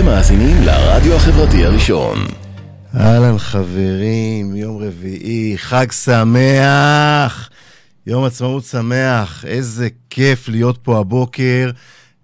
אתם 0.00 0.08
מאזינים 0.08 0.62
לרדיו 0.62 1.16
החברתי 1.16 1.64
הראשון. 1.64 2.18
אהלן 2.96 3.38
חברים, 3.38 4.56
יום 4.56 4.82
רביעי, 4.82 5.54
חג 5.56 5.86
שמח, 5.92 7.50
יום 8.06 8.24
עצמאות 8.24 8.64
שמח, 8.64 9.44
איזה 9.44 9.88
כיף 10.10 10.48
להיות 10.48 10.78
פה 10.82 10.98
הבוקר. 10.98 11.70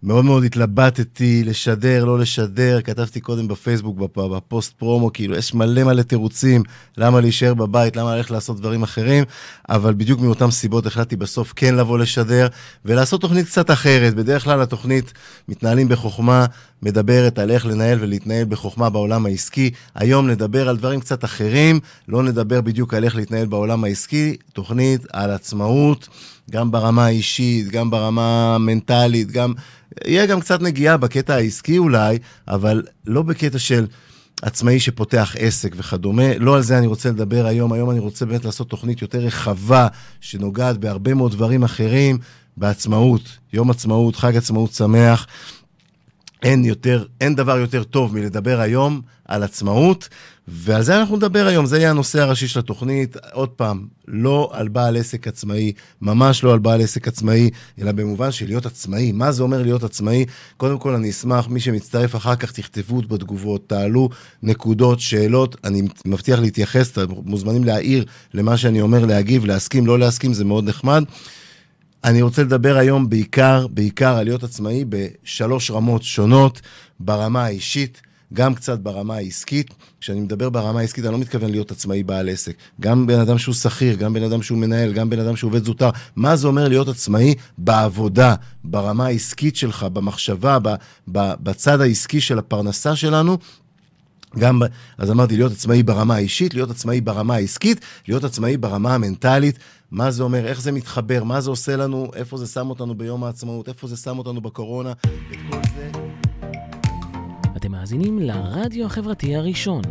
מאוד 0.07 0.25
מאוד 0.25 0.45
התלבטתי, 0.45 1.45
לשדר, 1.45 2.04
לא 2.04 2.19
לשדר, 2.19 2.81
כתבתי 2.81 3.21
קודם 3.21 3.49
בפייסבוק, 3.49 3.99
בפוסט 4.17 4.72
פרומו, 4.72 5.13
כאילו, 5.13 5.37
יש 5.37 5.54
מלא 5.54 5.85
מלא 5.85 6.03
תירוצים 6.03 6.63
למה 6.97 7.21
להישאר 7.21 7.54
בבית, 7.54 7.97
למה 7.97 8.17
ללכת 8.17 8.31
לעשות 8.31 8.61
דברים 8.61 8.83
אחרים, 8.83 9.25
אבל 9.69 9.95
בדיוק 9.95 10.21
מאותן 10.21 10.51
סיבות 10.51 10.87
החלטתי 10.87 11.17
בסוף 11.17 11.53
כן 11.57 11.75
לבוא 11.75 11.99
לשדר, 11.99 12.47
ולעשות 12.85 13.21
תוכנית 13.21 13.47
קצת 13.47 13.71
אחרת. 13.71 14.15
בדרך 14.15 14.45
כלל 14.45 14.63
התוכנית 14.63 15.13
מתנהלים 15.49 15.89
בחוכמה, 15.89 16.47
מדברת 16.83 17.38
על 17.38 17.51
איך 17.51 17.66
לנהל 17.66 17.99
ולהתנהל 18.01 18.45
בחוכמה 18.45 18.91
בעולם 18.91 19.27
העסקי. 19.27 19.71
היום 19.95 20.30
נדבר 20.30 20.69
על 20.69 20.77
דברים 20.77 21.01
קצת 21.01 21.25
אחרים, 21.25 21.80
לא 22.09 22.23
נדבר 22.23 22.61
בדיוק 22.61 22.95
על 22.95 23.05
איך 23.05 23.16
להתנהל 23.16 23.47
בעולם 23.47 23.85
העסקי, 23.85 24.37
תוכנית 24.52 25.01
על 25.13 25.30
עצמאות. 25.30 26.09
גם 26.51 26.71
ברמה 26.71 27.07
האישית, 27.07 27.69
גם 27.69 27.91
ברמה 27.91 28.55
המנטלית, 28.55 29.31
גם... 29.31 29.53
יהיה 30.07 30.27
גם 30.27 30.41
קצת 30.41 30.63
נגיעה 30.63 30.97
בקטע 30.97 31.35
העסקי 31.35 31.79
אולי, 31.79 32.19
אבל 32.49 32.83
לא 33.07 33.23
בקטע 33.23 33.59
של 33.59 33.87
עצמאי 34.43 34.81
שפותח 34.81 35.35
עסק 35.39 35.75
וכדומה. 35.77 36.39
לא 36.39 36.57
על 36.57 36.63
זה 36.63 36.79
אני 36.79 36.87
רוצה 36.87 37.09
לדבר 37.09 37.47
היום. 37.47 37.73
היום 37.73 37.91
אני 37.91 37.99
רוצה 37.99 38.27
באמת 38.27 38.45
לעשות 38.45 38.69
תוכנית 38.69 39.03
יותר 39.03 39.19
רחבה, 39.19 39.89
שנוגעת 40.21 40.79
בהרבה 40.79 41.15
מאוד 41.15 41.33
דברים 41.33 41.65
אחרים, 41.65 42.19
בעצמאות, 42.57 43.23
יום 43.53 43.71
עצמאות, 43.71 44.17
חג 44.17 44.37
עצמאות 44.37 44.73
שמח. 44.73 45.27
אין, 46.43 46.65
יותר, 46.65 47.05
אין 47.21 47.35
דבר 47.35 47.59
יותר 47.59 47.85
טוב 47.85 48.15
מלדבר 48.15 48.61
היום 48.61 49.01
על 49.24 49.43
עצמאות, 49.43 50.09
ועל 50.49 50.83
זה 50.83 51.01
אנחנו 51.01 51.16
נדבר 51.16 51.47
היום, 51.47 51.66
זה 51.66 51.79
יהיה 51.79 51.91
הנושא 51.91 52.21
הראשי 52.21 52.49
של 52.49 52.59
התוכנית. 52.59 53.16
עוד 53.33 53.49
פעם, 53.49 53.87
לא 54.09 54.51
על 54.52 54.69
בעל 54.69 54.97
עסק 54.97 55.29
עצמאי, 55.29 55.73
ממש 56.02 56.45
לא 56.45 56.52
על 56.52 56.59
בעל 56.59 56.80
עסק 56.80 57.09
עצמאי, 57.09 57.51
אלא 57.80 57.93
במובן 57.93 58.33
של 58.33 58.47
להיות 58.47 58.66
עצמאי. 58.66 59.13
מה 59.13 59.33
זה 59.33 59.43
אומר 59.43 59.63
להיות 59.63 59.85
עצמאי? 59.85 60.25
קודם 60.57 60.79
כל, 60.79 60.95
אני 60.95 61.10
אשמח, 61.10 61.49
מי 61.49 61.60
שמצטרף 61.60 62.16
אחר 62.16 62.37
כך, 62.37 62.53
תכתבו 62.53 63.03
בתגובות, 63.03 63.69
תעלו 63.69 64.08
נקודות, 64.42 65.00
שאלות, 65.00 65.56
אני 65.64 65.82
מבטיח 66.05 66.38
להתייחס, 66.38 66.91
אתם 66.92 67.14
מוזמנים 67.25 67.64
להעיר 67.64 68.05
למה 68.34 68.56
שאני 68.56 68.80
אומר, 68.80 69.05
להגיב, 69.05 69.44
להסכים, 69.44 69.86
לא 69.86 69.98
להסכים, 69.98 70.32
זה 70.32 70.44
מאוד 70.44 70.69
נחמד. 70.69 71.05
אני 72.06 72.22
רוצה 72.22 72.42
לדבר 72.42 72.76
היום 72.76 73.08
בעיקר, 73.08 73.66
בעיקר 73.66 74.16
על 74.16 74.24
להיות 74.24 74.42
עצמאי 74.42 74.84
בשלוש 74.88 75.70
רמות 75.70 76.02
שונות, 76.02 76.60
ברמה 77.00 77.44
האישית, 77.44 78.00
גם 78.32 78.54
קצת 78.54 78.78
ברמה 78.78 79.14
העסקית. 79.14 79.74
כשאני 80.00 80.20
מדבר 80.20 80.50
ברמה 80.50 80.80
העסקית, 80.80 81.04
אני 81.04 81.12
לא 81.12 81.18
מתכוון 81.18 81.50
להיות 81.50 81.70
עצמאי 81.70 82.02
בעל 82.02 82.28
עסק. 82.28 82.56
גם 82.80 83.06
בן 83.06 83.18
אדם 83.18 83.38
שהוא 83.38 83.54
שכיר, 83.54 83.96
גם 83.96 84.12
בן 84.12 84.22
אדם 84.22 84.42
שהוא 84.42 84.58
מנהל, 84.58 84.92
גם 84.92 85.10
בן 85.10 85.18
אדם 85.20 85.36
שהוא 85.36 85.48
עובד 85.48 85.64
זוטר. 85.64 85.90
מה 86.16 86.36
זה 86.36 86.46
אומר 86.46 86.68
להיות 86.68 86.88
עצמאי 86.88 87.34
בעבודה, 87.58 88.34
ברמה 88.64 89.06
העסקית 89.06 89.56
שלך, 89.56 89.82
במחשבה, 89.92 90.58
בצד 91.08 91.80
העסקי 91.80 92.20
של 92.20 92.38
הפרנסה 92.38 92.96
שלנו? 92.96 93.38
גם, 94.38 94.62
אז 94.98 95.10
אמרתי, 95.10 95.36
להיות 95.36 95.52
עצמאי 95.52 95.82
ברמה 95.82 96.14
האישית, 96.14 96.54
להיות 96.54 96.70
עצמאי 96.70 97.00
ברמה 97.00 97.34
העסקית, 97.34 97.80
להיות 98.08 98.24
עצמאי 98.24 98.56
ברמה 98.56 98.94
המנטלית. 98.94 99.58
מה 99.90 100.10
זה 100.10 100.22
אומר, 100.22 100.46
איך 100.46 100.60
זה 100.60 100.72
מתחבר, 100.72 101.24
מה 101.24 101.40
זה 101.40 101.50
עושה 101.50 101.76
לנו, 101.76 102.10
איפה 102.14 102.36
זה 102.36 102.46
שם 102.46 102.70
אותנו 102.70 102.94
ביום 102.94 103.24
העצמאות, 103.24 103.68
איפה 103.68 103.86
זה 103.86 103.96
שם 103.96 104.18
אותנו 104.18 104.40
בקורונה, 104.40 104.92
את 104.92 105.36
כל 105.50 105.60
זה. 105.76 105.90
אתם 107.56 107.72
מאזינים 107.72 108.18
לרדיו 108.18 108.86
החברתי 108.86 109.36
הראשון. 109.36 109.82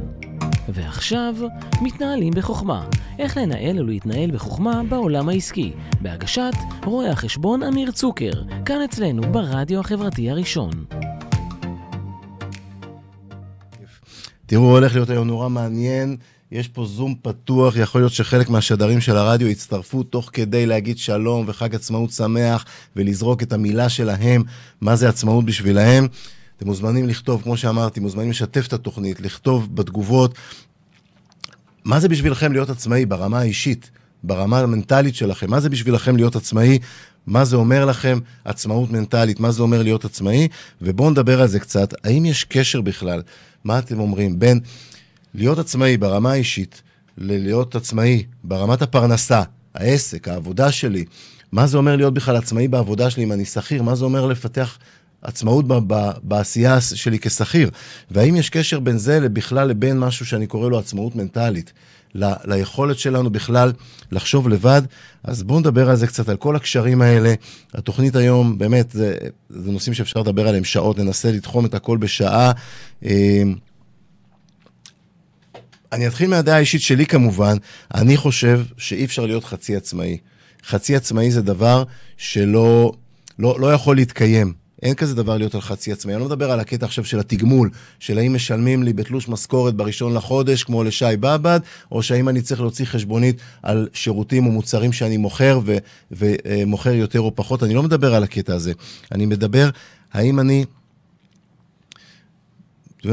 ועכשיו, 0.70 1.36
מתנהלים 1.82 2.34
בחוכמה. 2.34 2.88
איך 3.20 3.38
לנהל 3.38 3.80
ולהתנהל 3.80 4.32
בחוכמה 4.32 4.82
בעולם 4.90 5.30
העסקי. 5.30 5.74
בהגשת 6.02 6.54
רואה 6.86 7.12
החשבון 7.12 7.64
אמיר 7.64 7.92
צוקר, 7.92 8.32
כאן 8.66 8.82
אצלנו 8.82 9.22
ברדיו 9.32 9.80
החברתי 9.80 10.30
הראשון. 10.30 10.72
תראו, 14.46 14.72
הולך 14.72 14.96
להיות 14.96 15.10
היום 15.10 15.28
נורא 15.28 15.50
מעניין. 15.50 16.18
יש 16.52 16.68
פה 16.68 16.86
זום 16.86 17.16
פתוח, 17.22 17.76
יכול 17.76 18.02
להיות 18.02 18.14
שחלק 18.14 18.50
מהשדרים 18.50 19.02
של 19.02 19.18
הרדיו 19.18 19.48
יצטרפו 19.48 20.04
תוך 20.04 20.30
כדי 20.34 20.66
להגיד 20.66 20.98
שלום 20.98 21.46
וחג 21.48 21.76
עצמאות 21.76 22.12
שמח 22.12 22.66
ולזרוק 22.96 23.44
את 23.44 23.54
המילה 23.54 23.90
שלהם, 23.90 24.44
מה 24.82 24.96
זה 24.96 25.10
עצמאות 25.10 25.46
בשבילהם. 25.46 26.08
אתם 26.58 26.66
מוזמנים 26.66 27.08
לכתוב, 27.08 27.42
כמו 27.42 27.58
שאמרתי, 27.58 28.00
מוזמנים 28.00 28.30
לשתף 28.30 28.68
את 28.68 28.74
התוכנית, 28.74 29.22
לכתוב 29.22 29.76
בתגובות. 29.76 30.36
מה 31.86 32.00
זה 32.00 32.10
בשבילכם 32.10 32.52
להיות 32.52 32.70
עצמאי 32.70 33.06
ברמה 33.06 33.40
האישית, 33.40 33.90
ברמה 34.24 34.60
המנטלית 34.60 35.16
שלכם? 35.16 35.50
מה 35.50 35.60
זה 35.60 35.70
בשבילכם 35.70 36.16
להיות 36.16 36.36
עצמאי? 36.36 36.80
מה 37.28 37.46
זה 37.46 37.56
אומר 37.56 37.86
לכם 37.86 38.20
עצמאות 38.46 38.92
מנטלית? 38.92 39.40
מה 39.40 39.52
זה 39.52 39.62
אומר 39.62 39.84
להיות 39.84 40.06
עצמאי? 40.06 40.48
ובואו 40.82 41.10
נדבר 41.10 41.42
על 41.42 41.48
זה 41.48 41.60
קצת. 41.60 41.94
האם 42.04 42.26
יש 42.26 42.44
קשר 42.44 42.82
בכלל, 42.82 43.22
מה 43.64 43.80
אתם 43.80 44.00
אומרים, 44.00 44.40
בין 44.40 44.60
להיות 45.38 45.60
עצמאי 45.60 45.98
ברמה 45.98 46.32
האישית 46.32 46.82
ללהיות 47.18 47.76
עצמאי 47.76 48.24
ברמת 48.44 48.82
הפרנסה, 48.82 49.44
העסק, 49.76 50.28
העבודה 50.28 50.72
שלי? 50.72 51.06
מה 51.52 51.68
זה 51.68 51.78
אומר 51.78 51.96
להיות 51.96 52.14
בכלל 52.14 52.36
עצמאי 52.36 52.68
בעבודה 52.68 53.10
שלי 53.10 53.24
אם 53.24 53.32
אני 53.32 53.46
שכיר? 53.46 53.84
מה 53.84 53.96
זה 53.96 54.06
אומר 54.06 54.26
לפתח 54.26 54.78
עצמאות 55.22 55.66
בעשייה 56.24 56.82
שלי 56.82 57.20
כשכיר. 57.20 57.70
והאם 58.12 58.36
יש 58.36 58.50
קשר 58.50 58.80
בין 58.80 58.98
זה 58.98 59.30
בכלל 59.30 59.68
לבין 59.68 60.00
משהו 60.00 60.26
שאני 60.26 60.48
קורא 60.48 60.70
לו 60.70 60.80
עצמאות 60.80 61.16
מנטלית? 61.16 61.74
ל, 62.16 62.34
ליכולת 62.46 63.00
שלנו 63.00 63.30
בכלל 63.30 63.72
לחשוב 64.12 64.50
לבד. 64.50 64.82
אז 65.24 65.44
בואו 65.44 65.60
נדבר 65.60 65.90
על 65.90 65.96
זה 65.96 66.08
קצת, 66.08 66.30
על 66.30 66.38
כל 66.38 66.56
הקשרים 66.56 67.02
האלה. 67.02 67.34
התוכנית 67.74 68.16
היום, 68.16 68.58
באמת, 68.58 68.92
זה, 68.92 69.18
זה 69.50 69.72
נושאים 69.72 69.94
שאפשר 69.94 70.20
לדבר 70.20 70.48
עליהם 70.48 70.64
שעות, 70.64 71.00
ננסה 71.00 71.32
לתחום 71.32 71.66
את 71.66 71.74
הכל 71.74 71.98
בשעה. 71.98 72.52
אני 75.96 76.08
אתחיל 76.08 76.30
מהדעה 76.30 76.56
האישית 76.56 76.82
שלי 76.82 77.06
כמובן. 77.06 77.58
אני 77.94 78.18
חושב 78.18 78.62
שאי 78.78 79.06
אפשר 79.06 79.26
להיות 79.26 79.44
חצי 79.44 79.76
עצמאי. 79.76 80.18
חצי 80.68 80.96
עצמאי 80.96 81.32
זה 81.32 81.42
דבר 81.42 81.84
שלא 82.18 82.92
לא, 83.40 83.60
לא 83.60 83.74
יכול 83.74 83.96
להתקיים. 83.96 84.54
אין 84.84 84.94
כזה 84.94 85.16
דבר 85.16 85.38
להיות 85.38 85.56
על 85.56 85.62
חצי 85.62 85.92
עצמאי. 85.92 86.14
אני 86.16 86.22
לא 86.22 86.28
מדבר 86.28 86.52
על 86.52 86.60
הקטע 86.60 86.86
עכשיו 86.86 87.06
של 87.06 87.20
התגמול, 87.20 87.70
של 88.00 88.18
האם 88.18 88.36
משלמים 88.36 88.84
לי 88.84 88.94
בתלוש 88.94 89.30
משכורת 89.30 89.76
בראשון 89.76 90.14
לחודש, 90.14 90.64
כמו 90.64 90.84
לשי 90.84 91.06
באב"ד, 91.20 91.60
או 91.92 92.04
שהאם 92.04 92.30
אני 92.30 92.42
צריך 92.42 92.62
להוציא 92.62 92.86
חשבונית 92.86 93.42
על 93.64 93.88
שירותים 93.94 94.46
או 94.46 94.52
מוצרים 94.52 94.94
שאני 94.94 95.18
מוכר 95.18 95.60
ומוכר 96.12 96.94
יותר 96.94 97.20
או 97.20 97.36
פחות. 97.36 97.64
אני 97.64 97.74
לא 97.74 97.84
מדבר 97.84 98.16
על 98.16 98.24
הקטע 98.24 98.54
הזה. 98.54 98.74
אני 99.12 99.26
מדבר, 99.26 99.70
האם 100.14 100.40
אני, 100.40 100.66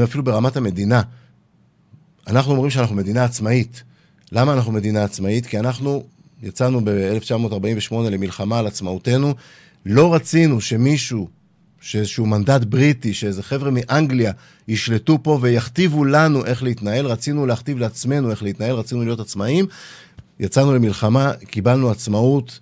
אפילו 0.03 0.23
ברמת 0.23 0.57
המדינה, 0.57 1.01
אנחנו 2.27 2.51
אומרים 2.51 2.69
שאנחנו 2.69 2.95
מדינה 2.95 3.23
עצמאית. 3.23 3.83
למה 4.31 4.53
אנחנו 4.53 4.71
מדינה 4.71 5.03
עצמאית? 5.03 5.45
כי 5.45 5.59
אנחנו 5.59 6.03
יצאנו 6.43 6.81
ב-1948 6.85 7.95
למלחמה 7.95 8.59
על 8.59 8.67
עצמאותנו. 8.67 9.33
לא 9.85 10.13
רצינו 10.13 10.61
שמישהו 10.61 11.27
שאיזשהו 11.81 12.25
מנדט 12.25 12.63
בריטי, 12.63 13.13
שאיזה 13.13 13.43
חבר'ה 13.43 13.71
מאנגליה 13.71 14.31
ישלטו 14.67 15.23
פה 15.23 15.39
ויכתיבו 15.41 16.05
לנו 16.05 16.45
איך 16.45 16.63
להתנהל, 16.63 17.05
רצינו 17.05 17.45
להכתיב 17.45 17.77
לעצמנו 17.77 18.31
איך 18.31 18.43
להתנהל, 18.43 18.75
רצינו 18.75 19.03
להיות 19.03 19.19
עצמאים. 19.19 19.65
יצאנו 20.39 20.73
למלחמה, 20.73 21.33
קיבלנו 21.33 21.91
עצמאות, 21.91 22.59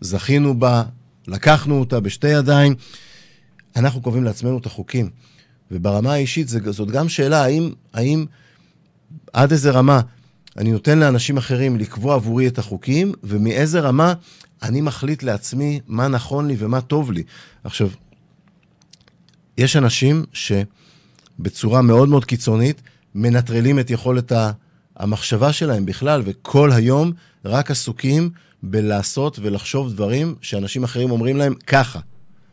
זכינו 0.00 0.58
בה, 0.58 0.82
לקחנו 1.26 1.80
אותה 1.80 2.00
בשתי 2.00 2.28
ידיים. 2.28 2.74
אנחנו 3.76 4.00
קובעים 4.00 4.24
לעצמנו 4.24 4.58
את 4.58 4.66
החוקים. 4.66 5.10
וברמה 5.70 6.12
האישית 6.12 6.48
זאת 6.48 6.90
גם 6.90 7.08
שאלה, 7.08 7.44
האם, 7.44 7.72
האם 7.94 8.26
עד 9.32 9.52
איזה 9.52 9.70
רמה 9.70 10.00
אני 10.58 10.72
נותן 10.72 10.98
לאנשים 10.98 11.36
אחרים 11.36 11.76
לקבוע 11.76 12.14
עבורי 12.14 12.46
את 12.46 12.58
החוקים, 12.58 13.12
ומאיזה 13.22 13.80
רמה 13.80 14.14
אני 14.62 14.80
מחליט 14.80 15.22
לעצמי 15.22 15.80
מה 15.86 16.08
נכון 16.08 16.48
לי 16.48 16.56
ומה 16.58 16.80
טוב 16.80 17.12
לי. 17.12 17.22
עכשיו, 17.64 17.88
יש 19.58 19.76
אנשים 19.76 20.24
שבצורה 20.32 21.82
מאוד 21.82 22.08
מאוד 22.08 22.24
קיצונית 22.24 22.82
מנטרלים 23.14 23.78
את 23.78 23.90
יכולת 23.90 24.32
המחשבה 24.96 25.52
שלהם 25.52 25.86
בכלל, 25.86 26.22
וכל 26.24 26.72
היום 26.72 27.12
רק 27.44 27.70
עסוקים 27.70 28.30
בלעשות 28.62 29.38
ולחשוב 29.42 29.92
דברים 29.92 30.34
שאנשים 30.40 30.84
אחרים 30.84 31.10
אומרים 31.10 31.36
להם 31.36 31.54
ככה. 31.66 32.00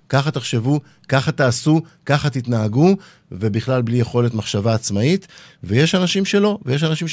ככה 0.10 0.31
תחשבו, 0.31 0.80
ככה 1.10 1.31
תעשו, 1.31 1.81
ככה 2.06 2.30
תתנהגו, 2.30 2.96
ובכלל 3.31 3.81
בלי 3.81 3.98
יכולת 3.98 4.34
מחשבה 4.34 4.74
עצמאית. 4.74 5.28
ויש 5.63 5.96
אנשים 5.96 6.25
שלא, 6.25 6.60
ויש 6.66 6.84
אנשים 6.84 7.07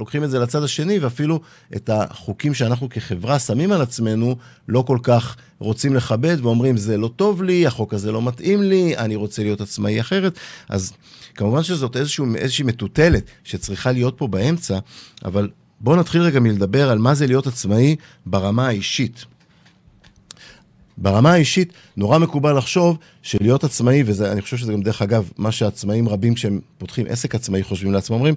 לוקחים 0.00 0.24
את 0.24 0.30
זה 0.30 0.38
לצד 0.38 0.62
השני, 0.62 0.98
ואפילו 0.98 1.40
את 1.76 1.90
החוקים 1.92 2.54
שאנחנו 2.54 2.88
כחברה 2.88 3.38
שמים 3.38 3.72
על 3.72 3.82
עצמנו, 3.82 4.36
לא 4.68 4.84
כל 4.86 4.98
כך 5.02 5.36
רוצים 5.58 5.94
לכבד, 5.94 6.36
ואומרים, 6.42 6.76
זה 6.76 6.96
לא 6.96 7.10
טוב 7.16 7.42
לי, 7.42 7.66
החוק 7.66 7.94
הזה 7.94 8.12
לא 8.12 8.22
מתאים 8.22 8.62
לי, 8.62 8.96
אני 8.96 9.16
רוצה 9.16 9.42
להיות 9.42 9.60
עצמאי 9.60 10.00
אחרת. 10.00 10.38
אז 10.68 10.92
כמובן 11.34 11.62
שזאת 11.62 11.96
איזשהו, 11.96 12.26
איזושהי 12.36 12.64
מטוטלת 12.64 13.24
שצריכה 13.44 13.92
להיות 13.92 14.14
פה 14.18 14.28
באמצע, 14.28 14.78
אבל 15.24 15.50
בואו 15.80 15.96
נתחיל 15.96 16.22
רגע 16.22 16.40
מלדבר 16.40 16.90
על 16.90 16.98
מה 16.98 17.14
זה 17.14 17.26
להיות 17.26 17.46
עצמאי 17.46 17.96
ברמה 18.26 18.68
האישית. 18.68 19.24
ברמה 20.98 21.32
האישית, 21.32 21.72
נורא 21.96 22.18
מקובל 22.18 22.58
לחשוב 22.58 22.98
שלהיות 23.22 23.64
עצמאי, 23.64 24.02
ואני 24.06 24.42
חושב 24.42 24.56
שזה 24.56 24.72
גם 24.72 24.82
דרך 24.82 25.02
אגב, 25.02 25.30
מה 25.38 25.52
שעצמאים 25.52 26.08
רבים 26.08 26.34
כשהם 26.34 26.60
פותחים 26.78 27.06
עסק 27.08 27.34
עצמאי 27.34 27.62
חושבים 27.62 27.92
לעצמם, 27.92 28.16
אומרים, 28.16 28.34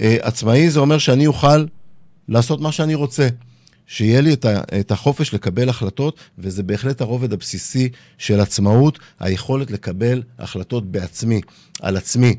אה, 0.00 0.16
עצמאי 0.20 0.70
זה 0.70 0.80
אומר 0.80 0.98
שאני 0.98 1.26
אוכל 1.26 1.64
לעשות 2.28 2.60
מה 2.60 2.72
שאני 2.72 2.94
רוצה. 2.94 3.28
שיהיה 3.86 4.20
לי 4.20 4.36
את 4.80 4.90
החופש 4.90 5.34
לקבל 5.34 5.68
החלטות, 5.68 6.16
וזה 6.38 6.62
בהחלט 6.62 7.00
הרובד 7.00 7.32
הבסיסי 7.32 7.88
של 8.18 8.40
עצמאות, 8.40 8.98
היכולת 9.20 9.70
לקבל 9.70 10.22
החלטות 10.38 10.90
בעצמי, 10.90 11.40
על 11.80 11.96
עצמי. 11.96 12.34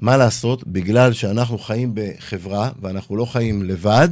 מה 0.00 0.16
לעשות? 0.16 0.66
בגלל 0.66 1.12
שאנחנו 1.12 1.58
חיים 1.58 1.92
בחברה, 1.94 2.70
ואנחנו 2.82 3.16
לא 3.16 3.24
חיים 3.24 3.62
לבד, 3.62 4.08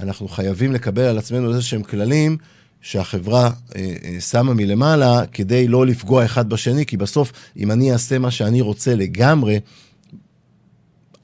אנחנו 0.00 0.28
חייבים 0.28 0.72
לקבל 0.72 1.02
על 1.02 1.18
עצמנו 1.18 1.48
איזה 1.48 1.62
שהם 1.62 1.82
כללים 1.82 2.36
שהחברה 2.80 3.50
אה, 3.76 3.94
אה, 4.04 4.20
שמה 4.20 4.54
מלמעלה 4.54 5.26
כדי 5.32 5.68
לא 5.68 5.86
לפגוע 5.86 6.24
אחד 6.24 6.48
בשני, 6.48 6.86
כי 6.86 6.96
בסוף, 6.96 7.32
אם 7.56 7.70
אני 7.70 7.92
אעשה 7.92 8.18
מה 8.18 8.30
שאני 8.30 8.60
רוצה 8.60 8.94
לגמרי, 8.94 9.60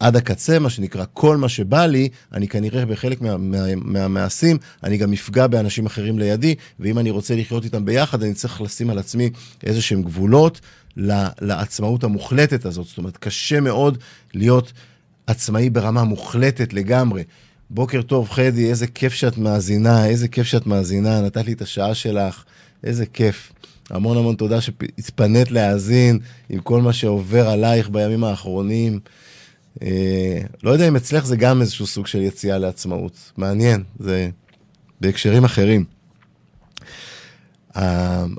עד 0.01 0.17
הקצה, 0.17 0.59
מה 0.59 0.71
שנקרא, 0.71 1.05
כל 1.13 1.37
מה 1.37 1.49
שבא 1.49 1.87
לי, 1.87 2.09
אני 2.33 2.49
כנראה 2.49 2.87
בחלק 2.87 3.21
מהמעשים, 3.21 4.57
מה, 4.57 4.63
מה, 4.83 4.89
אני 4.89 4.97
גם 4.97 5.13
אפגע 5.13 5.47
באנשים 5.47 5.87
אחרים 5.87 6.19
לידי, 6.19 6.55
ואם 6.81 6.99
אני 6.99 7.11
רוצה 7.11 7.37
לחיות 7.37 7.65
איתם 7.65 7.85
ביחד, 7.85 8.23
אני 8.23 8.35
צריך 8.35 8.61
לשים 8.61 8.91
על 8.91 8.99
עצמי 8.99 9.31
איזה 9.63 9.83
שהם 9.83 10.03
גבולות 10.03 10.61
לעצמאות 11.41 12.05
המוחלטת 12.05 12.65
הזאת. 12.65 12.87
זאת 12.87 12.99
אומרת, 12.99 13.17
קשה 13.17 13.61
מאוד 13.61 13.99
להיות 14.35 14.73
עצמאי 15.27 15.71
ברמה 15.71 16.05
מוחלטת 16.05 16.73
לגמרי. 16.73 17.23
בוקר 17.71 18.03
טוב, 18.03 18.31
חדי, 18.31 18.71
איזה 18.71 18.87
כיף 18.87 19.13
שאת 19.13 19.39
מאזינה, 19.39 20.07
איזה 20.07 20.29
כיף 20.29 20.47
שאת 20.47 20.67
מאזינה, 20.67 21.21
נתת 21.21 21.45
לי 21.47 21.53
את 21.53 21.63
השעה 21.63 21.95
שלך, 21.95 22.45
איזה 22.85 23.07
כיף. 23.07 23.53
המון 23.91 24.17
המון 24.17 24.35
תודה 24.35 24.61
שהתפנית 24.61 25.51
להאזין 25.51 26.19
עם 26.49 26.61
כל 26.61 26.81
מה 26.81 26.93
שעובר 26.93 27.49
עלייך 27.49 27.89
בימים 27.89 28.25
האחרונים. 28.25 29.01
אה, 29.83 30.41
לא 30.63 30.71
יודע 30.71 30.89
אם 30.89 30.97
אצלך 30.97 31.27
זה 31.27 31.37
גם 31.37 31.61
איזשהו 31.61 31.87
סוג 31.87 32.07
של 32.07 32.23
יציאה 32.23 32.59
לעצמאות. 32.59 33.33
מעניין, 33.37 33.83
זה 33.99 34.29
בהקשרים 35.01 35.45
אחרים. 35.45 35.85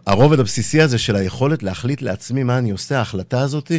הרובד 0.07 0.39
הבסיסי 0.39 0.81
הזה 0.81 0.97
של 0.97 1.15
היכולת 1.15 1.63
להחליט 1.63 2.01
לעצמי 2.01 2.43
מה 2.43 2.57
אני 2.57 2.71
עושה, 2.71 2.97
ההחלטה 2.97 3.41
הזאת, 3.41 3.71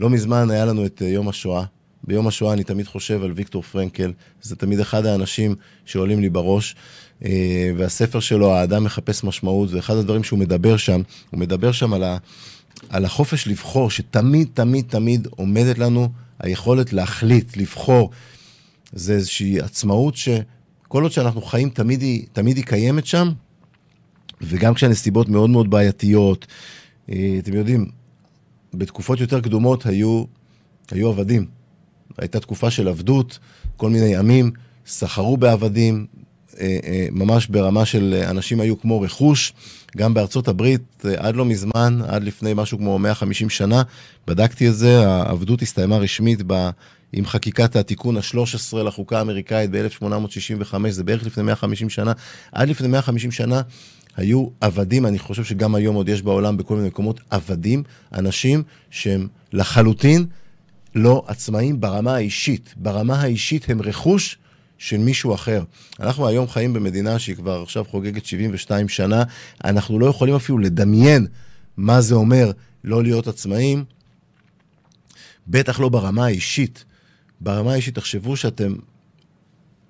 לא 0.00 0.10
מזמן 0.10 0.50
היה 0.50 0.64
לנו 0.64 0.86
את 0.86 1.02
אה, 1.02 1.08
יום 1.08 1.28
השואה. 1.28 1.64
ביום 2.04 2.26
השואה 2.26 2.52
אני 2.52 2.64
תמיד 2.64 2.86
חושב 2.86 3.22
על 3.22 3.32
ויקטור 3.32 3.62
פרנקל, 3.62 4.12
זה 4.42 4.56
תמיד 4.56 4.80
אחד 4.80 5.06
האנשים 5.06 5.54
שעולים 5.84 6.20
לי 6.20 6.28
בראש, 6.28 6.76
אה, 7.24 7.70
והספר 7.76 8.20
שלו, 8.20 8.52
האדם 8.52 8.84
מחפש 8.84 9.24
משמעות, 9.24 9.72
ואחד 9.72 9.96
הדברים 9.96 10.24
שהוא 10.24 10.38
מדבר 10.38 10.76
שם, 10.76 11.02
הוא 11.30 11.40
מדבר 11.40 11.72
שם 11.72 11.92
על, 11.92 12.02
ה, 12.02 12.16
על 12.88 13.04
החופש 13.04 13.48
לבחור, 13.48 13.90
שתמיד, 13.90 14.48
תמיד, 14.54 14.84
תמיד 14.88 15.28
עומדת 15.30 15.78
לנו 15.78 16.08
היכולת 16.38 16.92
להחליט, 16.92 17.56
לבחור. 17.56 18.10
זה 18.92 19.12
איזושהי 19.12 19.60
עצמאות 19.60 20.16
שכל 20.16 21.02
עוד 21.02 21.12
שאנחנו 21.12 21.42
חיים, 21.42 21.70
תמיד 21.70 22.02
היא, 22.02 22.26
תמיד 22.32 22.56
היא 22.56 22.64
קיימת 22.64 23.06
שם, 23.06 23.32
וגם 24.42 24.74
כשהנסיבות 24.74 25.28
מאוד 25.28 25.50
מאוד 25.50 25.70
בעייתיות, 25.70 26.46
אה, 27.10 27.36
אתם 27.38 27.54
יודעים, 27.54 27.86
בתקופות 28.74 29.20
יותר 29.20 29.40
קדומות 29.40 29.86
היו, 29.86 30.24
היו 30.90 31.08
עבדים. 31.08 31.59
הייתה 32.20 32.40
תקופה 32.40 32.70
של 32.70 32.88
עבדות, 32.88 33.38
כל 33.76 33.90
מיני 33.90 34.16
עמים 34.16 34.50
סחרו 34.86 35.36
בעבדים, 35.36 36.06
אה, 36.60 36.78
אה, 36.84 37.06
ממש 37.12 37.46
ברמה 37.46 37.84
של 37.84 38.22
אנשים 38.28 38.60
היו 38.60 38.80
כמו 38.80 39.00
רכוש. 39.00 39.52
גם 39.96 40.14
בארצות 40.14 40.48
הברית, 40.48 41.04
עד 41.16 41.36
לא 41.36 41.44
מזמן, 41.44 41.98
עד 42.08 42.24
לפני 42.24 42.52
משהו 42.54 42.78
כמו 42.78 42.98
150 42.98 43.50
שנה, 43.50 43.82
בדקתי 44.26 44.68
את 44.68 44.74
זה, 44.74 45.08
העבדות 45.08 45.62
הסתיימה 45.62 45.96
רשמית 45.96 46.42
ב... 46.46 46.70
עם 47.12 47.26
חקיקת 47.26 47.76
התיקון 47.76 48.16
ה-13 48.16 48.76
לחוקה 48.76 49.18
האמריקאית 49.18 49.70
ב-1865, 49.70 50.74
זה 50.90 51.04
בערך 51.04 51.26
לפני 51.26 51.42
150 51.42 51.90
שנה. 51.90 52.12
עד 52.52 52.68
לפני 52.68 52.88
150 52.88 53.30
שנה 53.30 53.62
היו 54.16 54.46
עבדים, 54.60 55.06
אני 55.06 55.18
חושב 55.18 55.44
שגם 55.44 55.74
היום 55.74 55.96
עוד 55.96 56.08
יש 56.08 56.22
בעולם 56.22 56.56
בכל 56.56 56.76
מיני 56.76 56.88
מקומות 56.88 57.20
עבדים, 57.30 57.82
אנשים 58.12 58.62
שהם 58.90 59.28
לחלוטין 59.52 60.26
לא 60.94 61.24
עצמאים 61.26 61.80
ברמה 61.80 62.14
האישית. 62.14 62.74
ברמה 62.76 63.20
האישית 63.20 63.70
הם 63.70 63.82
רכוש 63.82 64.38
של 64.78 64.98
מישהו 64.98 65.34
אחר. 65.34 65.62
אנחנו 66.00 66.28
היום 66.28 66.48
חיים 66.48 66.72
במדינה 66.72 67.18
שהיא 67.18 67.36
כבר 67.36 67.62
עכשיו 67.62 67.84
חוגגת 67.84 68.24
72 68.24 68.88
שנה, 68.88 69.22
אנחנו 69.64 69.98
לא 69.98 70.06
יכולים 70.06 70.34
אפילו 70.34 70.58
לדמיין 70.58 71.26
מה 71.76 72.00
זה 72.00 72.14
אומר 72.14 72.50
לא 72.84 73.02
להיות 73.02 73.28
עצמאים, 73.28 73.84
בטח 75.46 75.80
לא 75.80 75.88
ברמה 75.88 76.24
האישית. 76.24 76.84
ברמה 77.40 77.72
האישית, 77.72 77.94
תחשבו 77.94 78.36
שאתם 78.36 78.74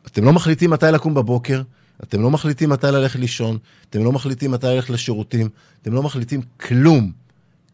אתם 0.06 0.25
לא 0.25 0.32
מחליטים 0.32 0.70
מתי 0.70 0.87
לקום 0.93 1.14
בבוקר, 1.14 1.62
אתם 2.03 2.23
לא 2.23 2.31
מחליטים 2.31 2.70
מתי 2.70 2.87
ללכת 2.87 3.19
לישון, 3.19 3.58
אתם 3.91 4.05
לא 4.05 4.12
מחליטים 4.12 4.50
מתי 4.50 4.67
ללכת 4.67 4.91
לשירותים, 4.91 5.49
אתם 5.82 5.93
לא 5.93 6.03
מחליטים 6.03 6.41
כלום. 6.61 7.12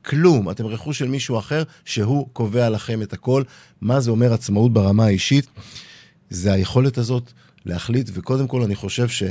כלום. 0.06 0.50
אתם 0.50 0.66
רכוש 0.66 0.98
של 0.98 1.08
מישהו 1.08 1.38
אחר 1.38 1.62
שהוא 1.84 2.28
קובע 2.32 2.70
לכם 2.70 3.02
את 3.02 3.12
הכל. 3.12 3.42
מה 3.80 4.00
זה 4.00 4.10
אומר 4.10 4.32
עצמאות 4.32 4.72
ברמה 4.72 5.04
האישית? 5.04 5.46
זה 6.30 6.52
היכולת 6.52 6.98
הזאת 6.98 7.32
להחליט, 7.66 8.10
וקודם 8.14 8.48
כל 8.48 8.62
אני 8.62 8.74
חושב 8.74 9.08
ש... 9.08 9.22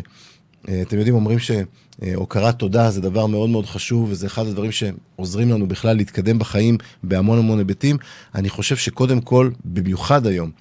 אה, 0.70 0.82
אתם 0.82 0.98
יודעים, 0.98 1.16
אומרים 1.16 1.40
שהוקרת 1.40 2.60
תודה 2.60 2.92
זה 2.92 3.02
דבר 3.02 3.26
מאוד 3.26 3.50
מאוד 3.50 3.66
חשוב, 3.66 4.10
וזה 4.12 4.28
אחד 4.28 4.48
הדברים 4.48 4.72
שעוזרים 4.72 5.52
לנו 5.52 5.68
בכלל 5.68 5.98
להתקדם 5.98 6.40
בחיים 6.40 6.78
בהמון 7.04 7.40
המון 7.40 7.60
היבטים. 7.60 7.98
אני 8.36 8.50
חושב 8.50 8.76
שקודם 8.76 9.22
כל, 9.22 9.52
במיוחד 9.66 10.28
היום, 10.28 10.52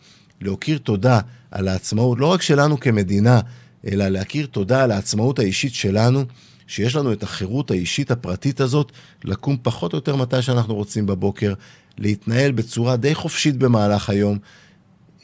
להכיר 0.40 0.78
תודה 0.78 1.20
על 1.50 1.68
העצמאות, 1.68 2.18
לא 2.20 2.26
רק 2.26 2.42
שלנו 2.42 2.80
כמדינה, 2.80 3.40
אלא 3.86 4.08
להכיר 4.08 4.46
תודה 4.46 4.84
על 4.84 4.90
העצמאות 4.90 5.38
האישית 5.38 5.74
שלנו, 5.74 6.24
שיש 6.66 6.96
לנו 6.96 7.12
את 7.12 7.22
החירות 7.22 7.70
האישית 7.70 8.10
הפרטית 8.10 8.60
הזאת, 8.60 8.92
לקום 9.24 9.56
פחות 9.62 9.92
או 9.92 9.98
יותר 9.98 10.16
מתי 10.16 10.42
שאנחנו 10.42 10.74
רוצים 10.74 11.06
בבוקר, 11.06 11.54
להתנהל 11.98 12.52
בצורה 12.52 12.96
די 12.96 13.14
חופשית 13.14 13.56
במהלך 13.56 14.10
היום. 14.10 14.38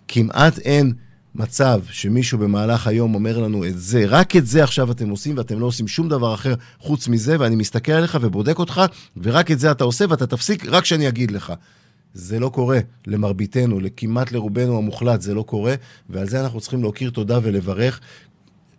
כמעט 0.09 0.59
אין 0.59 0.93
מצב 1.35 1.81
שמישהו 1.91 2.39
במהלך 2.39 2.87
היום 2.87 3.15
אומר 3.15 3.39
לנו 3.39 3.65
את 3.65 3.79
זה, 3.79 4.05
רק 4.07 4.37
את 4.37 4.47
זה 4.47 4.65
עכשיו 4.65 4.91
אתם 4.91 5.09
עושים 5.09 5.37
ואתם 5.37 5.61
לא 5.61 5.67
עושים 5.67 5.89
שום 5.89 6.09
דבר 6.09 6.35
אחר 6.35 6.55
חוץ 6.79 7.09
מזה, 7.09 7.37
ואני 7.41 7.57
מסתכל 7.57 7.93
עליך 7.93 8.19
ובודק 8.21 8.59
אותך, 8.59 8.83
ורק 9.23 9.51
את 9.51 9.59
זה 9.59 9.71
אתה 9.71 9.85
עושה 9.85 10.05
ואתה 10.09 10.27
תפסיק 10.27 10.67
רק 10.67 10.85
שאני 10.85 11.09
אגיד 11.09 11.31
לך. 11.31 11.53
זה 12.15 12.41
לא 12.41 12.49
קורה 12.49 12.79
למרביתנו, 13.07 13.81
לכמעט 13.81 14.33
לרובנו 14.33 14.79
המוחלט 14.79 15.21
זה 15.21 15.35
לא 15.35 15.43
קורה, 15.43 15.75
ועל 16.11 16.29
זה 16.29 16.41
אנחנו 16.41 16.61
צריכים 16.61 16.85
להכיר 16.85 17.11
תודה 17.11 17.39
ולברך, 17.43 18.01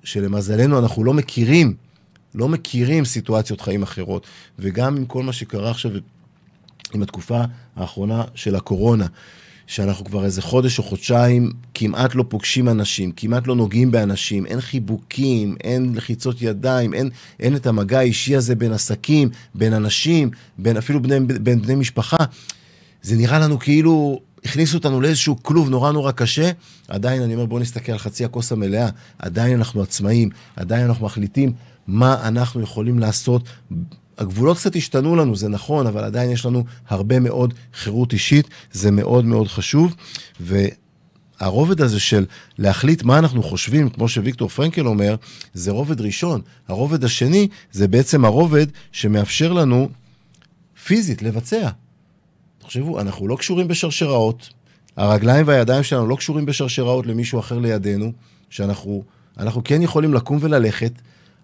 שלמזלנו 0.03 0.79
אנחנו 0.79 1.03
לא 1.03 1.13
מכירים, 1.13 1.73
לא 2.35 2.49
מכירים 2.49 3.05
סיטואציות 3.05 3.61
חיים 3.61 3.83
אחרות, 3.83 4.27
וגם 4.59 4.97
עם 4.97 5.05
כל 5.05 5.23
מה 5.23 5.33
שקרה 5.33 5.71
עכשיו 5.71 5.91
עם 6.93 7.03
התקופה 7.03 7.41
האחרונה 7.75 8.23
של 8.35 8.55
הקורונה. 8.55 9.05
שאנחנו 9.67 10.05
כבר 10.05 10.25
איזה 10.25 10.41
חודש 10.41 10.79
או 10.79 10.83
חודשיים 10.83 11.51
כמעט 11.73 12.15
לא 12.15 12.25
פוגשים 12.29 12.69
אנשים, 12.69 13.11
כמעט 13.11 13.47
לא 13.47 13.55
נוגעים 13.55 13.91
באנשים, 13.91 14.45
אין 14.45 14.61
חיבוקים, 14.61 15.55
אין 15.63 15.95
לחיצות 15.95 16.41
ידיים, 16.41 16.93
אין, 16.93 17.09
אין 17.39 17.55
את 17.55 17.67
המגע 17.67 17.99
האישי 17.99 18.35
הזה 18.35 18.55
בין 18.55 18.71
עסקים, 18.71 19.29
בין 19.55 19.73
אנשים, 19.73 20.29
בין 20.57 20.77
אפילו 20.77 21.01
בני, 21.01 21.19
בין 21.19 21.61
בני 21.61 21.75
משפחה. 21.75 22.17
זה 23.01 23.15
נראה 23.15 23.39
לנו 23.39 23.59
כאילו 23.59 24.19
הכניסו 24.45 24.77
אותנו 24.77 25.01
לאיזשהו 25.01 25.43
כלוב 25.43 25.69
נורא 25.69 25.91
נורא 25.91 26.11
קשה. 26.11 26.51
עדיין 26.87 27.21
אני 27.21 27.33
אומר, 27.33 27.45
בואו 27.45 27.59
נסתכל 27.59 27.91
על 27.91 27.97
חצי 27.97 28.25
הכוס 28.25 28.51
המלאה. 28.51 28.89
עדיין 29.19 29.57
אנחנו 29.57 29.81
עצמאים, 29.81 30.29
עדיין 30.55 30.85
אנחנו 30.85 31.05
מחליטים 31.05 31.53
מה 31.87 32.27
אנחנו 32.27 32.61
יכולים 32.61 32.99
לעשות 32.99 33.43
הגבולות 34.17 34.57
קצת 34.57 34.75
השתנו 34.75 35.15
לנו, 35.15 35.35
זה 35.35 35.49
נכון, 35.49 35.87
אבל 35.87 36.03
עדיין 36.03 36.31
יש 36.31 36.45
לנו 36.45 36.63
הרבה 36.87 37.19
מאוד 37.19 37.53
חירות 37.73 38.13
אישית, 38.13 38.47
זה 38.71 38.91
מאוד 38.91 39.25
מאוד 39.25 39.47
חשוב. 39.47 39.95
והרובד 40.39 41.81
הזה 41.81 41.99
של 41.99 42.25
להחליט 42.57 43.03
מה 43.03 43.19
אנחנו 43.19 43.43
חושבים, 43.43 43.89
כמו 43.89 44.09
שוויקטור 44.09 44.49
פרנקל 44.49 44.87
אומר, 44.87 45.15
זה 45.53 45.71
רובד 45.71 46.01
ראשון. 46.01 46.41
הרובד 46.67 47.03
השני 47.03 47.47
זה 47.71 47.87
בעצם 47.87 48.25
הרובד 48.25 48.67
שמאפשר 48.91 49.53
לנו 49.53 49.89
פיזית 50.85 51.21
לבצע. 51.21 51.69
תחשבו, 52.59 52.99
אנחנו 52.99 53.27
לא 53.27 53.35
קשורים 53.35 53.67
בשרשראות, 53.67 54.49
הרגליים 54.97 55.47
והידיים 55.47 55.83
שלנו 55.83 56.07
לא 56.07 56.15
קשורים 56.15 56.45
בשרשראות 56.45 57.07
למישהו 57.07 57.39
אחר 57.39 57.59
לידינו, 57.59 58.11
שאנחנו 58.49 59.03
אנחנו 59.37 59.61
כן 59.63 59.81
יכולים 59.81 60.13
לקום 60.13 60.37
וללכת, 60.41 60.91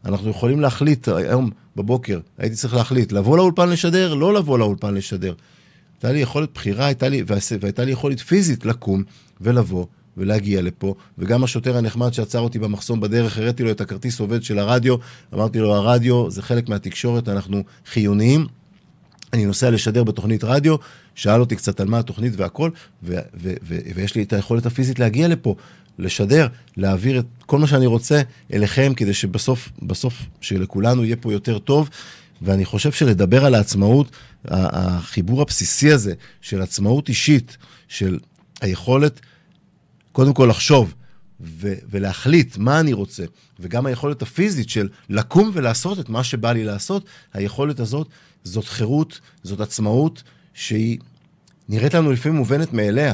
אנחנו 0.05 0.29
יכולים 0.29 0.59
להחליט, 0.59 1.07
היום 1.07 1.49
בבוקר 1.75 2.19
הייתי 2.37 2.55
צריך 2.55 2.73
להחליט, 2.73 3.11
לבוא 3.11 3.37
לאולפן 3.37 3.69
לשדר, 3.69 4.13
לא 4.13 4.33
לבוא 4.33 4.59
לאולפן 4.59 4.93
לשדר. 4.93 5.33
הייתה 5.95 6.11
לי 6.11 6.19
יכולת 6.19 6.49
בחירה, 6.53 6.85
הייתה 6.85 7.09
לי, 7.09 7.23
והייתה 7.59 7.83
לי 7.83 7.91
יכולת 7.91 8.19
פיזית 8.19 8.65
לקום 8.65 9.03
ולבוא 9.41 9.85
ולהגיע 10.17 10.61
לפה, 10.61 10.95
וגם 11.17 11.43
השוטר 11.43 11.77
הנחמד 11.77 12.13
שעצר 12.13 12.39
אותי 12.39 12.59
במחסום 12.59 12.99
בדרך, 12.99 13.37
הראיתי 13.37 13.63
לו 13.63 13.71
את 13.71 13.81
הכרטיס 13.81 14.19
עובד 14.19 14.43
של 14.43 14.59
הרדיו, 14.59 14.95
אמרתי 15.33 15.59
לו, 15.59 15.75
הרדיו 15.75 16.31
זה 16.31 16.41
חלק 16.41 16.69
מהתקשורת, 16.69 17.29
אנחנו 17.29 17.63
חיוניים. 17.85 18.45
אני 19.33 19.45
נוסע 19.45 19.69
לשדר 19.69 20.03
בתוכנית 20.03 20.43
רדיו, 20.43 20.75
שאל 21.15 21.39
אותי 21.39 21.55
קצת 21.55 21.79
על 21.79 21.87
מה 21.87 21.99
התוכנית 21.99 22.33
והכל, 22.37 22.69
ו- 23.03 23.15
ו- 23.41 23.53
ו- 23.63 23.79
ויש 23.95 24.15
לי 24.15 24.23
את 24.23 24.33
היכולת 24.33 24.65
הפיזית 24.65 24.99
להגיע 24.99 25.27
לפה, 25.27 25.55
לשדר, 25.99 26.47
להעביר 26.77 27.19
את 27.19 27.25
כל 27.45 27.59
מה 27.59 27.67
שאני 27.67 27.85
רוצה 27.85 28.21
אליכם, 28.53 28.93
כדי 28.95 29.13
שבסוף, 29.13 29.69
בסוף, 29.81 30.13
שלכולנו 30.41 31.03
יהיה 31.05 31.15
פה 31.15 31.33
יותר 31.33 31.59
טוב. 31.59 31.89
ואני 32.41 32.65
חושב 32.65 32.91
שלדבר 32.91 33.45
על 33.45 33.55
העצמאות, 33.55 34.11
החיבור 34.45 35.41
הבסיסי 35.41 35.91
הזה 35.91 36.13
של 36.41 36.61
עצמאות 36.61 37.09
אישית, 37.09 37.57
של 37.87 38.19
היכולת 38.61 39.21
קודם 40.11 40.33
כל 40.33 40.47
לחשוב 40.49 40.93
ו- 41.41 41.73
ולהחליט 41.89 42.57
מה 42.57 42.79
אני 42.79 42.93
רוצה, 42.93 43.23
וגם 43.59 43.85
היכולת 43.85 44.21
הפיזית 44.21 44.69
של 44.69 44.89
לקום 45.09 45.51
ולעשות 45.53 45.99
את 45.99 46.09
מה 46.09 46.23
שבא 46.23 46.51
לי 46.51 46.63
לעשות, 46.63 47.05
היכולת 47.33 47.79
הזאת 47.79 48.07
זאת 48.43 48.65
חירות, 48.65 49.19
זאת 49.43 49.59
עצמאות 49.61 50.23
שהיא 50.53 50.97
נראית 51.69 51.93
לנו 51.93 52.11
לפעמים 52.11 52.37
מובנת 52.37 52.73
מאליה. 52.73 53.13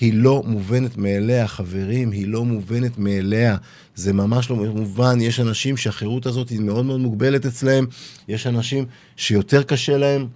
היא 0.00 0.14
לא 0.14 0.42
מובנת 0.46 0.96
מאליה, 0.96 1.48
חברים, 1.48 2.10
היא 2.10 2.28
לא 2.28 2.44
מובנת 2.44 2.98
מאליה. 2.98 3.56
זה 3.94 4.12
ממש 4.12 4.50
לא 4.50 4.56
מובן. 4.56 5.20
יש 5.20 5.40
אנשים 5.40 5.76
שהחירות 5.76 6.26
הזאת 6.26 6.48
היא 6.48 6.60
מאוד 6.60 6.84
מאוד 6.84 7.00
מוגבלת 7.00 7.46
אצלהם, 7.46 7.86
יש 8.28 8.46
אנשים 8.46 8.84
שיותר 9.16 9.62
קשה 9.62 9.96
להם, 9.96 10.26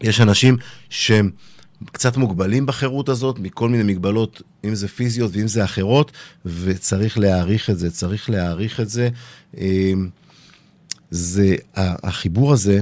יש 0.00 0.20
אנשים 0.20 0.56
שהם 0.90 1.30
קצת 1.92 2.16
מוגבלים 2.16 2.66
בחירות 2.66 3.08
הזאת, 3.08 3.38
מכל 3.38 3.68
מיני 3.68 3.82
מגבלות, 3.82 4.42
אם 4.64 4.74
זה 4.74 4.88
פיזיות 4.88 5.30
ואם 5.34 5.48
זה 5.48 5.64
אחרות, 5.64 6.12
וצריך 6.46 7.18
להעריך 7.18 7.70
את 7.70 7.78
זה, 7.78 7.90
צריך 7.90 8.30
להעריך 8.30 8.80
את 8.80 8.88
זה. 8.88 9.08
אמ, 9.58 10.08
זה, 11.10 11.56
החיבור 11.74 12.52
הזה 12.52 12.80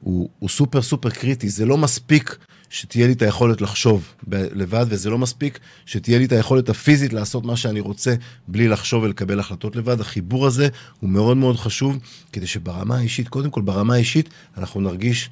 הוא, 0.00 0.28
הוא 0.38 0.48
סופר 0.48 0.82
סופר 0.82 1.10
קריטי, 1.10 1.48
זה 1.48 1.66
לא 1.66 1.78
מספיק 1.78 2.36
שתהיה 2.72 3.06
לי 3.06 3.12
את 3.12 3.22
היכולת 3.22 3.60
לחשוב 3.60 4.14
לבד, 4.28 4.86
וזה 4.88 5.10
לא 5.10 5.18
מספיק 5.18 5.58
שתהיה 5.86 6.18
לי 6.18 6.24
את 6.24 6.32
היכולת 6.32 6.68
הפיזית 6.68 7.12
לעשות 7.12 7.44
מה 7.44 7.56
שאני 7.56 7.80
רוצה 7.80 8.14
בלי 8.48 8.68
לחשוב 8.68 9.02
ולקבל 9.02 9.40
החלטות 9.40 9.76
לבד. 9.76 10.00
החיבור 10.00 10.46
הזה 10.46 10.68
הוא 11.00 11.10
מאוד 11.10 11.36
מאוד 11.36 11.56
חשוב, 11.56 11.98
כדי 12.32 12.46
שברמה 12.46 12.96
האישית, 12.96 13.28
קודם 13.28 13.50
כל 13.50 13.60
ברמה 13.60 13.94
האישית, 13.94 14.28
אנחנו 14.56 14.80
נרגיש 14.80 15.30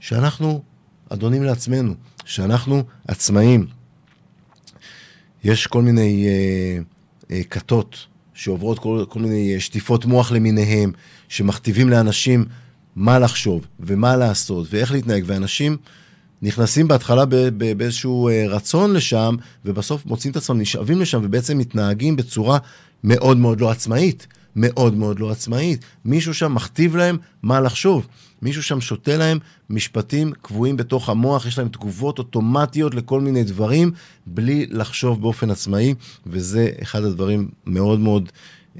שאנחנו 0.00 0.62
אדונים 1.08 1.42
לעצמנו, 1.42 1.94
שאנחנו 2.24 2.82
עצמאים. 3.08 3.66
יש 5.44 5.66
כל 5.66 5.82
מיני 5.82 6.26
אה, 6.26 6.78
אה, 7.30 7.42
כתות 7.44 8.06
שעוברות 8.34 8.78
כל, 8.78 9.04
כל 9.08 9.20
מיני 9.20 9.54
אה, 9.54 9.60
שטיפות 9.60 10.04
מוח 10.04 10.32
למיניהם, 10.32 10.92
שמכתיבים 11.28 11.88
לאנשים 11.88 12.44
מה 12.96 13.18
לחשוב 13.18 13.66
ומה 13.80 14.16
לעשות 14.16 14.66
ואיך 14.70 14.92
להתנהג, 14.92 15.22
ואנשים 15.26 15.76
נכנסים 16.42 16.88
בהתחלה 16.88 17.24
באיזשהו 17.76 18.28
אה, 18.28 18.44
רצון 18.48 18.92
לשם, 18.92 19.36
ובסוף 19.64 20.06
מוצאים 20.06 20.30
את 20.30 20.36
עצמם 20.36 20.60
נשאבים 20.60 21.00
לשם 21.00 21.20
ובעצם 21.22 21.58
מתנהגים 21.58 22.16
בצורה 22.16 22.58
מאוד 23.04 23.36
מאוד 23.36 23.60
לא 23.60 23.70
עצמאית. 23.70 24.26
מאוד 24.56 24.94
מאוד 24.94 25.20
לא 25.20 25.30
עצמאית. 25.30 25.84
מישהו 26.04 26.34
שם 26.34 26.54
מכתיב 26.54 26.96
להם 26.96 27.16
מה 27.42 27.60
לחשוב. 27.60 28.06
מישהו 28.42 28.62
שם 28.62 28.80
שותה 28.80 29.16
להם 29.16 29.38
משפטים 29.70 30.32
קבועים 30.42 30.76
בתוך 30.76 31.08
המוח, 31.08 31.46
יש 31.46 31.58
להם 31.58 31.68
תגובות 31.68 32.18
אוטומטיות 32.18 32.94
לכל 32.94 33.20
מיני 33.20 33.44
דברים, 33.44 33.90
בלי 34.26 34.66
לחשוב 34.70 35.20
באופן 35.20 35.50
עצמאי, 35.50 35.94
וזה 36.26 36.70
אחד 36.82 37.04
הדברים 37.04 37.48
מאוד 37.66 38.00
מאוד, 38.00 38.28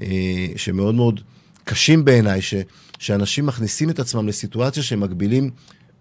אה, 0.01 0.07
שמאוד 0.55 0.95
מאוד 0.95 1.21
קשים 1.63 2.05
בעיניי, 2.05 2.41
ש, 2.41 2.53
שאנשים 2.99 3.45
מכניסים 3.45 3.89
את 3.89 3.99
עצמם 3.99 4.27
לסיטואציה 4.27 4.83
שהם 4.83 4.99
מגבילים 4.99 5.49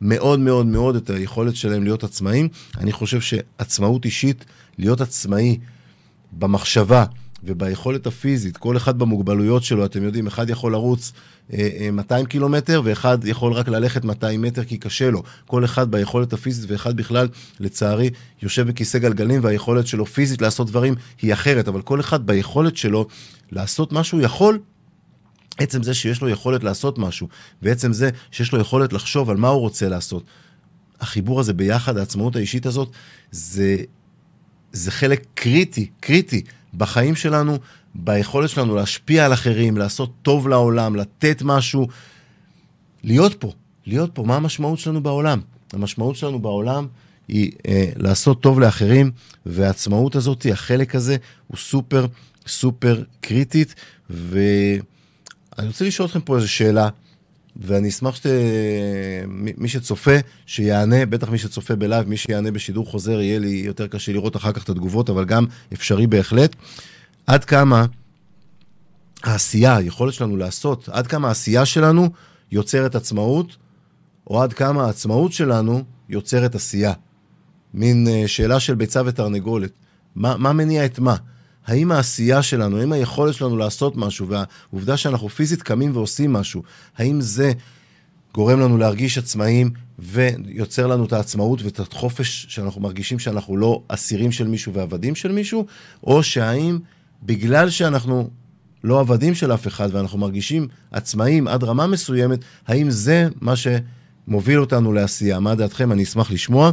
מאוד 0.00 0.40
מאוד 0.40 0.66
מאוד 0.66 0.96
את 0.96 1.10
היכולת 1.10 1.56
שלהם 1.56 1.84
להיות 1.84 2.04
עצמאים. 2.04 2.48
אני 2.78 2.92
חושב 2.92 3.20
שעצמאות 3.20 4.04
אישית, 4.04 4.44
להיות 4.78 5.00
עצמאי 5.00 5.58
במחשבה, 6.32 7.04
וביכולת 7.44 8.06
הפיזית, 8.06 8.56
כל 8.56 8.76
אחד 8.76 8.98
במוגבלויות 8.98 9.62
שלו, 9.62 9.84
אתם 9.84 10.02
יודעים, 10.02 10.26
אחד 10.26 10.50
יכול 10.50 10.72
לרוץ 10.72 11.12
אה, 11.52 11.68
אה, 11.80 11.90
200 11.90 12.26
קילומטר, 12.26 12.82
ואחד 12.84 13.18
יכול 13.24 13.52
רק 13.52 13.68
ללכת 13.68 14.04
200 14.04 14.42
מטר 14.42 14.64
כי 14.64 14.78
קשה 14.78 15.10
לו. 15.10 15.22
כל 15.46 15.64
אחד 15.64 15.90
ביכולת 15.90 16.32
הפיזית, 16.32 16.70
ואחד 16.70 16.96
בכלל, 16.96 17.28
לצערי, 17.60 18.10
יושב 18.42 18.66
בכיסא 18.66 18.98
גלגלים, 18.98 19.40
והיכולת 19.44 19.86
שלו 19.86 20.06
פיזית 20.06 20.42
לעשות 20.42 20.66
דברים 20.66 20.94
היא 21.22 21.32
אחרת, 21.32 21.68
אבל 21.68 21.82
כל 21.82 22.00
אחד 22.00 22.26
ביכולת 22.26 22.76
שלו 22.76 23.06
לעשות 23.52 23.92
מה 23.92 24.04
שהוא 24.04 24.20
יכול, 24.20 24.58
עצם 25.58 25.82
זה 25.82 25.94
שיש 25.94 26.22
לו 26.22 26.28
יכולת 26.28 26.64
לעשות 26.64 26.98
משהו, 26.98 27.28
ועצם 27.62 27.92
זה 27.92 28.10
שיש 28.30 28.52
לו 28.52 28.60
יכולת 28.60 28.92
לחשוב 28.92 29.30
על 29.30 29.36
מה 29.36 29.48
הוא 29.48 29.60
רוצה 29.60 29.88
לעשות. 29.88 30.24
החיבור 31.00 31.40
הזה 31.40 31.52
ביחד, 31.52 31.96
העצמאות 31.96 32.36
האישית 32.36 32.66
הזאת, 32.66 32.90
זה, 33.30 33.76
זה 34.72 34.90
חלק 34.90 35.26
קריטי, 35.34 35.90
קריטי 36.00 36.42
בחיים 36.74 37.14
שלנו, 37.14 37.58
ביכולת 37.94 38.50
שלנו 38.50 38.76
להשפיע 38.76 39.26
על 39.26 39.32
אחרים, 39.32 39.76
לעשות 39.76 40.12
טוב 40.22 40.48
לעולם, 40.48 40.96
לתת 40.96 41.42
משהו, 41.44 41.88
להיות 43.04 43.34
פה, 43.34 43.52
להיות 43.86 44.10
פה. 44.14 44.22
מה 44.22 44.36
המשמעות 44.36 44.78
שלנו 44.78 45.02
בעולם? 45.02 45.40
המשמעות 45.72 46.16
שלנו 46.16 46.38
בעולם 46.38 46.86
היא 47.28 47.52
אה, 47.68 47.90
לעשות 47.96 48.42
טוב 48.42 48.60
לאחרים, 48.60 49.10
והעצמאות 49.46 50.16
הזאת, 50.16 50.46
החלק 50.52 50.94
הזה, 50.94 51.16
הוא 51.46 51.56
super 51.56 52.06
super 52.46 53.02
קריטית. 53.20 53.74
ואני 55.58 55.68
רוצה 55.68 55.84
לשאול 55.84 56.06
אתכם 56.06 56.20
פה 56.20 56.36
איזו 56.36 56.48
שאלה, 56.52 56.88
ואני 57.56 57.88
אשמח 57.88 58.16
שמי 58.16 59.68
שצופה, 59.68 60.16
שיענה, 60.46 61.06
בטח 61.06 61.28
מי 61.28 61.38
שצופה 61.38 61.76
בלייב, 61.76 62.08
מי 62.08 62.16
שיענה 62.16 62.50
בשידור 62.50 62.86
חוזר, 62.86 63.20
יהיה 63.20 63.38
לי 63.38 63.48
יותר 63.48 63.86
קשה 63.86 64.12
לראות 64.12 64.36
אחר 64.36 64.52
כך 64.52 64.64
את 64.64 64.68
התגובות, 64.68 65.10
אבל 65.10 65.24
גם 65.24 65.46
אפשרי 65.72 66.06
בהחלט. 66.06 66.56
עד 67.26 67.44
כמה 67.44 67.86
העשייה, 69.22 69.76
היכולת 69.76 70.14
שלנו 70.14 70.36
לעשות, 70.36 70.88
עד 70.88 71.06
כמה 71.06 71.28
העשייה 71.28 71.66
שלנו 71.66 72.10
יוצרת 72.52 72.94
עצמאות, 72.94 73.56
או 74.26 74.42
עד 74.42 74.52
כמה 74.52 74.84
העצמאות 74.84 75.32
שלנו 75.32 75.82
יוצרת 76.08 76.54
עשייה. 76.54 76.92
מין 77.74 78.08
אה, 78.08 78.28
שאלה 78.28 78.60
של 78.60 78.74
ביצה 78.74 79.02
ותרנגולת. 79.06 79.72
מה, 80.14 80.36
מה 80.36 80.52
מניע 80.52 80.84
את 80.84 80.98
מה? 80.98 81.16
האם 81.68 81.92
העשייה 81.92 82.42
שלנו, 82.42 82.80
האם 82.80 82.92
היכולת 82.92 83.34
שלנו 83.34 83.56
לעשות 83.56 83.96
משהו, 83.96 84.26
והעובדה 84.28 84.96
שאנחנו 84.96 85.28
פיזית 85.28 85.62
קמים 85.62 85.96
ועושים 85.96 86.32
משהו, 86.32 86.62
האם 86.96 87.20
זה 87.20 87.52
גורם 88.34 88.60
לנו 88.60 88.78
להרגיש 88.78 89.18
עצמאים 89.18 89.70
ויוצר 89.98 90.86
לנו 90.86 91.04
את 91.04 91.12
העצמאות 91.12 91.62
ואת 91.62 91.80
החופש 91.80 92.46
שאנחנו 92.48 92.80
מרגישים 92.80 93.18
שאנחנו 93.18 93.56
לא 93.56 93.82
אסירים 93.88 94.32
של 94.32 94.48
מישהו 94.48 94.72
ועבדים 94.72 95.14
של 95.14 95.32
מישהו, 95.32 95.66
או 96.04 96.22
שהאם 96.22 96.78
בגלל 97.22 97.70
שאנחנו 97.70 98.30
לא 98.84 99.00
עבדים 99.00 99.34
של 99.34 99.54
אף 99.54 99.66
אחד 99.66 99.88
ואנחנו 99.92 100.18
מרגישים 100.18 100.68
עצמאים 100.90 101.48
עד 101.48 101.64
רמה 101.64 101.86
מסוימת, 101.86 102.38
האם 102.66 102.90
זה 102.90 103.28
מה 103.40 103.54
שמוביל 103.56 104.60
אותנו 104.60 104.92
לעשייה? 104.92 105.40
מה 105.40 105.54
דעתכם? 105.54 105.92
אני 105.92 106.02
אשמח 106.02 106.30
לשמוע. 106.30 106.70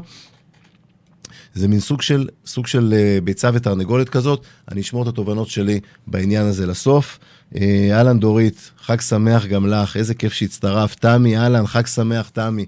זה 1.55 1.67
מין 1.67 1.79
סוג 1.79 2.01
של, 2.01 2.27
סוג 2.45 2.67
של 2.67 2.93
uh, 2.93 3.23
ביצה 3.23 3.49
ותרנגולת 3.53 4.09
כזאת. 4.09 4.45
אני 4.71 4.81
אשמור 4.81 5.03
את 5.03 5.07
התובנות 5.07 5.47
שלי 5.47 5.79
בעניין 6.07 6.45
הזה 6.45 6.65
לסוף. 6.65 7.19
אה, 7.55 7.89
אהלן 7.91 8.19
דורית, 8.19 8.71
חג 8.81 9.01
שמח 9.01 9.45
גם 9.45 9.67
לך, 9.67 9.97
איזה 9.97 10.13
כיף 10.13 10.33
שהצטרפת. 10.33 10.99
תמי, 10.99 11.37
אהלן, 11.37 11.67
חג 11.67 11.85
שמח, 11.85 12.29
תמי. 12.29 12.65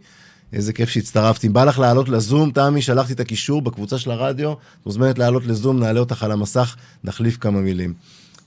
איזה 0.54 0.74
כיף 0.74 0.90
שהצטרפת. 0.90 1.46
אם 1.46 1.54
בא 1.54 1.64
לך 1.64 1.80
לעלות 1.80 2.10
לזום, 2.10 2.52
תמי, 2.52 2.82
שלחתי 2.82 3.14
את 3.14 3.20
הקישור 3.20 3.62
בקבוצה 3.62 3.98
של 3.98 4.12
הרדיו, 4.12 4.54
מוזמנת 4.86 5.20
לעלות 5.20 5.46
לזום, 5.46 5.80
נעלה 5.80 6.00
אותך 6.00 6.24
על 6.24 6.32
המסך, 6.32 6.76
נחליף 7.04 7.38
כמה 7.38 7.62
מילים. 7.62 7.94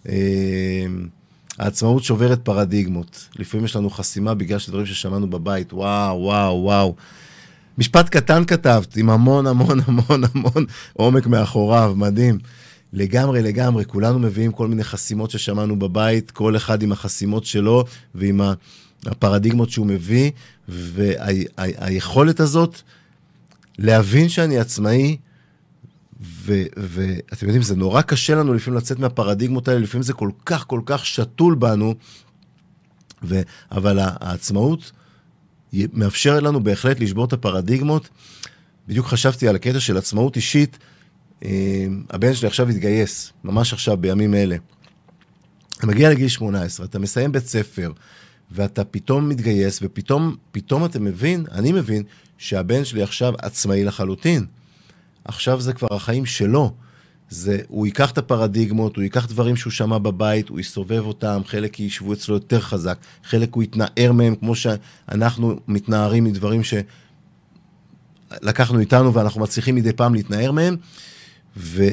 אה, 0.08 0.14
העצמאות 1.58 2.04
שוברת 2.04 2.40
פרדיגמות. 2.42 3.28
לפעמים 3.36 3.64
יש 3.64 3.76
לנו 3.76 3.90
חסימה 3.90 4.34
בגלל 4.34 4.58
שדברים 4.58 4.86
ששמענו 4.86 5.30
בבית, 5.30 5.72
וואו, 5.72 6.20
וואו, 6.20 6.62
וואו. 6.62 6.94
משפט 7.80 8.08
קטן 8.08 8.44
כתבת, 8.44 8.96
עם 8.96 9.10
המון 9.10 9.46
המון 9.46 9.78
המון 9.86 10.22
המון 10.34 10.66
עומק 10.92 11.26
מאחוריו, 11.26 11.94
מדהים. 11.96 12.38
לגמרי, 12.92 13.42
לגמרי, 13.42 13.84
כולנו 13.84 14.18
מביאים 14.18 14.52
כל 14.52 14.68
מיני 14.68 14.84
חסימות 14.84 15.30
ששמענו 15.30 15.78
בבית, 15.78 16.30
כל 16.30 16.56
אחד 16.56 16.82
עם 16.82 16.92
החסימות 16.92 17.44
שלו 17.44 17.84
ועם 18.14 18.40
הפרדיגמות 19.06 19.70
שהוא 19.70 19.86
מביא, 19.86 20.30
והיכולת 20.68 22.40
וה, 22.40 22.44
הזאת 22.44 22.80
להבין 23.78 24.28
שאני 24.28 24.58
עצמאי 24.58 25.16
ואתם 26.76 27.46
יודעים, 27.46 27.62
זה 27.62 27.76
נורא 27.76 28.02
קשה 28.02 28.34
לנו 28.34 28.54
לפעמים 28.54 28.78
לצאת 28.78 28.98
מהפרדיגמות 28.98 29.68
האלה, 29.68 29.80
לפעמים 29.80 30.02
זה 30.02 30.12
כל 30.12 30.30
כך 30.46 30.66
כל 30.66 30.80
כך 30.86 31.06
שתול 31.06 31.54
בנו, 31.54 31.94
ו, 33.22 33.40
אבל 33.72 33.98
העצמאות 34.02 34.92
מאפשרת 35.72 36.42
לנו 36.42 36.64
בהחלט 36.64 37.00
לשבור 37.00 37.24
את 37.24 37.32
הפרדיגמות. 37.32 38.08
בדיוק 38.88 39.06
חשבתי 39.06 39.48
על 39.48 39.56
הקטע 39.56 39.80
של 39.80 39.96
עצמאות 39.96 40.36
אישית. 40.36 40.78
אה, 41.44 41.86
הבן 42.10 42.34
שלי 42.34 42.48
עכשיו 42.48 42.68
התגייס, 42.68 43.32
ממש 43.44 43.72
עכשיו, 43.72 43.96
בימים 43.96 44.34
אלה. 44.34 44.56
אתה 45.78 45.86
מגיע 45.86 46.10
לגיל 46.10 46.28
18, 46.28 46.86
אתה 46.86 46.98
מסיים 46.98 47.32
בית 47.32 47.46
ספר, 47.46 47.92
ואתה 48.50 48.84
פתאום 48.84 49.28
מתגייס, 49.28 49.78
ופתאום 49.82 50.36
פתאום 50.52 50.84
אתה 50.84 51.00
מבין, 51.00 51.44
אני 51.52 51.72
מבין, 51.72 52.02
שהבן 52.38 52.84
שלי 52.84 53.02
עכשיו 53.02 53.34
עצמאי 53.38 53.84
לחלוטין. 53.84 54.46
עכשיו 55.24 55.60
זה 55.60 55.72
כבר 55.72 55.88
החיים 55.90 56.26
שלו. 56.26 56.74
זה, 57.30 57.58
הוא 57.68 57.86
ייקח 57.86 58.10
את 58.10 58.18
הפרדיגמות, 58.18 58.96
הוא 58.96 59.02
ייקח 59.02 59.26
דברים 59.26 59.56
שהוא 59.56 59.70
שמע 59.70 59.98
בבית, 59.98 60.48
הוא 60.48 60.60
יסובב 60.60 61.06
אותם, 61.06 61.40
חלק 61.46 61.80
יישבו 61.80 62.12
אצלו 62.12 62.34
יותר 62.34 62.60
חזק, 62.60 62.98
חלק 63.24 63.54
הוא 63.54 63.62
יתנער 63.62 64.12
מהם, 64.12 64.34
כמו 64.34 64.54
שאנחנו 64.54 65.56
מתנערים 65.68 66.24
מדברים 66.24 66.60
שלקחנו 68.40 68.78
איתנו 68.78 69.14
ואנחנו 69.14 69.40
מצליחים 69.40 69.74
מדי 69.74 69.92
פעם 69.92 70.14
להתנער 70.14 70.52
מהם. 70.52 70.76
ו... 71.56 71.88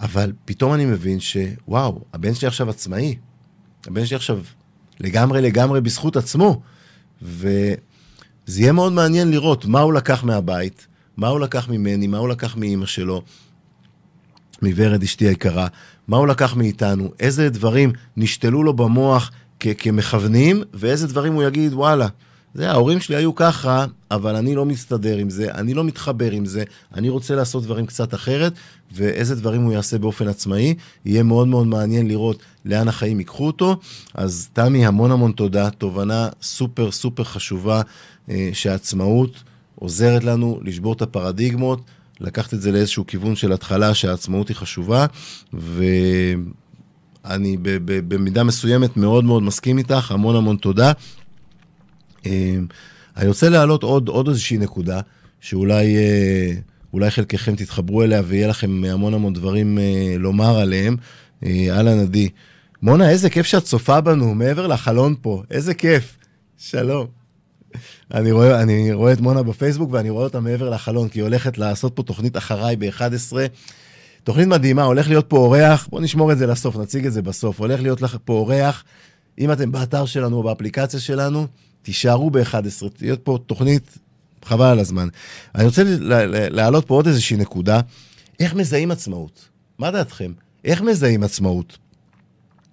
אבל 0.00 0.32
פתאום 0.44 0.74
אני 0.74 0.84
מבין 0.86 1.20
שוואו, 1.20 2.04
הבן 2.12 2.34
שלי 2.34 2.48
עכשיו 2.48 2.70
עצמאי. 2.70 3.16
הבן 3.86 4.06
שלי 4.06 4.16
עכשיו 4.16 4.40
לגמרי 5.00 5.42
לגמרי 5.42 5.80
בזכות 5.80 6.16
עצמו. 6.16 6.60
וזה 7.22 7.76
יהיה 8.48 8.72
מאוד 8.72 8.92
מעניין 8.92 9.30
לראות 9.30 9.66
מה 9.66 9.80
הוא 9.80 9.92
לקח 9.92 10.24
מהבית, 10.24 10.86
מה 11.16 11.28
הוא 11.28 11.40
לקח 11.40 11.68
ממני, 11.68 12.06
מה 12.06 12.18
הוא 12.18 12.28
לקח 12.28 12.56
מאימא 12.56 12.86
שלו, 12.86 13.22
מוורד 14.62 15.02
אשתי 15.02 15.28
היקרה, 15.28 15.66
מה 16.08 16.16
הוא 16.16 16.26
לקח 16.26 16.56
מאיתנו, 16.56 17.12
איזה 17.20 17.48
דברים 17.48 17.92
נשתלו 18.16 18.62
לו 18.62 18.72
במוח 18.72 19.30
כ- 19.60 19.66
כמכוונים, 19.78 20.62
ואיזה 20.74 21.06
דברים 21.06 21.32
הוא 21.32 21.42
יגיד, 21.42 21.72
וואלה, 21.72 22.08
זה, 22.54 22.70
ההורים 22.70 23.00
שלי 23.00 23.16
היו 23.16 23.34
ככה, 23.34 23.84
אבל 24.10 24.36
אני 24.36 24.54
לא 24.54 24.64
מסתדר 24.64 25.16
עם 25.16 25.30
זה, 25.30 25.50
אני 25.50 25.74
לא 25.74 25.84
מתחבר 25.84 26.30
עם 26.30 26.44
זה, 26.46 26.64
אני 26.94 27.08
רוצה 27.08 27.34
לעשות 27.34 27.64
דברים 27.64 27.86
קצת 27.86 28.14
אחרת, 28.14 28.52
ואיזה 28.92 29.34
דברים 29.34 29.62
הוא 29.62 29.72
יעשה 29.72 29.98
באופן 29.98 30.28
עצמאי. 30.28 30.74
יהיה 31.04 31.22
מאוד 31.22 31.48
מאוד 31.48 31.66
מעניין 31.66 32.08
לראות 32.08 32.42
לאן 32.64 32.88
החיים 32.88 33.18
ייקחו 33.18 33.46
אותו. 33.46 33.76
אז 34.14 34.48
תמי, 34.52 34.86
המון 34.86 35.10
המון 35.10 35.32
תודה, 35.32 35.70
תובנה 35.70 36.28
סופר 36.42 36.90
סופר 36.90 37.24
חשובה, 37.24 37.82
אה, 38.30 38.50
שהעצמאות 38.52 39.42
עוזרת 39.74 40.24
לנו 40.24 40.60
לשבור 40.62 40.92
את 40.92 41.02
הפרדיגמות, 41.02 41.80
לקחת 42.20 42.54
את 42.54 42.62
זה 42.62 42.72
לאיזשהו 42.72 43.06
כיוון 43.06 43.36
של 43.36 43.52
התחלה, 43.52 43.94
שהעצמאות 43.94 44.48
היא 44.48 44.56
חשובה, 44.56 45.06
ואני 45.52 47.56
במידה 47.84 48.44
מסוימת 48.44 48.96
מאוד 48.96 49.24
מאוד 49.24 49.42
מסכים 49.42 49.78
איתך, 49.78 50.12
המון 50.12 50.36
המון 50.36 50.56
תודה. 50.56 50.92
אמ, 52.26 52.66
אני 53.16 53.28
רוצה 53.28 53.48
להעלות 53.48 53.82
עוד, 53.82 54.08
עוד 54.08 54.28
איזושהי 54.28 54.58
נקודה, 54.58 55.00
שאולי 55.40 55.96
אה, 55.96 56.52
אולי 56.92 57.10
חלקכם 57.10 57.56
תתחברו 57.56 58.02
אליה 58.02 58.22
ויהיה 58.26 58.48
לכם 58.48 58.84
המון 58.84 59.14
המון 59.14 59.32
דברים 59.32 59.78
אה, 59.78 60.16
לומר 60.18 60.58
עליהם. 60.58 60.96
אה, 61.44 61.66
אהלן 61.70 61.98
עדי. 61.98 62.28
מונה, 62.82 63.10
איזה 63.10 63.30
כיף 63.30 63.46
שאת 63.46 63.64
צופה 63.64 64.00
בנו 64.00 64.34
מעבר 64.34 64.66
לחלון 64.66 65.14
פה, 65.22 65.42
איזה 65.50 65.74
כיף. 65.74 66.16
שלום. 66.58 67.25
אני 68.14 68.32
רואה, 68.32 68.62
אני 68.62 68.92
רואה 68.92 69.12
את 69.12 69.20
מונה 69.20 69.42
בפייסבוק 69.42 69.90
ואני 69.92 70.10
רואה 70.10 70.24
אותה 70.24 70.40
מעבר 70.40 70.70
לחלון, 70.70 71.08
כי 71.08 71.18
היא 71.18 71.22
הולכת 71.22 71.58
לעשות 71.58 71.96
פה 71.96 72.02
תוכנית 72.02 72.36
אחריי 72.36 72.76
ב-11. 72.76 73.36
תוכנית 74.24 74.48
מדהימה, 74.48 74.82
הולך 74.82 75.08
להיות 75.08 75.26
פה 75.28 75.36
אורח, 75.36 75.88
בואו 75.90 76.02
נשמור 76.02 76.32
את 76.32 76.38
זה 76.38 76.46
לסוף, 76.46 76.76
נציג 76.76 77.06
את 77.06 77.12
זה 77.12 77.22
בסוף. 77.22 77.60
הולך 77.60 77.80
להיות 77.80 78.02
לך 78.02 78.16
פה 78.24 78.32
אורח, 78.32 78.84
אם 79.38 79.52
אתם 79.52 79.72
באתר 79.72 80.06
שלנו 80.06 80.36
או 80.36 80.42
באפליקציה 80.42 81.00
שלנו, 81.00 81.46
תישארו 81.82 82.30
ב-11, 82.30 82.88
תהיה 82.96 83.16
פה 83.16 83.38
תוכנית, 83.46 83.98
חבל 84.44 84.66
על 84.66 84.78
הזמן. 84.78 85.08
אני 85.54 85.64
רוצה 85.64 85.82
להעלות 86.50 86.86
פה 86.86 86.94
עוד 86.94 87.06
איזושהי 87.06 87.36
נקודה, 87.36 87.80
איך 88.40 88.54
מזהים 88.54 88.90
עצמאות? 88.90 89.48
מה 89.78 89.90
דעתכם? 89.90 90.32
איך 90.64 90.82
מזהים 90.82 91.22
עצמאות? 91.22 91.78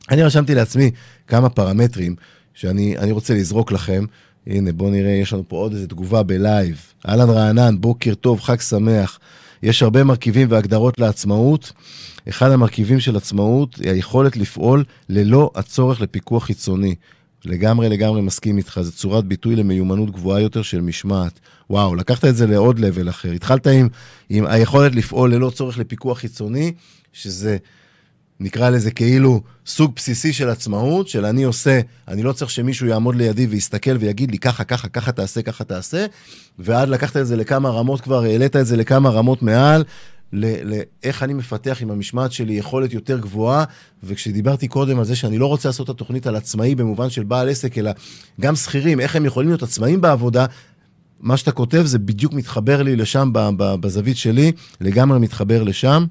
אני 0.10 0.23
רשמתי 0.23 0.55
לעצמי 0.55 0.91
כמה 1.27 1.49
פרמטרים 1.49 2.15
שאני 2.53 3.12
רוצה 3.12 3.34
לזרוק 3.34 3.71
לכם. 3.71 4.05
הנה, 4.47 4.71
בואו 4.71 4.89
נראה, 4.89 5.12
יש 5.12 5.34
לנו 5.34 5.43
פה 5.47 5.56
עוד 5.56 5.73
איזו 5.73 5.88
תגובה 5.88 6.23
בלייב. 6.23 6.82
אהלן 7.10 7.29
רענן, 7.29 7.75
בוקר 7.79 8.15
טוב, 8.15 8.39
חג 8.39 8.60
שמח. 8.60 9.19
יש 9.63 9.84
הרבה 9.84 10.03
מרכיבים 10.03 10.47
והגדרות 10.51 10.99
לעצמאות. 10.99 11.71
אחד 12.29 12.51
המרכיבים 12.51 12.99
של 12.99 13.15
עצמאות 13.15 13.75
היא 13.75 13.91
היכולת 13.91 14.38
לפעול 14.38 14.84
ללא 15.10 15.51
הצורך 15.56 16.01
לפיקוח 16.01 16.43
חיצוני. 16.45 16.95
לגמרי 17.45 17.89
לגמרי 17.89 18.21
מסכים 18.21 18.58
איתך, 18.58 18.79
זו 18.82 18.91
צורת 18.91 19.25
ביטוי 19.25 19.56
למיומנות 19.56 20.12
גבוהה 20.12 20.41
יותר 20.41 20.62
של 20.62 20.82
משמעת. 20.82 21.39
וואו, 21.69 21.95
לקחת 21.95 22.25
את 22.25 22.36
זה 22.36 22.47
לעוד 22.47 22.79
לבל 22.79 23.10
אחר. 23.10 23.32
התחלת 23.32 23.67
עם, 23.67 23.89
עם 24.29 24.45
היכולת 24.45 24.95
לפעול 24.95 25.34
ללא 25.34 25.49
צורך 25.49 25.77
לפיקוח 25.77 26.17
חיצוני, 26.17 26.73
שזה, 27.13 27.58
נקרא 28.43 28.69
לזה 28.69 28.91
כאילו 28.91 29.41
סוג 29.65 29.91
בסיסי 29.95 30.34
של 30.34 30.49
עצמאות, 30.49 31.08
של 31.08 31.25
אני 31.25 31.43
עושה, 31.43 31.79
אני 32.08 32.23
לא 32.23 32.34
צריך 32.34 32.51
שמישהו 32.51 32.88
יעמוד 32.88 33.15
לידי 33.15 33.45
ויסתכל 33.45 33.97
ויגיד 33.99 34.32
לי 34.32 34.38
ככה, 34.38 34.63
ככה, 34.63 34.88
ככה 34.88 35.12
תעשה, 35.12 35.41
ככה 35.41 35.63
תעשה, 35.63 36.06
ועד 36.60 36.89
לקחת 36.89 37.17
את 37.17 37.27
זה 37.27 37.36
לכמה 37.36 37.69
רמות 37.69 38.01
כבר, 38.01 38.23
העלית 38.23 38.56
את 38.56 38.65
זה 38.65 38.77
לכמה 38.77 39.10
רמות 39.10 39.41
מעל, 39.41 39.84
לאיך 40.34 41.23
אני 41.23 41.34
מפתח 41.34 41.77
עם 41.82 41.91
המשמעת 41.91 42.32
שלי 42.32 42.53
יכולת 42.53 42.93
יותר 42.93 43.19
גבוהה, 43.19 43.63
וכשדיברתי 44.03 44.67
קודם 44.67 44.99
על 44.99 45.06
זה 45.06 45.15
שאני 45.15 45.38
לא 45.38 45.47
רוצה 45.47 45.69
לעשות 45.69 45.89
את 45.89 45.95
התוכנית 45.95 46.27
על 46.27 46.36
עצמאי 46.36 46.75
במובן 46.75 47.10
של 47.10 47.23
בעל 47.23 47.49
עסק, 47.49 47.77
אלא 47.77 47.91
גם 48.41 48.56
שכירים, 48.56 48.99
איך 48.99 49.15
הם 49.15 49.25
יכולים 49.25 49.49
להיות 49.49 49.63
עצמאים 49.63 50.01
בעבודה, 50.01 50.45
מה 51.19 51.38
שאתה 51.38 51.51
כותב 51.51 51.84
זה 51.86 51.99
בדיוק 51.99 52.34
מתחבר 52.34 52.84
לי 52.84 52.95
לשם, 52.95 53.29
בזווית 53.58 54.17
שלי, 54.17 54.51
לגמרי 54.82 55.19
מתחבר 55.19 55.63
לשם. 55.63 56.06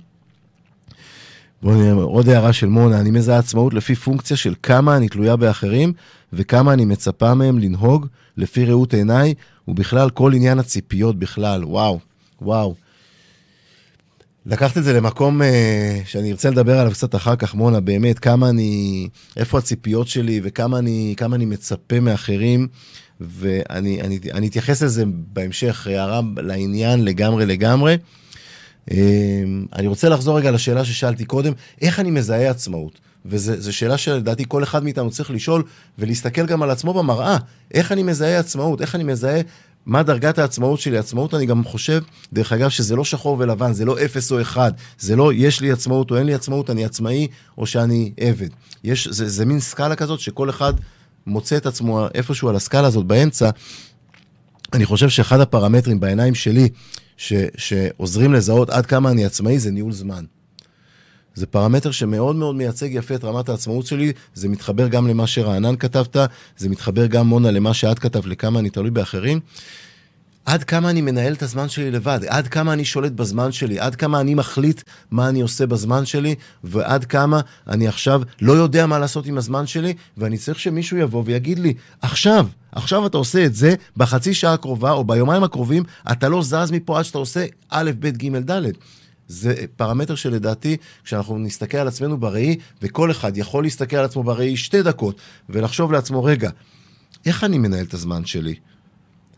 עוד 2.02 2.28
הערה 2.28 2.52
של 2.52 2.66
מונה, 2.66 3.00
אני 3.00 3.10
מזהה 3.10 3.38
עצמאות 3.38 3.74
לפי 3.74 3.94
פונקציה 3.94 4.36
של 4.36 4.54
כמה 4.62 4.96
אני 4.96 5.08
תלויה 5.08 5.36
באחרים 5.36 5.92
וכמה 6.32 6.72
אני 6.72 6.84
מצפה 6.84 7.34
מהם 7.34 7.58
לנהוג 7.58 8.06
לפי 8.36 8.64
ראות 8.64 8.94
עיניי, 8.94 9.34
ובכלל 9.68 10.10
כל 10.10 10.34
עניין 10.34 10.58
הציפיות 10.58 11.18
בכלל, 11.18 11.64
וואו, 11.64 11.98
וואו. 12.42 12.74
לקחת 14.46 14.78
את 14.78 14.84
זה 14.84 14.92
למקום 14.92 15.42
uh, 15.42 15.44
שאני 16.04 16.30
ארצה 16.30 16.50
לדבר 16.50 16.78
עליו 16.78 16.92
קצת 16.92 17.14
אחר 17.14 17.36
כך, 17.36 17.54
מונה, 17.54 17.80
באמת, 17.80 18.18
כמה 18.18 18.48
אני, 18.48 19.08
איפה 19.36 19.58
הציפיות 19.58 20.08
שלי 20.08 20.40
וכמה 20.42 20.78
אני, 20.78 21.14
אני 21.32 21.44
מצפה 21.44 22.00
מאחרים, 22.00 22.68
ואני 23.20 24.00
אני, 24.00 24.18
אני 24.32 24.48
אתייחס 24.48 24.82
לזה 24.82 25.04
בהמשך, 25.06 25.86
הערה 25.86 26.20
לעניין 26.36 27.04
לגמרי 27.04 27.46
לגמרי. 27.46 27.96
Uh, 28.90 28.94
אני 29.72 29.86
רוצה 29.86 30.08
לחזור 30.08 30.38
רגע 30.38 30.50
לשאלה 30.50 30.84
ששאלתי 30.84 31.24
קודם, 31.24 31.52
איך 31.80 32.00
אני 32.00 32.10
מזהה 32.10 32.50
עצמאות? 32.50 33.00
וזו 33.26 33.72
שאלה 33.72 33.98
שלדעתי 33.98 34.44
כל 34.48 34.62
אחד 34.62 34.84
מאיתנו 34.84 35.10
צריך 35.10 35.30
לשאול 35.30 35.62
ולהסתכל 35.98 36.46
גם 36.46 36.62
על 36.62 36.70
עצמו 36.70 36.94
במראה. 36.94 37.36
איך 37.74 37.92
אני 37.92 38.02
מזהה 38.02 38.38
עצמאות? 38.38 38.80
איך 38.80 38.94
אני 38.94 39.04
מזהה 39.04 39.40
מה 39.86 40.02
דרגת 40.02 40.38
העצמאות 40.38 40.80
שלי? 40.80 40.98
עצמאות, 40.98 41.34
אני 41.34 41.46
גם 41.46 41.64
חושב, 41.64 42.02
דרך 42.32 42.52
אגב, 42.52 42.68
שזה 42.68 42.96
לא 42.96 43.04
שחור 43.04 43.36
ולבן, 43.40 43.72
זה 43.72 43.84
לא 43.84 44.04
אפס 44.04 44.32
או 44.32 44.40
אחד. 44.40 44.72
זה 44.98 45.16
לא 45.16 45.32
יש 45.32 45.60
לי 45.60 45.72
עצמאות 45.72 46.10
או 46.10 46.16
אין 46.16 46.26
לי 46.26 46.34
עצמאות, 46.34 46.70
אני 46.70 46.84
עצמאי 46.84 47.28
או 47.58 47.66
שאני 47.66 48.12
עבד. 48.20 48.48
יש, 48.84 49.08
זה, 49.08 49.28
זה 49.28 49.44
מין 49.44 49.60
סקאלה 49.60 49.96
כזאת 49.96 50.20
שכל 50.20 50.50
אחד 50.50 50.72
מוצא 51.26 51.56
את 51.56 51.66
עצמו 51.66 52.06
איפשהו 52.14 52.48
על 52.48 52.56
הסקאלה 52.56 52.86
הזאת 52.86 53.06
באמצע. 53.06 53.50
אני 54.72 54.84
חושב 54.84 55.08
שאחד 55.08 55.40
הפרמטרים 55.40 56.00
בעיניים 56.00 56.34
שלי, 56.34 56.68
ש, 57.16 57.32
שעוזרים 57.56 58.32
לזהות 58.32 58.70
עד 58.70 58.86
כמה 58.86 59.10
אני 59.10 59.24
עצמאי, 59.24 59.58
זה 59.58 59.70
ניהול 59.70 59.92
זמן. 59.92 60.24
זה 61.34 61.46
פרמטר 61.46 61.90
שמאוד 61.90 62.36
מאוד 62.36 62.54
מייצג 62.54 62.88
יפה 62.90 63.14
את 63.14 63.24
רמת 63.24 63.48
העצמאות 63.48 63.86
שלי, 63.86 64.12
זה 64.34 64.48
מתחבר 64.48 64.88
גם 64.88 65.06
למה 65.06 65.26
שרענן 65.26 65.76
כתבת, 65.76 66.16
זה 66.56 66.68
מתחבר 66.68 67.06
גם, 67.06 67.26
מונה, 67.26 67.50
למה 67.50 67.74
שאת 67.74 67.98
כתבת, 67.98 68.26
לכמה 68.26 68.58
אני 68.58 68.70
תלוי 68.70 68.90
באחרים. 68.90 69.40
עד 70.44 70.64
כמה 70.64 70.90
אני 70.90 71.00
מנהל 71.00 71.32
את 71.32 71.42
הזמן 71.42 71.68
שלי 71.68 71.90
לבד, 71.90 72.20
עד 72.28 72.48
כמה 72.48 72.72
אני 72.72 72.84
שולט 72.84 73.12
בזמן 73.12 73.52
שלי, 73.52 73.80
עד 73.80 73.94
כמה 73.94 74.20
אני 74.20 74.34
מחליט 74.34 74.82
מה 75.10 75.28
אני 75.28 75.40
עושה 75.40 75.66
בזמן 75.66 76.04
שלי, 76.06 76.34
ועד 76.64 77.04
כמה 77.04 77.40
אני 77.68 77.88
עכשיו 77.88 78.22
לא 78.40 78.52
יודע 78.52 78.86
מה 78.86 78.98
לעשות 78.98 79.26
עם 79.26 79.38
הזמן 79.38 79.66
שלי, 79.66 79.94
ואני 80.16 80.38
צריך 80.38 80.60
שמישהו 80.60 80.96
יבוא 80.96 81.22
ויגיד 81.26 81.58
לי, 81.58 81.74
עכשיו, 82.02 82.46
עכשיו 82.72 83.06
אתה 83.06 83.16
עושה 83.16 83.44
את 83.44 83.54
זה, 83.54 83.74
בחצי 83.96 84.34
שעה 84.34 84.52
הקרובה 84.52 84.92
או 84.92 85.04
ביומיים 85.04 85.44
הקרובים, 85.44 85.82
אתה 86.12 86.28
לא 86.28 86.42
זז 86.42 86.70
מפה 86.70 86.98
עד 86.98 87.04
שאתה 87.04 87.18
עושה 87.18 87.46
א', 87.68 87.90
ב', 87.98 88.08
ג', 88.08 88.36
ד'. 88.50 88.62
זה 89.28 89.54
פרמטר 89.76 90.14
שלדעתי, 90.14 90.76
כשאנחנו 91.04 91.38
נסתכל 91.38 91.78
על 91.78 91.88
עצמנו 91.88 92.20
בראי, 92.20 92.56
וכל 92.82 93.10
אחד 93.10 93.36
יכול 93.36 93.64
להסתכל 93.64 93.96
על 93.96 94.04
עצמו 94.04 94.22
בראי 94.22 94.56
שתי 94.56 94.82
דקות, 94.82 95.16
ולחשוב 95.48 95.92
לעצמו, 95.92 96.24
רגע, 96.24 96.50
איך 97.26 97.44
אני 97.44 97.58
מנהל 97.58 97.84
את 97.84 97.94
הזמן 97.94 98.24
שלי? 98.24 98.54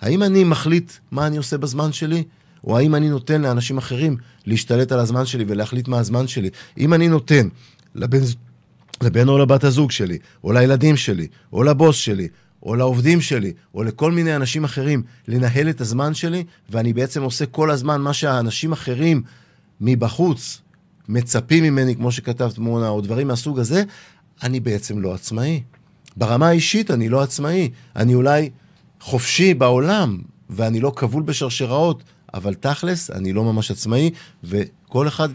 האם 0.05 0.23
אני 0.23 0.45
מחליט 0.45 0.93
מה 1.11 1.27
אני 1.27 1.37
עושה 1.37 1.59
בזמן 1.59 1.93
שלי? 1.93 2.25
או 2.65 2.79
האם 2.79 2.95
אני 2.95 3.09
נותן 3.09 3.43
לאנשים 3.43 3.79
אחרים 3.79 4.17
להשתלט 4.47 4.93
על 4.93 4.99
הזמן 4.99 5.27
שלי 5.27 5.45
ולהחליט 5.49 5.89
מה 5.89 5.99
הזמן 5.99 6.27
שלי. 6.27 6.51
אם 6.79 6.95
אני 6.95 7.09
נותן 7.09 7.49
לבן, 7.95 8.19
לבן 9.03 9.29
או 9.29 9.39
לבת 9.39 9.65
הזוג 9.65 9.91
שלי, 9.91 10.19
או 10.45 10.53
לילדים 10.53 10.97
שלי, 10.97 11.27
או 11.53 11.63
לבוס 11.63 11.97
שלי, 11.97 12.29
או 12.63 12.77
לעובדים 12.77 13.21
שלי, 13.21 13.53
או 13.75 13.83
לכל 13.83 14.13
מיני 14.13 14.37
אנשים 14.37 14.65
אחרים, 14.65 15.03
לנהל 15.29 15.69
את 15.71 15.81
הזמן 15.81 16.15
שלי, 16.15 16.45
ואני 16.71 16.93
בעצם 16.93 17.23
עושה 17.23 17.47
כל 17.47 17.71
הזמן 17.71 18.01
מה 18.01 18.13
שהאנשים 18.13 18.73
אחרים 18.73 19.23
מבחוץ 19.81 20.61
מצפים 21.09 21.65
ממני, 21.65 21.97
כמו 21.97 22.13
שכתבת 22.13 22.59
מונה, 22.59 22.89
או 22.89 23.01
דברים 23.01 23.29
מהסוג 23.29 23.59
הזה, 23.59 23.83
אני 24.43 24.61
בעצם 24.61 25.01
לא 25.01 25.15
עצמאי. 25.15 25.63
ברמה 26.17 26.49
האישית 26.49 26.91
אני 26.91 27.09
לא 27.09 27.23
עצמאי. 27.23 27.71
אני 27.97 28.15
אולי 28.15 28.51
חופשי 29.05 29.55
בעולם, 29.55 30.19
ואני 30.51 30.81
לא 30.81 30.93
כבול 30.97 31.23
בשרשראות, 31.23 32.03
אבל 32.35 32.55
תכלס, 32.55 33.11
אני 33.11 33.33
לא 33.33 33.45
ממש 33.45 33.71
עצמאי, 33.71 34.11
וכל 34.45 35.09
אחד 35.09 35.29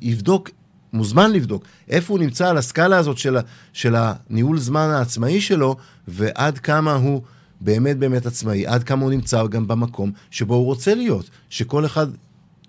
יבדוק, 0.00 0.50
מוזמן 0.92 1.32
לבדוק, 1.32 1.64
איפה 1.88 2.12
הוא 2.12 2.20
נמצא 2.20 2.48
על 2.48 2.56
הסקאלה 2.56 2.98
הזאת 2.98 3.18
של, 3.18 3.36
של 3.72 3.94
הניהול 3.96 4.58
זמן 4.58 4.88
העצמאי 4.90 5.40
שלו, 5.40 5.76
ועד 6.08 6.58
כמה 6.58 6.92
הוא 6.92 7.22
באמת 7.60 7.98
באמת 7.98 8.26
עצמאי, 8.26 8.66
עד 8.66 8.82
כמה 8.82 9.02
הוא 9.02 9.10
נמצא 9.10 9.46
גם 9.46 9.68
במקום 9.68 10.12
שבו 10.30 10.54
הוא 10.54 10.64
רוצה 10.64 10.94
להיות. 10.94 11.30
שכל 11.50 11.86
אחד, 11.86 12.06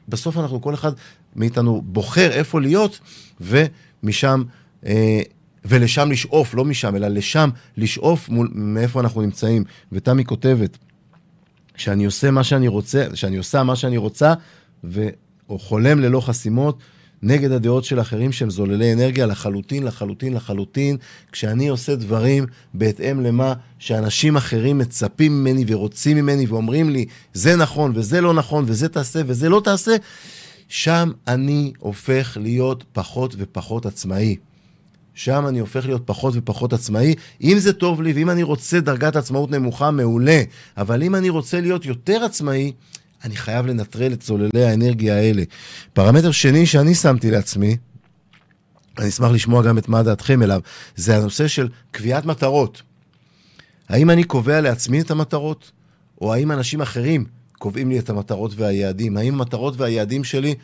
בסוף 0.07 0.38
אנחנו, 0.38 0.62
כל 0.62 0.73
אחד 0.73 0.91
מאיתנו 1.35 1.81
בוחר 1.85 2.31
איפה 2.31 2.62
להיות, 2.62 2.99
ומשם... 3.41 4.43
אה, 4.85 5.21
ולשם 5.65 6.12
לשאוף, 6.12 6.54
לא 6.54 6.65
משם, 6.65 6.95
אלא 6.95 7.08
לשם 7.08 7.50
לשאוף 7.78 8.30
מול, 8.30 8.50
מאיפה 8.54 9.00
אנחנו 9.00 9.22
נמצאים. 9.22 9.63
ותמי 9.91 10.26
כותבת, 10.26 10.78
שאני 11.76 12.06
עושה 12.06 12.32
מה 12.32 12.43
שאני 12.43 12.67
רוצה, 12.67 13.06
שאני 13.13 13.38
עושה 13.38 13.63
מה 13.63 13.76
שאני 13.76 13.98
רוצה, 13.98 14.34
ו... 14.84 15.08
או 15.50 15.60
חולם 15.60 16.00
ללא 16.00 16.22
חסימות, 16.22 16.78
נגד 17.22 17.52
הדעות 17.52 17.84
של 17.84 18.02
אחרים 18.02 18.32
שהם 18.32 18.50
זוללי 18.50 18.93
אנרגיה 18.93 19.26
לחלוטין, 19.26 19.84
לחלוטין, 19.84 20.34
לחלוטין, 20.34 20.98
כשאני 21.32 21.67
עושה 21.67 21.95
דברים 21.95 22.45
בהתאם 22.74 23.19
למה 23.19 23.54
שאנשים 23.80 24.38
אחרים 24.38 24.78
מצפים 24.78 25.41
ממני 25.41 25.63
ורוצים 25.67 26.17
ממני 26.17 26.45
ואומרים 26.45 26.89
לי, 26.89 27.06
זה 27.34 27.56
נכון 27.56 27.91
וזה 27.95 28.22
לא 28.22 28.34
נכון 28.34 28.63
וזה 28.67 28.89
תעשה 28.89 29.22
וזה 29.26 29.50
לא 29.50 29.62
תעשה, 29.63 29.95
שם 30.67 31.12
אני 31.28 31.74
הופך 31.80 32.38
להיות 32.41 32.84
פחות 32.93 33.36
ופחות 33.38 33.86
עצמאי. 33.86 34.36
שם 35.19 35.47
אני 35.47 35.60
הופך 35.60 35.86
להיות 35.86 36.01
פחות 36.05 36.34
ופחות 36.38 36.73
עצמאי. 36.73 37.15
אם 37.41 37.55
זה 37.60 37.73
טוב 37.73 38.01
לי, 38.01 38.13
ואם 38.13 38.29
אני 38.29 38.43
רוצה 38.43 38.79
דרגת 38.79 39.15
עצמאות 39.15 39.51
נמוכה, 39.51 39.91
מעולה. 39.91 40.41
אבל 40.77 41.03
אם 41.03 41.15
אני 41.15 41.29
רוצה 41.29 41.62
להיות 41.62 41.86
יותר 41.86 42.23
עצמאי, 42.23 42.71
אני 43.23 43.36
חייב 43.36 43.65
לנטרל 43.65 44.13
את 44.13 44.19
צוללי 44.19 44.63
האנרגיה 44.65 45.15
האלה. 45.15 45.43
פרמטר 45.93 46.32
שני 46.32 46.65
שאני 46.65 46.95
שמתי 46.95 47.32
לעצמי, 47.32 47.77
אני 48.97 49.08
אשמח 49.08 49.32
לשמוע 49.32 49.63
גם 49.63 49.77
את 49.77 49.89
מה 49.89 50.03
דעתכם 50.03 50.43
אליו, 50.43 50.62
זה 50.95 51.17
הנושא 51.17 51.47
של 51.47 51.69
קביעת 51.91 52.25
מטרות. 52.25 52.82
האם 53.89 54.10
אני 54.10 54.23
קובע 54.23 54.62
לעצמי 54.62 55.01
את 55.01 55.12
המטרות, 55.12 55.71
או 56.21 56.34
האם 56.34 56.51
אנשים 56.51 56.82
אחרים 56.82 57.25
קובעים 57.58 57.89
לי 57.89 57.99
את 57.99 58.10
המטרות 58.10 58.51
והיעדים? 58.55 59.17
האם 59.17 59.34
המטרות 59.34 59.73
והיעדים 59.77 60.23
שלי, 60.23 60.55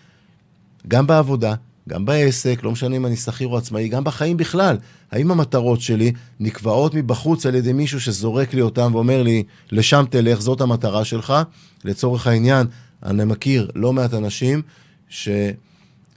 גם 0.87 1.07
בעבודה, 1.07 1.55
גם 1.89 2.05
בעסק, 2.05 2.59
לא 2.63 2.71
משנה 2.71 2.95
אם 2.95 3.05
אני 3.05 3.15
שכיר 3.15 3.47
או 3.47 3.57
עצמאי, 3.57 3.87
גם 3.87 4.03
בחיים 4.03 4.37
בכלל. 4.37 4.77
האם 5.11 5.31
המטרות 5.31 5.81
שלי 5.81 6.11
נקבעות 6.39 6.93
מבחוץ 6.93 7.45
על 7.45 7.55
ידי 7.55 7.73
מישהו 7.73 8.01
שזורק 8.01 8.53
לי 8.53 8.61
אותם 8.61 8.95
ואומר 8.95 9.23
לי, 9.23 9.43
לשם 9.71 10.05
תלך, 10.09 10.41
זאת 10.41 10.61
המטרה 10.61 11.05
שלך? 11.05 11.33
לצורך 11.83 12.27
העניין, 12.27 12.67
אני 13.03 13.25
מכיר 13.25 13.71
לא 13.75 13.93
מעט 13.93 14.13
אנשים 14.13 14.61
ש... 15.09 15.29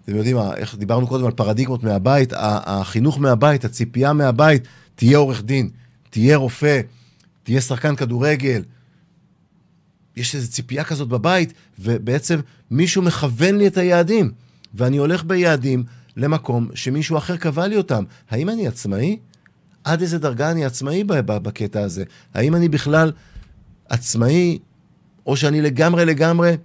אתם 0.05 0.17
יודעים, 0.17 0.37
איך 0.57 0.75
דיברנו 0.75 1.07
קודם 1.07 1.25
על 1.25 1.33
פרדיגמות 1.33 1.85
מהבית, 1.85 2.33
החינוך 2.37 3.19
מהבית, 3.19 3.65
הציפייה 3.65 4.13
מהבית, 4.13 4.69
תהיה 4.95 5.19
עורך 5.19 5.43
דין, 5.43 5.71
תהיה 6.11 6.37
רופא, 6.37 6.81
תהיה 7.43 7.61
שחקן 7.61 7.97
כדורגל. 7.97 8.63
יש 10.17 10.35
איזו 10.35 10.51
ציפייה 10.51 10.85
כזאת 10.85 11.09
בבית, 11.09 11.53
ובעצם 11.79 12.41
מישהו 12.71 13.03
מכוון 13.03 13.59
לי 13.59 13.67
את 13.67 13.77
היעדים. 13.77 14.31
ואני 14.79 14.97
הולך 14.97 15.25
ביעדים 15.25 15.85
למקום 16.17 16.69
שמישהו 16.75 17.19
אחר 17.19 17.37
קבע 17.37 17.67
לי 17.67 17.77
אותם. 17.77 18.05
האם 18.31 18.49
אני 18.49 18.69
עצמאי? 18.69 19.19
עד 19.85 20.01
איזה 20.01 20.19
דרגה 20.19 20.51
אני 20.51 20.65
עצמאי 20.65 21.05
בקטע 21.05 21.81
הזה? 21.81 22.05
האם 22.35 22.55
אני 22.55 22.69
בכלל 22.69 23.13
עצמאי, 23.89 24.59
או 25.27 25.37
שאני 25.37 25.63
לגמרי 25.63 26.05
לגמרי 26.05 26.57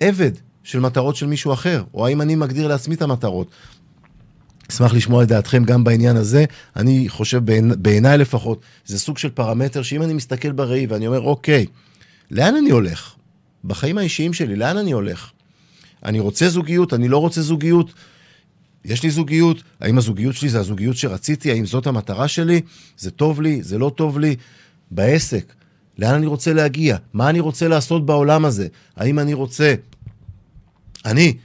עבד 0.00 0.30
של 0.62 0.80
מטרות 0.80 1.16
של 1.16 1.26
מישהו 1.26 1.52
אחר? 1.52 1.84
או 1.94 2.06
האם 2.06 2.20
אני 2.20 2.34
מגדיר 2.34 2.68
לעצמי 2.68 2.94
את 2.94 3.02
המטרות? 3.02 3.50
אשמח 4.70 4.94
לשמוע 4.94 5.22
את 5.22 5.28
דעתכם 5.28 5.64
גם 5.64 5.84
בעניין 5.84 6.16
הזה. 6.16 6.44
אני 6.76 7.08
חושב, 7.08 7.42
בעיניי 7.78 8.18
לפחות, 8.18 8.60
זה 8.86 8.98
סוג 8.98 9.18
של 9.18 9.30
פרמטר 9.30 9.82
שאם 9.82 10.02
אני 10.02 10.12
מסתכל 10.14 10.52
בראי 10.52 10.86
ואני 10.86 11.06
אומר, 11.06 11.20
אוקיי, 11.20 11.66
לאן 12.30 12.56
אני 12.56 12.70
הולך? 12.70 13.14
בחיים 13.64 13.98
האישיים 13.98 14.32
שלי, 14.32 14.56
לאן 14.56 14.76
אני 14.76 14.92
הולך? 14.92 15.30
אני 16.04 16.20
רוצה 16.20 16.48
זוגיות, 16.48 16.94
אני 16.94 17.08
לא 17.08 17.18
רוצה 17.18 17.42
זוגיות. 17.42 17.92
יש 18.84 19.02
לי 19.02 19.10
זוגיות, 19.10 19.62
האם 19.80 19.98
הזוגיות 19.98 20.34
שלי 20.34 20.48
זה 20.48 20.60
הזוגיות 20.60 20.96
שרציתי, 20.96 21.50
האם 21.50 21.66
זאת 21.66 21.86
המטרה 21.86 22.28
שלי, 22.28 22.60
זה 22.98 23.10
טוב 23.10 23.40
לי, 23.40 23.62
זה 23.62 23.78
לא 23.78 23.92
טוב 23.96 24.18
לי. 24.18 24.36
בעסק, 24.90 25.52
לאן 25.98 26.14
אני 26.14 26.26
רוצה 26.26 26.52
להגיע, 26.52 26.96
מה 27.12 27.30
אני 27.30 27.40
רוצה 27.40 27.68
לעשות 27.68 28.06
בעולם 28.06 28.44
הזה, 28.44 28.66
האם 28.96 29.18
אני 29.18 29.34
רוצה... 29.34 29.74
אני, 31.04 31.36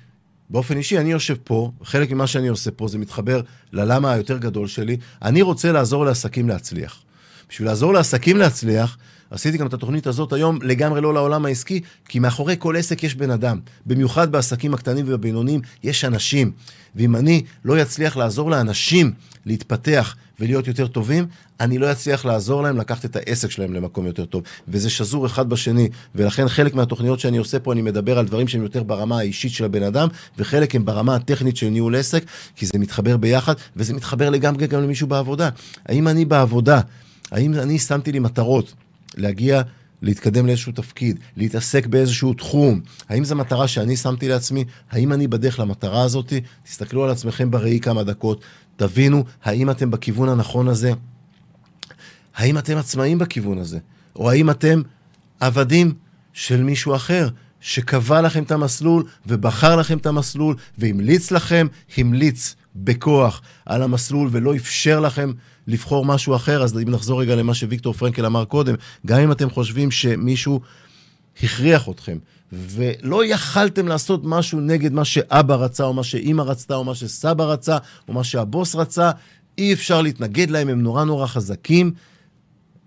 באופן 0.49 0.77
אישי, 0.77 0.97
אני 0.99 1.11
יושב 1.11 1.35
פה, 1.43 1.71
חלק 1.83 2.11
ממה 2.11 2.27
שאני 2.27 2.47
עושה 2.47 2.71
פה 2.71 2.87
זה 2.87 2.97
מתחבר 2.97 3.41
ללמה 3.73 4.11
היותר 4.11 4.37
גדול 4.37 4.67
שלי, 4.67 4.97
אני 5.21 5.41
רוצה 5.41 5.71
לעזור 5.71 6.05
לעסקים 6.05 6.49
להצליח. 6.49 7.03
בשביל 7.49 7.67
לעזור 7.67 7.93
לעסקים 7.93 8.37
להצליח, 8.37 8.97
עשיתי 9.31 9.57
גם 9.57 9.67
את 9.67 9.73
התוכנית 9.73 10.07
הזאת 10.07 10.33
היום 10.33 10.59
לגמרי 10.61 11.01
לא 11.01 11.13
לעולם 11.13 11.45
העסקי, 11.45 11.81
כי 12.09 12.19
מאחורי 12.19 12.55
כל 12.59 12.75
עסק 12.75 13.03
יש 13.03 13.15
בן 13.15 13.31
אדם. 13.31 13.59
במיוחד 13.85 14.31
בעסקים 14.31 14.73
הקטנים 14.73 15.09
והבינוניים 15.09 15.61
יש 15.83 16.05
אנשים. 16.05 16.51
ואם 16.95 17.15
אני 17.15 17.43
לא 17.65 17.81
אצליח 17.81 18.17
לעזור 18.17 18.51
לאנשים 18.51 19.11
להתפתח 19.45 20.15
ולהיות 20.39 20.67
יותר 20.67 20.87
טובים, 20.87 21.25
אני 21.59 21.77
לא 21.77 21.91
אצליח 21.91 22.25
לעזור 22.25 22.63
להם 22.63 22.77
לקחת 22.77 23.05
את 23.05 23.15
העסק 23.15 23.51
שלהם 23.51 23.73
למקום 23.73 24.05
יותר 24.05 24.25
טוב. 24.25 24.43
וזה 24.67 24.89
שזור 24.89 25.25
אחד 25.25 25.49
בשני, 25.49 25.89
ולכן 26.15 26.47
חלק 26.47 26.75
מהתוכניות 26.75 27.19
שאני 27.19 27.37
עושה 27.37 27.59
פה, 27.59 27.73
אני 27.73 27.81
מדבר 27.81 28.19
על 28.19 28.25
דברים 28.25 28.47
שהם 28.47 28.63
יותר 28.63 28.83
ברמה 28.83 29.19
האישית 29.19 29.51
של 29.51 29.65
הבן 29.65 29.83
אדם, 29.83 30.07
וחלק 30.37 30.75
הם 30.75 30.85
ברמה 30.85 31.15
הטכנית 31.15 31.57
של 31.57 31.69
ניהול 31.69 31.95
עסק, 31.95 32.23
כי 32.55 32.65
זה 32.65 32.79
מתחבר 32.79 33.17
ביחד, 33.17 33.53
וזה 33.75 33.93
מתחבר 33.93 34.29
לגמרי 34.29 34.67
גם 34.67 34.81
למישהו 34.81 35.07
בעבודה. 35.07 35.49
האם 35.85 36.07
אני 36.07 36.25
בעבודה, 36.25 36.81
האם 37.31 37.53
אני 37.53 37.79
שמתי 37.79 38.11
לי 38.11 38.19
מטרות? 38.19 38.73
להגיע, 39.17 39.61
להתקדם 40.01 40.45
לאיזשהו 40.45 40.71
תפקיד, 40.71 41.19
להתעסק 41.37 41.85
באיזשהו 41.87 42.33
תחום. 42.33 42.81
האם 43.09 43.25
זו 43.25 43.35
מטרה 43.35 43.67
שאני 43.67 43.97
שמתי 43.97 44.27
לעצמי? 44.27 44.65
האם 44.91 45.13
אני 45.13 45.27
בדרך 45.27 45.59
למטרה 45.59 46.03
הזאת? 46.03 46.33
תסתכלו 46.63 47.03
על 47.03 47.09
עצמכם 47.09 47.51
בראי 47.51 47.79
כמה 47.79 48.03
דקות, 48.03 48.43
תבינו 48.75 49.23
האם 49.43 49.69
אתם 49.69 49.91
בכיוון 49.91 50.29
הנכון 50.29 50.67
הזה. 50.67 50.93
האם 52.35 52.57
אתם 52.57 52.77
עצמאים 52.77 53.17
בכיוון 53.17 53.57
הזה? 53.57 53.79
או 54.15 54.29
האם 54.29 54.49
אתם 54.49 54.81
עבדים 55.39 55.93
של 56.33 56.63
מישהו 56.63 56.95
אחר 56.95 57.29
שקבע 57.61 58.21
לכם 58.21 58.43
את 58.43 58.51
המסלול 58.51 59.03
ובחר 59.25 59.75
לכם 59.75 59.97
את 59.97 60.05
המסלול 60.05 60.55
והמליץ 60.77 61.31
לכם, 61.31 61.67
המליץ 61.97 62.55
בכוח 62.75 63.41
על 63.65 63.83
המסלול 63.83 64.29
ולא 64.31 64.55
אפשר 64.55 64.99
לכם 64.99 65.31
לבחור 65.67 66.05
משהו 66.05 66.35
אחר, 66.35 66.63
אז 66.63 66.77
אם 66.77 66.89
נחזור 66.89 67.21
רגע 67.21 67.35
למה 67.35 67.53
שוויקטור 67.53 67.93
פרנקל 67.93 68.25
אמר 68.25 68.45
קודם, 68.45 68.75
גם 69.05 69.19
אם 69.19 69.31
אתם 69.31 69.49
חושבים 69.49 69.91
שמישהו 69.91 70.61
הכריח 71.43 71.89
אתכם, 71.89 72.17
ולא 72.51 73.25
יכלתם 73.25 73.87
לעשות 73.87 74.21
משהו 74.23 74.59
נגד 74.59 74.93
מה 74.93 75.05
שאבא 75.05 75.55
רצה, 75.55 75.83
או 75.83 75.93
מה 75.93 76.03
שאימא 76.03 76.41
רצתה, 76.41 76.75
או 76.75 76.83
מה 76.83 76.95
שסבא 76.95 77.43
רצה, 77.43 77.77
או 78.07 78.13
מה 78.13 78.23
שהבוס 78.23 78.75
רצה, 78.75 79.11
אי 79.57 79.73
אפשר 79.73 80.01
להתנגד 80.01 80.49
להם, 80.49 80.69
הם 80.69 80.81
נורא 80.81 81.03
נורא 81.03 81.27
חזקים. 81.27 81.91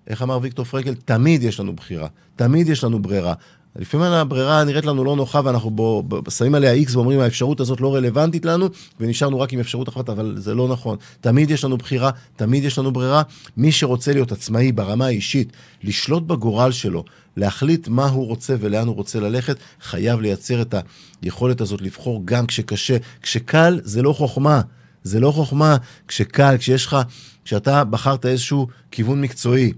איך 0.06 0.22
אמר 0.22 0.38
ויקטור 0.42 0.64
פרנקל? 0.64 0.94
תמיד 0.94 1.42
יש 1.42 1.60
לנו 1.60 1.72
בחירה, 1.72 2.08
תמיד 2.36 2.68
יש 2.68 2.84
לנו 2.84 3.02
ברירה. 3.02 3.34
לפעמים 3.76 4.06
הברירה 4.06 4.64
נראית 4.64 4.86
לנו 4.86 5.04
לא 5.04 5.16
נוחה 5.16 5.40
ואנחנו 5.44 5.70
בו, 5.70 6.02
בו, 6.02 6.30
שמים 6.30 6.54
עליה 6.54 6.72
איקס 6.72 6.94
ואומרים 6.94 7.20
האפשרות 7.20 7.60
הזאת 7.60 7.80
לא 7.80 7.94
רלוונטית 7.94 8.44
לנו 8.44 8.68
ונשארנו 9.00 9.40
רק 9.40 9.52
עם 9.52 9.60
אפשרות 9.60 9.88
אחת, 9.88 10.08
אבל 10.08 10.34
זה 10.38 10.54
לא 10.54 10.68
נכון. 10.68 10.96
תמיד 11.20 11.50
יש 11.50 11.64
לנו 11.64 11.76
בחירה, 11.76 12.10
תמיד 12.36 12.64
יש 12.64 12.78
לנו 12.78 12.92
ברירה. 12.92 13.22
מי 13.56 13.72
שרוצה 13.72 14.12
להיות 14.12 14.32
עצמאי 14.32 14.72
ברמה 14.72 15.06
האישית, 15.06 15.52
לשלוט 15.82 16.22
בגורל 16.22 16.72
שלו, 16.72 17.04
להחליט 17.36 17.88
מה 17.88 18.06
הוא 18.06 18.26
רוצה 18.26 18.54
ולאן 18.60 18.86
הוא 18.86 18.94
רוצה 18.96 19.20
ללכת, 19.20 19.56
חייב 19.82 20.20
לייצר 20.20 20.62
את 20.62 20.74
היכולת 21.22 21.60
הזאת 21.60 21.82
לבחור 21.82 22.22
גם 22.24 22.46
כשקשה. 22.46 22.96
כשקל 23.22 23.80
זה 23.84 24.02
לא 24.02 24.12
חוכמה, 24.12 24.60
זה 25.02 25.20
לא 25.20 25.30
חוכמה. 25.30 25.76
כשקל, 26.08 26.56
כשיש 26.58 26.86
לך, 26.86 26.96
כשאתה 27.44 27.84
בחרת 27.84 28.26
איזשהו 28.26 28.66
כיוון 28.90 29.20
מקצועי, 29.20 29.72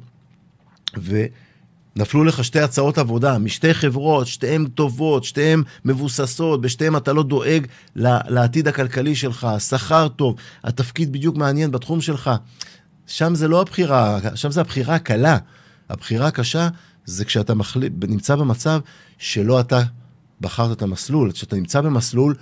ו... 0.98 1.24
נפלו 1.96 2.24
לך 2.24 2.44
שתי 2.44 2.60
הצעות 2.60 2.98
עבודה 2.98 3.38
משתי 3.38 3.74
חברות, 3.74 4.26
שתיהן 4.26 4.66
טובות, 4.66 5.24
שתיהן 5.24 5.62
מבוססות, 5.84 6.60
בשתיהן 6.60 6.96
אתה 6.96 7.12
לא 7.12 7.22
דואג 7.22 7.66
לעתיד 7.96 8.68
הכלכלי 8.68 9.14
שלך, 9.14 9.48
שכר 9.58 10.08
טוב, 10.08 10.36
התפקיד 10.64 11.12
בדיוק 11.12 11.36
מעניין 11.36 11.70
בתחום 11.70 12.00
שלך. 12.00 12.30
שם 13.06 13.34
זה 13.34 13.48
לא 13.48 13.60
הבחירה, 13.60 14.18
שם 14.34 14.50
זה 14.50 14.60
הבחירה 14.60 14.94
הקלה. 14.94 15.38
הבחירה 15.88 16.26
הקשה 16.26 16.68
זה 17.04 17.24
כשאתה 17.24 17.54
מחליט, 17.54 17.92
נמצא 18.08 18.36
במצב 18.36 18.80
שלא 19.18 19.60
אתה 19.60 19.82
בחרת 20.40 20.76
את 20.76 20.82
המסלול, 20.82 21.32
כשאתה 21.32 21.56
נמצא 21.56 21.80
במסלול 21.80 22.34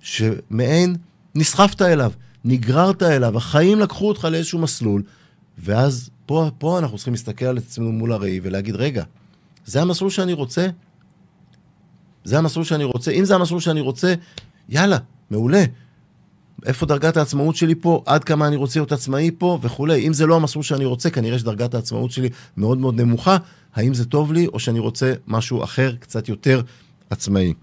שמעין 0.00 0.96
נסחפת 1.34 1.82
אליו, 1.82 2.12
נגררת 2.44 3.02
אליו, 3.02 3.36
החיים 3.36 3.80
לקחו 3.80 4.08
אותך 4.08 4.24
לאיזשהו 4.24 4.58
מסלול, 4.58 5.02
ואז 5.58 6.10
פה, 6.26 6.50
פה 6.58 6.78
אנחנו 6.78 6.96
צריכים 6.96 7.14
להסתכל 7.14 7.44
על 7.44 7.58
עצמנו 7.58 7.92
מול 7.92 8.12
הראי 8.12 8.40
ולהגיד, 8.42 8.74
רגע, 8.76 9.04
זה 9.66 9.82
המסלול 9.82 10.10
שאני 10.10 10.32
רוצה? 10.32 10.66
זה 12.24 12.38
המסלול 12.38 12.64
שאני 12.64 12.84
רוצה? 12.84 13.10
אם 13.10 13.24
זה 13.24 13.34
המסלול 13.34 13.60
שאני 13.60 13.80
רוצה, 13.80 14.14
יאללה, 14.68 14.98
מעולה. 15.30 15.64
איפה 16.66 16.86
דרגת 16.86 17.16
העצמאות 17.16 17.56
שלי 17.56 17.74
פה, 17.74 18.02
עד 18.06 18.24
כמה 18.24 18.46
אני 18.46 18.56
רוצה 18.56 18.78
להיות 18.80 18.92
עצמאי 18.92 19.30
פה 19.38 19.58
וכולי. 19.62 20.06
אם 20.06 20.12
זה 20.12 20.26
לא 20.26 20.36
המסלול 20.36 20.62
שאני 20.62 20.84
רוצה, 20.84 21.10
כנראה 21.10 21.38
שדרגת 21.38 21.74
העצמאות 21.74 22.10
שלי 22.10 22.28
מאוד 22.56 22.78
מאוד 22.78 23.00
נמוכה. 23.00 23.36
האם 23.74 23.94
זה 23.94 24.04
טוב 24.04 24.32
לי, 24.32 24.46
או 24.46 24.58
שאני 24.60 24.78
רוצה 24.78 25.12
משהו 25.26 25.64
אחר, 25.64 25.94
קצת 26.00 26.28
יותר 26.28 26.60
עצמאי. 27.10 27.54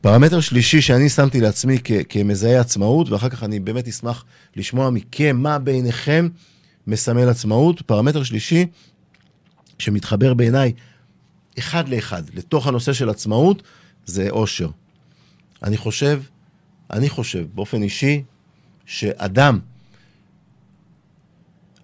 פרמטר 0.00 0.40
שלישי 0.40 0.80
שאני 0.80 1.08
שמתי 1.08 1.40
לעצמי 1.40 1.78
כ- 1.84 1.92
כמזהה 2.08 2.60
עצמאות, 2.60 3.10
ואחר 3.10 3.28
כך 3.28 3.42
אני 3.42 3.60
באמת 3.60 3.88
אשמח 3.88 4.24
לשמוע 4.56 4.90
מכם 4.90 5.36
מה 5.36 5.58
בעיניכם 5.58 6.28
מסמל 6.86 7.28
עצמאות. 7.28 7.82
פרמטר 7.82 8.22
שלישי, 8.22 8.66
שמתחבר 9.78 10.34
בעיניי 10.34 10.72
אחד 11.58 11.88
לאחד 11.88 12.22
לתוך 12.34 12.66
הנושא 12.66 12.92
של 12.92 13.10
עצמאות, 13.10 13.62
זה 14.06 14.30
אושר. 14.30 14.68
אני 15.62 15.76
חושב, 15.76 16.22
אני 16.92 17.08
חושב 17.08 17.46
באופן 17.54 17.82
אישי, 17.82 18.22
שאדם, 18.86 19.58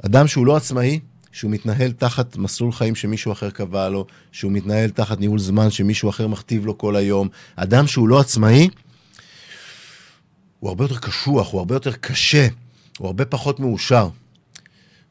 אדם 0.07 0.27
שהוא 0.27 0.47
לא 0.47 0.57
עצמאי, 0.57 1.01
שהוא 1.33 1.51
מתנהל 1.51 1.93
תחת 1.93 2.37
מסלול 2.37 2.73
חיים 2.73 2.95
שמישהו 2.95 3.33
אחר 3.33 3.51
קבע 3.51 3.89
לו, 3.89 4.07
שהוא 4.33 4.53
מתנהל 4.53 4.91
תחת 4.91 5.21
ניהול 5.21 5.39
זמן 5.39 5.71
שמישהו 5.71 6.11
אחר 6.11 6.27
מכתיב 6.27 6.67
לו 6.67 6.79
כל 6.79 6.97
היום. 6.97 7.29
אדם 7.57 7.87
שהוא 7.87 8.09
לא 8.09 8.21
עצמאי, 8.21 8.69
הוא 10.61 10.69
הרבה 10.69 10.85
יותר 10.85 10.99
קשוח, 10.99 11.53
הוא 11.53 11.59
הרבה 11.59 11.75
יותר 11.75 11.93
קשה, 11.93 12.49
הוא 12.99 13.07
הרבה 13.07 13.25
פחות 13.25 13.61
מאושר. 13.61 14.09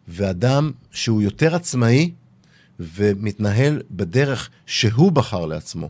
ואדם 0.08 0.72
שהוא 0.92 1.22
יותר 1.22 1.56
עצמאי 1.56 2.12
ומתנהל 2.80 3.82
בדרך 3.92 4.50
שהוא 4.66 5.12
בחר 5.12 5.46
לעצמו. 5.46 5.90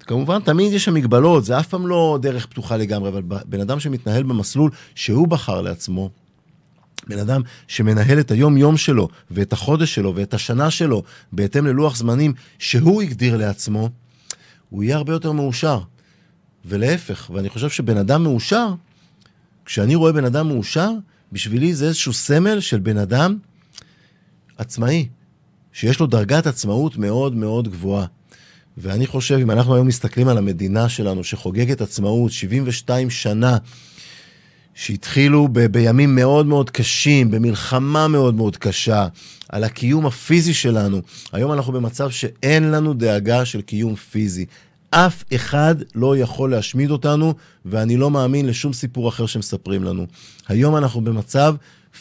כמובן, 0.00 0.40
תמיד 0.40 0.72
יש 0.72 0.84
שם 0.84 0.94
מגבלות, 0.94 1.44
זה 1.44 1.60
אף 1.60 1.66
פעם 1.66 1.86
לא 1.86 2.18
דרך 2.22 2.46
פתוחה 2.46 2.76
לגמרי, 2.76 3.08
אבל 3.08 3.22
בן 3.22 3.60
אדם 3.60 3.80
שמתנהל 3.80 4.22
במסלול 4.22 4.70
שהוא 4.94 5.28
בחר 5.28 5.60
לעצמו, 5.60 6.10
בן 7.06 7.18
אדם 7.18 7.42
שמנהל 7.68 8.20
את 8.20 8.30
היום-יום 8.30 8.76
שלו, 8.76 9.08
ואת 9.30 9.52
החודש 9.52 9.94
שלו, 9.94 10.14
ואת 10.16 10.34
השנה 10.34 10.70
שלו, 10.70 11.02
בהתאם 11.32 11.66
ללוח 11.66 11.96
זמנים 11.96 12.32
שהוא 12.58 13.02
הגדיר 13.02 13.36
לעצמו, 13.36 13.90
הוא 14.70 14.82
יהיה 14.82 14.96
הרבה 14.96 15.12
יותר 15.12 15.32
מאושר. 15.32 15.80
ולהפך, 16.64 17.30
ואני 17.34 17.48
חושב 17.48 17.68
שבן 17.68 17.96
אדם 17.96 18.22
מאושר, 18.22 18.68
כשאני 19.64 19.94
רואה 19.94 20.12
בן 20.12 20.24
אדם 20.24 20.48
מאושר, 20.48 20.90
בשבילי 21.32 21.74
זה 21.74 21.86
איזשהו 21.86 22.12
סמל 22.12 22.60
של 22.60 22.78
בן 22.78 22.98
אדם 22.98 23.38
עצמאי, 24.58 25.08
שיש 25.72 26.00
לו 26.00 26.06
דרגת 26.06 26.46
עצמאות 26.46 26.96
מאוד 26.96 27.36
מאוד 27.36 27.68
גבוהה. 27.68 28.06
ואני 28.78 29.06
חושב, 29.06 29.38
אם 29.42 29.50
אנחנו 29.50 29.74
היום 29.74 29.86
מסתכלים 29.86 30.28
על 30.28 30.38
המדינה 30.38 30.88
שלנו, 30.88 31.24
שחוגגת 31.24 31.80
עצמאות 31.80 32.32
72 32.32 33.10
שנה, 33.10 33.58
שהתחילו 34.74 35.48
ב- 35.52 35.66
בימים 35.66 36.14
מאוד 36.14 36.46
מאוד 36.46 36.70
קשים, 36.70 37.30
במלחמה 37.30 38.08
מאוד 38.08 38.34
מאוד 38.34 38.56
קשה, 38.56 39.06
על 39.48 39.64
הקיום 39.64 40.06
הפיזי 40.06 40.54
שלנו. 40.54 41.02
היום 41.32 41.52
אנחנו 41.52 41.72
במצב 41.72 42.10
שאין 42.10 42.70
לנו 42.70 42.94
דאגה 42.94 43.44
של 43.44 43.60
קיום 43.60 43.94
פיזי. 43.94 44.46
אף 44.90 45.24
אחד 45.34 45.74
לא 45.94 46.18
יכול 46.18 46.50
להשמיד 46.50 46.90
אותנו, 46.90 47.34
ואני 47.64 47.96
לא 47.96 48.10
מאמין 48.10 48.46
לשום 48.46 48.72
סיפור 48.72 49.08
אחר 49.08 49.26
שמספרים 49.26 49.84
לנו. 49.84 50.06
היום 50.48 50.76
אנחנו 50.76 51.00
במצב, 51.00 51.54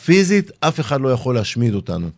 פיזית, 0.05 0.51
אף 0.59 0.79
אחד 0.79 1.01
לא 1.01 1.09
יכול 1.09 1.35
להשמיד 1.35 1.73
אותנו. 1.73 2.09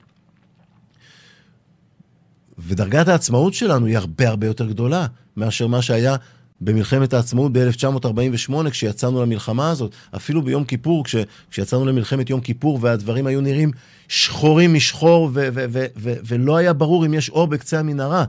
ודרגת 2.60 3.08
העצמאות 3.08 3.54
שלנו 3.54 3.86
היא 3.86 3.98
הרבה 3.98 4.30
הרבה 4.30 4.48
יותר 4.48 4.66
גדולה 4.66 5.06
מאשר 5.38 5.68
מה 5.68 5.82
שהיה 5.82 6.16
במלחמת 6.62 7.14
העצמאות 7.14 7.52
ב-1948, 7.54 8.70
כשיצאנו 8.70 9.22
למלחמה 9.22 9.70
הזאת, 9.70 9.92
אפילו 10.16 10.42
ביום 10.42 10.64
כיפור, 10.64 11.06
כש, 11.06 11.16
כשיצאנו 11.52 11.86
למלחמת 11.86 12.30
יום 12.30 12.42
כיפור 12.42 12.80
והדברים 12.82 13.28
היו 13.28 13.42
נראים 13.42 13.72
שחורים 14.08 14.74
משחור 14.74 15.30
ו- 15.34 15.48
ו- 15.54 15.86
ו- 15.98 16.16
ולא 16.26 16.58
היה 16.58 16.74
ברור 16.74 17.06
אם 17.06 17.14
יש 17.14 17.30
אור 17.30 17.48
בקצה 17.48 17.80
המנהרה. 17.80 18.26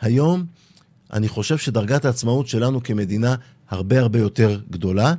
היום 0.00 0.44
אני 1.12 1.28
חושב 1.28 1.58
שדרגת 1.58 2.04
העצמאות 2.04 2.46
שלנו 2.46 2.82
כמדינה 2.82 3.34
הרבה 3.68 4.00
הרבה 4.00 4.18
יותר 4.18 4.60
גדולה. 4.70 5.14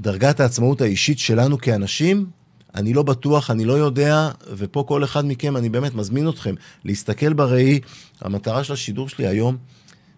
דרגת 0.00 0.40
העצמאות 0.40 0.80
האישית 0.80 1.18
שלנו 1.18 1.58
כאנשים, 1.58 2.26
אני 2.74 2.94
לא 2.94 3.02
בטוח, 3.02 3.50
אני 3.50 3.64
לא 3.64 3.72
יודע, 3.72 4.30
ופה 4.56 4.84
כל 4.88 5.04
אחד 5.04 5.24
מכם, 5.24 5.56
אני 5.56 5.68
באמת 5.68 5.94
מזמין 5.94 6.28
אתכם 6.28 6.54
להסתכל 6.84 7.32
בראי. 7.32 7.80
המטרה 8.20 8.64
של 8.64 8.72
השידור 8.72 9.08
שלי 9.08 9.26
היום 9.26 9.56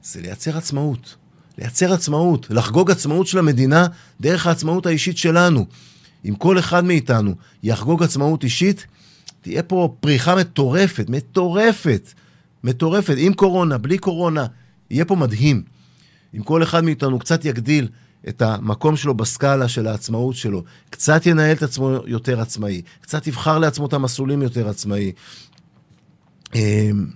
זה 0.03 0.21
לייצר 0.21 0.57
עצמאות. 0.57 1.17
לייצר 1.59 1.93
עצמאות, 1.93 2.47
לחגוג 2.51 2.91
עצמאות 2.91 3.27
של 3.27 3.39
המדינה 3.39 3.87
דרך 4.21 4.47
העצמאות 4.47 4.87
האישית 4.87 5.19
שלנו. 5.19 5.67
אם 6.25 6.35
כל 6.35 6.59
אחד 6.59 6.85
מאיתנו 6.85 7.35
יחגוג 7.63 8.03
עצמאות 8.03 8.45
אישית, 8.45 8.87
תהיה 9.41 9.63
פה 9.63 9.95
פריחה 10.01 10.35
מטורפת, 10.35 11.11
מטורפת, 11.11 12.13
מטורפת, 12.65 13.15
עם 13.19 13.35
קורונה, 13.35 13.79
בלי 13.79 13.99
קורונה, 13.99 14.47
יהיה 14.91 15.05
פה 15.05 15.17
מדהים. 15.17 15.63
אם 16.37 16.43
כל 16.43 16.63
אחד 16.63 16.85
מאיתנו 16.85 17.19
קצת 17.19 17.45
יגדיל 17.45 17.89
את 18.29 18.43
המקום 18.43 18.97
שלו 18.97 19.15
בסקאלה 19.15 19.69
של 19.69 19.87
העצמאות 19.87 20.37
שלו, 20.37 20.65
קצת 20.91 21.27
ינהל 21.27 21.53
את 21.57 21.63
עצמו 21.63 21.91
יותר 22.07 22.41
עצמאי, 22.41 22.83
קצת 23.01 23.27
יבחר 23.27 23.59
לעצמו 23.59 23.87
את 23.87 23.93
המסלולים 23.93 24.43
יותר 24.43 24.69
עצמאי. 24.69 25.13
אמ, 26.55 27.07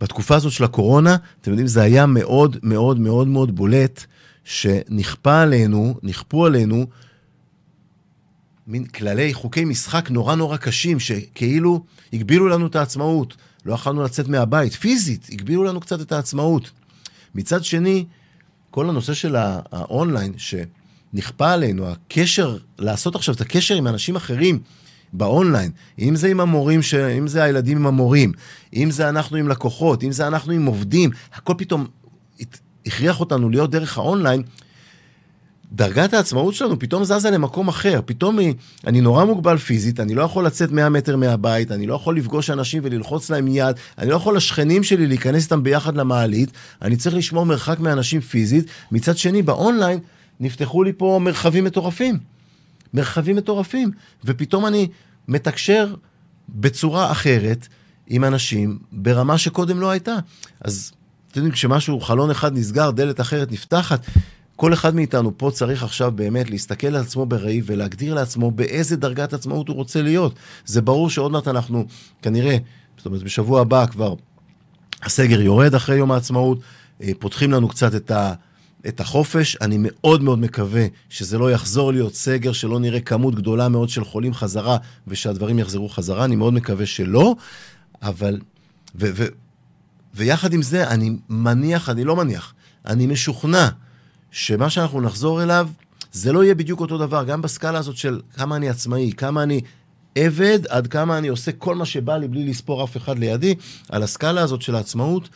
בתקופה 0.00 0.36
הזאת 0.36 0.52
של 0.52 0.64
הקורונה, 0.64 1.16
אתם 1.40 1.50
יודעים, 1.50 1.66
זה 1.66 1.82
היה 1.82 2.06
מאוד 2.06 2.56
מאוד 2.62 3.00
מאוד 3.00 3.28
מאוד 3.28 3.56
בולט, 3.56 4.04
שנכפה 4.44 5.42
עלינו, 5.42 5.94
נכפו 6.02 6.46
עלינו, 6.46 6.86
מין 8.66 8.84
כללי, 8.84 9.34
חוקי 9.34 9.64
משחק 9.64 10.10
נורא 10.10 10.34
נורא 10.34 10.56
קשים, 10.56 11.00
שכאילו 11.00 11.84
הגבילו 12.12 12.48
לנו 12.48 12.66
את 12.66 12.76
העצמאות. 12.76 13.36
לא 13.66 13.74
יכולנו 13.74 14.02
לצאת 14.02 14.28
מהבית, 14.28 14.72
פיזית, 14.72 15.28
הגבילו 15.32 15.64
לנו 15.64 15.80
קצת 15.80 16.00
את 16.00 16.12
העצמאות. 16.12 16.70
מצד 17.34 17.64
שני, 17.64 18.04
כל 18.70 18.88
הנושא 18.88 19.14
של 19.14 19.36
האונליין, 19.72 20.32
שנכפה 20.36 21.52
עלינו, 21.52 21.88
הקשר, 21.88 22.58
לעשות 22.78 23.14
עכשיו 23.14 23.34
את 23.34 23.40
הקשר 23.40 23.74
עם 23.74 23.86
אנשים 23.86 24.16
אחרים, 24.16 24.58
באונליין, 25.12 25.70
אם 25.98 26.16
זה 26.16 26.28
עם 26.28 26.40
המורים, 26.40 26.82
ש... 26.82 26.94
אם 26.94 27.28
זה 27.28 27.42
הילדים 27.42 27.78
עם 27.78 27.86
המורים, 27.86 28.32
אם 28.74 28.90
זה 28.90 29.08
אנחנו 29.08 29.36
עם 29.36 29.48
לקוחות, 29.48 30.04
אם 30.04 30.12
זה 30.12 30.26
אנחנו 30.26 30.52
עם 30.52 30.66
עובדים, 30.66 31.10
הכל 31.34 31.54
פתאום 31.58 31.86
הכריח 32.86 33.20
אותנו 33.20 33.50
להיות 33.50 33.70
דרך 33.70 33.98
האונליין, 33.98 34.42
דרגת 35.72 36.14
העצמאות 36.14 36.54
שלנו 36.54 36.78
פתאום 36.78 37.04
זזה 37.04 37.30
למקום 37.30 37.68
אחר. 37.68 38.00
פתאום 38.04 38.38
היא, 38.38 38.54
אני 38.86 39.00
נורא 39.00 39.24
מוגבל 39.24 39.56
פיזית, 39.56 40.00
אני 40.00 40.14
לא 40.14 40.22
יכול 40.22 40.46
לצאת 40.46 40.70
100 40.70 40.88
מטר 40.88 41.16
מהבית, 41.16 41.72
אני 41.72 41.86
לא 41.86 41.94
יכול 41.94 42.16
לפגוש 42.16 42.50
אנשים 42.50 42.82
וללחוץ 42.84 43.30
להם 43.30 43.48
יד, 43.48 43.76
אני 43.98 44.10
לא 44.10 44.14
יכול 44.14 44.36
לשכנים 44.36 44.82
שלי 44.82 45.06
להיכנס 45.06 45.44
איתם 45.44 45.62
ביחד 45.62 45.96
למעלית, 45.96 46.50
אני 46.82 46.96
צריך 46.96 47.16
לשמור 47.16 47.46
מרחק 47.46 47.80
מאנשים 47.80 48.20
פיזית. 48.20 48.66
מצד 48.92 49.16
שני, 49.16 49.42
באונליין 49.42 49.98
נפתחו 50.40 50.82
לי 50.82 50.92
פה 50.92 51.18
מרחבים 51.22 51.64
מטורפים. 51.64 52.18
מרחבים 52.94 53.36
מטורפים. 53.36 53.90
ופתאום 54.24 54.66
אני 54.66 54.88
מתקשר 55.28 55.94
בצורה 56.48 57.12
אחרת 57.12 57.68
עם 58.06 58.24
אנשים 58.24 58.78
ברמה 58.92 59.38
שקודם 59.38 59.80
לא 59.80 59.90
הייתה. 59.90 60.14
אז 60.60 60.92
אתם 61.30 61.40
יודעים, 61.40 61.52
כשמשהו, 61.52 62.00
חלון 62.00 62.30
אחד 62.30 62.58
נסגר, 62.58 62.90
דלת 62.90 63.20
אחרת 63.20 63.52
נפתחת. 63.52 64.06
כל 64.56 64.72
אחד 64.72 64.94
מאיתנו 64.94 65.38
פה 65.38 65.50
צריך 65.54 65.82
עכשיו 65.82 66.12
באמת 66.12 66.50
להסתכל 66.50 66.86
על 66.86 66.96
עצמו 66.96 67.26
בראי 67.26 67.62
ולהגדיר 67.64 68.14
לעצמו 68.14 68.50
באיזה 68.50 68.96
דרגת 68.96 69.32
עצמאות 69.32 69.68
הוא 69.68 69.76
רוצה 69.76 70.02
להיות. 70.02 70.34
זה 70.64 70.82
ברור 70.82 71.10
שעוד 71.10 71.32
מעט 71.32 71.48
אנחנו, 71.48 71.86
כנראה, 72.22 72.56
זאת 72.96 73.06
אומרת, 73.06 73.22
בשבוע 73.22 73.60
הבא 73.60 73.86
כבר 73.86 74.14
הסגר 75.02 75.40
יורד 75.40 75.74
אחרי 75.74 75.96
יום 75.96 76.12
העצמאות, 76.12 76.58
אה, 77.02 77.10
פותחים 77.18 77.52
לנו 77.52 77.68
קצת 77.68 77.94
את 77.94 78.10
ה... 78.10 78.32
את 78.88 79.00
החופש. 79.00 79.56
אני 79.60 79.76
מאוד 79.80 80.22
מאוד 80.22 80.38
מקווה 80.38 80.86
שזה 81.08 81.38
לא 81.38 81.52
יחזור 81.52 81.92
להיות 81.92 82.14
סגר, 82.14 82.52
שלא 82.52 82.80
נראה 82.80 83.00
כמות 83.00 83.34
גדולה 83.34 83.68
מאוד 83.68 83.88
של 83.88 84.04
חולים 84.04 84.34
חזרה 84.34 84.76
ושהדברים 85.06 85.58
יחזרו 85.58 85.88
חזרה. 85.88 86.24
אני 86.24 86.36
מאוד 86.36 86.54
מקווה 86.54 86.86
שלא, 86.86 87.34
אבל... 88.02 88.40
ו- 88.94 89.10
ו- 89.14 89.26
ויחד 90.14 90.52
עם 90.52 90.62
זה, 90.62 90.88
אני 90.88 91.16
מניח, 91.28 91.88
אני 91.88 92.04
לא 92.04 92.16
מניח, 92.16 92.54
אני 92.86 93.06
משוכנע 93.06 93.68
שמה 94.36 94.70
שאנחנו 94.70 95.00
נחזור 95.00 95.42
אליו, 95.42 95.68
זה 96.12 96.32
לא 96.32 96.44
יהיה 96.44 96.54
בדיוק 96.54 96.80
אותו 96.80 96.98
דבר, 96.98 97.24
גם 97.24 97.42
בסקאלה 97.42 97.78
הזאת 97.78 97.96
של 97.96 98.20
כמה 98.36 98.56
אני 98.56 98.68
עצמאי, 98.68 99.12
כמה 99.16 99.42
אני 99.42 99.60
עבד, 100.14 100.58
עד 100.68 100.86
כמה 100.86 101.18
אני 101.18 101.28
עושה 101.28 101.52
כל 101.52 101.74
מה 101.74 101.84
שבא 101.84 102.16
לי 102.16 102.28
בלי 102.28 102.46
לספור 102.46 102.84
אף 102.84 102.96
אחד 102.96 103.18
לידי, 103.18 103.54
על 103.88 104.02
הסקאלה 104.02 104.40
הזאת 104.40 104.62
של 104.62 104.74
העצמאות, 104.74 105.28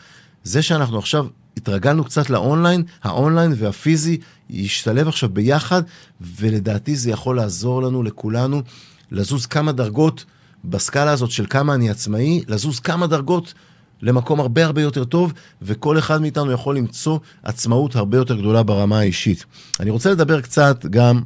זה 0.43 0.61
שאנחנו 0.61 0.97
עכשיו 0.99 1.27
התרגלנו 1.57 2.03
קצת 2.03 2.29
לאונליין, 2.29 2.83
האונליין 3.03 3.53
והפיזי 3.57 4.17
ישתלב 4.49 5.07
עכשיו 5.07 5.29
ביחד, 5.29 5.81
ולדעתי 6.21 6.95
זה 6.95 7.11
יכול 7.11 7.35
לעזור 7.35 7.81
לנו, 7.81 8.03
לכולנו, 8.03 8.61
לזוז 9.11 9.45
כמה 9.45 9.71
דרגות 9.71 10.25
בסקאלה 10.65 11.11
הזאת 11.11 11.31
של 11.31 11.45
כמה 11.49 11.73
אני 11.73 11.89
עצמאי, 11.89 12.43
לזוז 12.47 12.79
כמה 12.79 13.07
דרגות 13.07 13.53
למקום 14.01 14.39
הרבה 14.39 14.65
הרבה 14.65 14.81
יותר 14.81 15.03
טוב, 15.03 15.33
וכל 15.61 15.97
אחד 15.97 16.21
מאיתנו 16.21 16.51
יכול 16.51 16.77
למצוא 16.77 17.19
עצמאות 17.43 17.95
הרבה 17.95 18.17
יותר 18.17 18.35
גדולה 18.35 18.63
ברמה 18.63 18.99
האישית. 18.99 19.45
אני 19.79 19.89
רוצה 19.89 20.11
לדבר 20.11 20.41
קצת 20.41 20.85
גם 20.85 21.21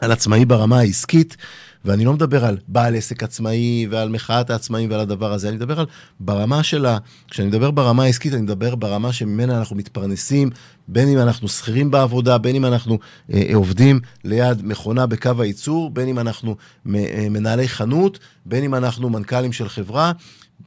על 0.00 0.12
עצמאי 0.12 0.44
ברמה 0.44 0.78
העסקית. 0.78 1.36
ואני 1.84 2.04
לא 2.04 2.12
מדבר 2.12 2.44
על 2.44 2.58
בעל 2.68 2.94
עסק 2.94 3.22
עצמאי 3.22 3.86
ועל 3.90 4.08
מחאת 4.08 4.50
העצמאים 4.50 4.90
ועל 4.90 5.00
הדבר 5.00 5.32
הזה, 5.32 5.48
אני 5.48 5.56
מדבר 5.56 5.80
על 5.80 5.86
ברמה 6.20 6.62
של 6.62 6.86
ה... 6.86 6.98
כשאני 7.30 7.48
מדבר 7.48 7.70
ברמה 7.70 8.02
העסקית, 8.02 8.34
אני 8.34 8.42
מדבר 8.42 8.74
ברמה 8.74 9.12
שממנה 9.12 9.58
אנחנו 9.58 9.76
מתפרנסים, 9.76 10.50
בין 10.88 11.08
אם 11.08 11.18
אנחנו 11.18 11.48
שכירים 11.48 11.90
בעבודה, 11.90 12.38
בין 12.38 12.56
אם 12.56 12.64
אנחנו 12.64 12.98
אה, 13.32 13.42
אה 13.48 13.54
עובדים 13.54 14.00
ליד 14.24 14.62
מכונה 14.64 15.06
בקו 15.06 15.30
הייצור, 15.38 15.90
בין 15.90 16.08
אם 16.08 16.18
אנחנו 16.18 16.56
אה, 16.94 17.26
מנהלי 17.30 17.68
חנות, 17.68 18.18
בין 18.46 18.64
אם 18.64 18.74
אנחנו 18.74 19.10
מנכ"לים 19.10 19.52
של 19.52 19.68
חברה, 19.68 20.12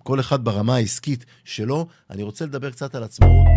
כל 0.04 0.20
אחד 0.20 0.44
ברמה 0.46 0.76
העסקית 0.76 1.26
שלו. 1.46 1.88
אני 2.10 2.24
רוצה 2.24 2.46
לדבר 2.46 2.72
קצת 2.72 2.96
על 2.96 3.04
עצמאות. 3.04 3.48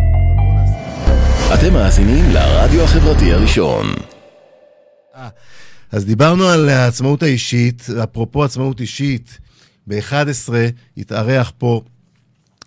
אתם 1.53 1.73
מאזינים 1.73 2.25
לרדיו 2.33 2.83
החברתי 2.83 3.33
הראשון. 3.33 3.85
אה, 5.15 5.29
אז 5.91 6.05
דיברנו 6.05 6.47
על 6.47 6.69
העצמאות 6.69 7.23
האישית, 7.23 7.87
אפרופו 8.03 8.43
עצמאות 8.43 8.81
אישית, 8.81 9.37
ב-11 9.87 10.53
התארח 10.97 11.51
פה 11.57 11.81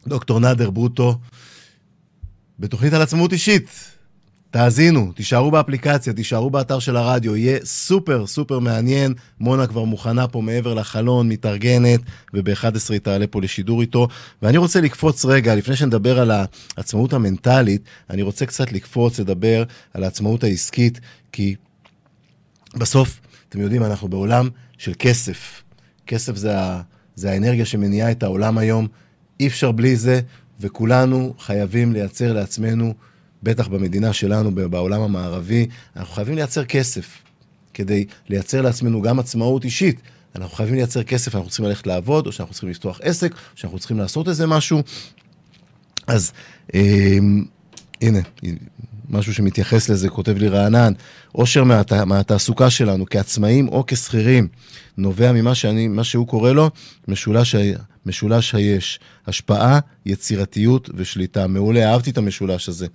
דוקטור 0.07 0.41
נאדר 0.41 0.71
ברוטו 0.71 1.19
בתוכנית 2.59 2.93
על 2.93 3.03
עצמאות 3.03 3.33
אישית. 3.33 3.71
תאזינו, 4.51 5.13
תישארו 5.13 5.51
באפליקציה, 5.51 6.13
תישארו 6.13 6.51
באתר 6.51 6.79
של 6.79 6.97
הרדיו, 6.97 7.37
יהיה 7.37 7.59
סופר 7.65 8.27
סופר 8.27 8.59
מעניין. 8.59 9.15
מונה 9.41 9.67
כבר 9.67 9.85
מוכנה 9.85 10.29
פה 10.29 10.41
מעבר 10.41 10.75
לחלון, 10.75 11.29
מתארגנת, 11.29 12.01
וב-11 12.35 12.65
היא 12.91 12.99
תעלה 12.99 13.27
פה 13.27 13.41
לשידור 13.41 13.81
איתו. 13.81 14.09
ואני 14.43 14.59
רוצה 14.59 14.81
לקפוץ 14.81 15.25
רגע, 15.25 15.55
לפני 15.55 15.77
שנדבר 15.77 16.21
על 16.21 16.31
העצמאות 16.31 17.13
המנטלית, 17.13 17.83
אני 18.11 18.23
רוצה 18.23 18.47
קצת 18.47 18.73
לקפוץ, 18.73 19.21
לדבר 19.21 19.65
על 19.95 20.05
העצמאות 20.05 20.45
העסקית, 20.45 21.01
כי 21.33 21.55
בסוף, 22.77 23.21
אתם 23.49 23.61
יודעים, 23.61 23.85
אנחנו 23.85 24.09
בעולם 24.09 24.49
של 24.79 24.93
כסף. 24.99 25.63
כסף 26.07 26.37
זה, 26.37 26.59
ה, 26.59 26.81
זה 27.15 27.31
האנרגיה 27.31 27.67
שמניעה 27.67 28.11
את 28.11 28.23
העולם 28.23 28.59
היום, 28.59 28.87
אי 29.41 29.47
אפשר 29.47 29.73
בלי 29.73 29.97
זה, 29.97 30.21
וכולנו 30.61 31.35
חייבים 31.39 31.93
לייצר 31.93 32.33
לעצמנו, 32.33 32.95
בטח 33.43 33.69
במדינה 33.69 34.13
שלנו, 34.13 34.55
בעולם 34.55 35.01
המערבי, 35.03 35.67
אנחנו 35.97 36.15
חייבים 36.15 36.35
לייצר 36.35 36.65
כסף 36.65 37.19
כדי 37.75 38.05
לייצר 38.29 38.63
לעצמנו 38.63 39.03
גם 39.03 39.19
עצמאות 39.19 39.65
אישית. 39.65 40.01
אנחנו 40.37 40.57
חייבים 40.57 40.75
לייצר 40.75 41.03
כסף, 41.03 41.35
אנחנו 41.35 41.49
צריכים 41.49 41.67
ללכת 41.67 41.87
לעבוד, 41.87 42.27
או 42.27 42.33
שאנחנו 42.33 42.53
צריכים 42.53 42.71
לפתוח 42.71 43.01
עסק, 43.03 43.33
או 43.33 43.39
שאנחנו 43.55 43.79
צריכים 43.79 43.99
לעשות 43.99 44.29
איזה 44.29 44.47
משהו. 44.47 44.83
אז 46.07 46.33
אה, 46.75 47.19
הנה, 48.01 48.19
משהו 49.09 49.35
שמתייחס 49.35 49.89
לזה, 49.89 50.09
כותב 50.09 50.37
לי 50.39 50.49
רענן, 50.49 50.93
עושר 51.33 51.65
מהת... 51.65 51.93
מהתעסוקה 51.93 52.71
שלנו 52.71 53.05
כעצמאים 53.11 53.69
או 53.69 53.85
כשכירים, 53.87 54.49
נובע 54.97 55.33
ממה 55.33 55.55
שאני, 55.55 55.89
מה 55.89 56.05
שהוא 56.05 56.27
קורא 56.27 56.53
לו, 56.53 56.71
משולש. 57.09 57.55
משולש 58.07 58.55
היש, 58.55 59.01
השפעה, 59.27 59.79
יצירתיות 60.07 60.91
ושליטה. 60.95 61.47
מעולה, 61.47 61.93
אהבתי 61.93 62.11
את 62.11 62.19
המשולש 62.19 62.69
הזה. 62.69 62.87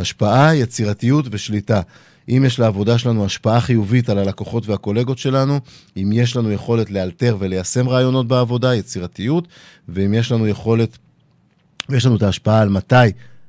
השפעה, 0.00 0.56
יצירתיות 0.56 1.24
ושליטה. 1.30 1.80
אם 2.28 2.44
יש 2.46 2.58
לעבודה 2.58 2.98
שלנו 2.98 3.24
השפעה 3.24 3.60
חיובית 3.60 4.08
על 4.08 4.18
הלקוחות 4.18 4.66
והקולגות 4.66 5.18
שלנו, 5.18 5.60
אם 5.96 6.10
יש 6.12 6.36
לנו 6.36 6.52
יכולת 6.52 6.90
לאלתר 6.90 7.36
וליישם 7.40 7.88
רעיונות 7.88 8.28
בעבודה, 8.28 8.74
יצירתיות, 8.74 9.48
ואם 9.88 10.14
יש 10.14 10.32
לנו 10.32 10.48
יכולת, 10.48 10.98
ויש 11.88 12.06
לנו 12.06 12.16
את 12.16 12.22
ההשפעה 12.22 12.60
על 12.60 12.68
מתי 12.68 12.94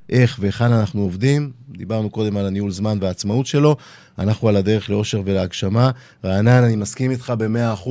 איך 0.10 0.38
והיכן 0.40 0.72
אנחנו 0.74 1.02
עובדים. 1.02 1.52
דיברנו 1.78 2.10
קודם 2.10 2.38
על 2.38 2.46
הניהול 2.46 2.72
זמן 2.72 2.98
והעצמאות 3.02 3.46
שלו, 3.46 3.76
אנחנו 4.20 4.48
על 4.48 4.56
הדרך 4.56 4.90
לאושר 4.90 5.22
ולהגשמה. 5.26 5.92
רענן, 6.26 6.64
אני 6.64 6.76
מסכים 6.76 7.12
איתך 7.12 7.34
ב-100%, 7.38 7.90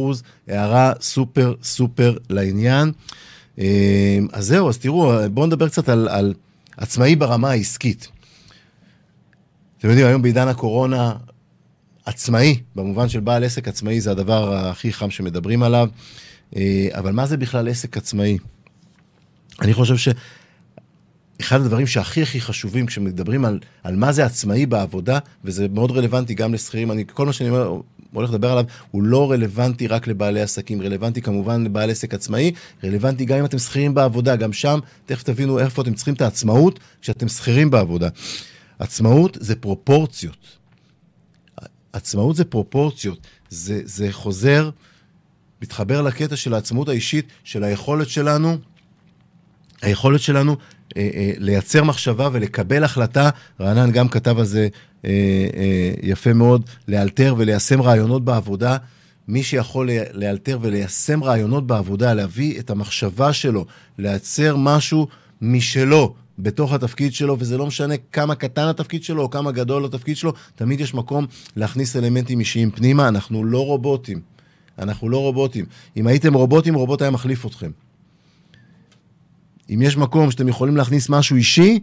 הערה 0.49 0.92
סופר 1.01 1.55
סופר 1.62 2.16
לעניין. 2.31 2.92
אה, 3.59 4.18
אז 4.33 4.46
זהו, 4.46 4.68
אז 4.68 4.79
תראו, 4.79 5.12
בואו 5.31 5.46
נדבר 5.46 5.68
קצת 5.68 5.88
על, 5.88 6.09
על 6.09 6.35
עצמאי 6.77 7.16
ברמה 7.16 7.51
העסקית. 7.51 8.09
אתם 9.81 9.88
יודעים, 9.88 10.07
היום 10.07 10.23
בעידן 10.23 10.49
הקורונה, 10.49 11.12
עצמאי, 12.05 12.61
במובן 12.77 13.09
של 13.09 13.21
בעל 13.21 13.45
עסק 13.45 13.69
עצמאי, 13.69 14.01
זה 14.01 14.11
הדבר 14.11 14.55
הכי 14.55 14.93
חם 14.93 15.11
שמדברים 15.11 15.62
עליו. 15.62 15.88
אה, 16.57 16.88
אבל 16.93 17.12
מה 17.12 17.27
זה 17.27 17.37
בכלל 17.37 17.69
עסק 17.69 17.97
עצמאי? 17.97 18.38
אני 19.61 19.75
חושב 19.75 19.97
ש... 19.97 20.09
אחד 21.40 21.61
הדברים 21.61 21.87
שהכי 21.87 22.23
הכי 22.23 22.40
חשובים 22.40 22.87
כשמדברים 22.87 23.45
על, 23.45 23.59
על 23.83 23.97
מה 23.97 24.12
זה 24.12 24.25
עצמאי 24.25 24.66
בעבודה, 24.66 25.19
וזה 25.45 25.66
מאוד 25.69 25.90
רלוונטי 25.90 26.35
גם 26.35 26.55
לשכירים, 26.55 26.90
אני, 26.90 27.05
כל 27.12 27.27
מה 27.27 27.33
שאני 27.33 27.51
אומר, 27.51 27.81
הולך 28.12 28.31
לדבר 28.31 28.51
עליו, 28.51 28.64
הוא 28.90 29.03
לא 29.03 29.31
רלוונטי 29.31 29.87
רק 29.87 30.07
לבעלי 30.07 30.40
עסקים, 30.40 30.83
רלוונטי 30.83 31.23
כמובן 31.23 31.64
לבעל 31.64 31.90
עסק 31.90 32.14
עצמאי, 32.14 32.53
רלוונטי 32.85 33.25
גם 33.25 33.38
אם 33.38 33.45
אתם 33.45 33.59
שכירים 33.59 33.95
בעבודה, 33.95 34.37
גם 34.37 34.53
שם, 34.53 34.79
תכף 35.07 35.23
תבינו 35.23 35.59
איפה 35.59 35.83
אתם 35.83 35.95
צריכים 35.95 36.14
את 36.14 36.21
העצמאות 36.21 36.81
כשאתם 37.03 37.29
שכירים 37.29 37.71
בעבודה. 37.71 38.09
עצמאות 38.81 39.37
זה 39.40 39.57
פרופורציות. 39.57 40.59
עצמאות 41.93 42.37
זה 42.37 42.45
פרופורציות, 42.45 43.27
זה, 43.49 43.81
זה 43.85 44.09
חוזר, 44.12 44.71
מתחבר 45.62 46.03
לקטע 46.03 46.37
של 46.37 46.55
העצמאות 46.55 46.88
האישית, 46.88 47.27
של 47.45 47.64
היכולת 47.64 48.09
שלנו, 48.09 48.57
היכולת 49.83 50.21
שלנו 50.21 50.57
אה, 50.97 51.11
אה, 51.14 51.33
לייצר 51.38 51.85
מחשבה 51.85 52.29
ולקבל 52.33 52.85
החלטה, 52.85 53.31
רענן 53.61 53.90
גם 53.90 54.09
כתב 54.09 54.38
על 54.38 54.45
זה 54.45 54.69
אה, 55.05 55.11
יפה 56.03 56.33
מאוד, 56.33 56.64
לאלתר 56.88 57.35
וליישם 57.38 57.83
רעיונות 57.83 58.25
בעבודה. 58.25 58.77
מי 59.29 59.43
שיכול 59.43 59.90
לאלתר 60.12 60.59
וליישם 60.62 61.25
רעיונות 61.25 61.66
בעבודה, 61.66 62.14
להביא 62.14 62.61
את 62.61 62.71
המחשבה 62.71 63.33
שלו, 63.33 63.66
לייצר 63.99 64.57
משהו 64.57 65.07
משלו 65.40 66.14
בתוך 66.42 66.72
התפקיד 66.72 67.14
שלו, 67.14 67.37
וזה 67.38 67.59
לא 67.59 67.66
משנה 67.66 67.94
כמה 68.12 68.35
קטן 68.35 68.68
התפקיד 68.68 69.05
שלו 69.05 69.22
או 69.22 69.31
כמה 69.31 69.53
גדול 69.53 69.85
התפקיד 69.85 70.16
שלו, 70.16 70.33
תמיד 70.55 70.81
יש 70.81 70.94
מקום 70.94 71.26
להכניס 71.57 71.96
אלמנטים 71.96 72.40
אישיים 72.40 72.70
פנימה. 72.70 73.09
אנחנו 73.09 73.44
לא 73.44 73.66
רובוטים. 73.66 74.20
אנחנו 74.79 75.09
לא 75.09 75.18
רובוטים. 75.18 75.64
אם 75.96 76.07
הייתם 76.07 76.35
רובוטים, 76.35 76.74
רובוט 76.74 77.03
היה 77.03 77.11
מחליף 77.11 77.46
אתכם. 77.46 77.70
אם 79.70 79.83
יש 79.83 79.96
מקום 79.96 80.31
שאתם 80.31 80.48
יכולים 80.48 80.76
להכניס 80.76 81.09
משהו 81.09 81.37
אישי, 81.37 81.81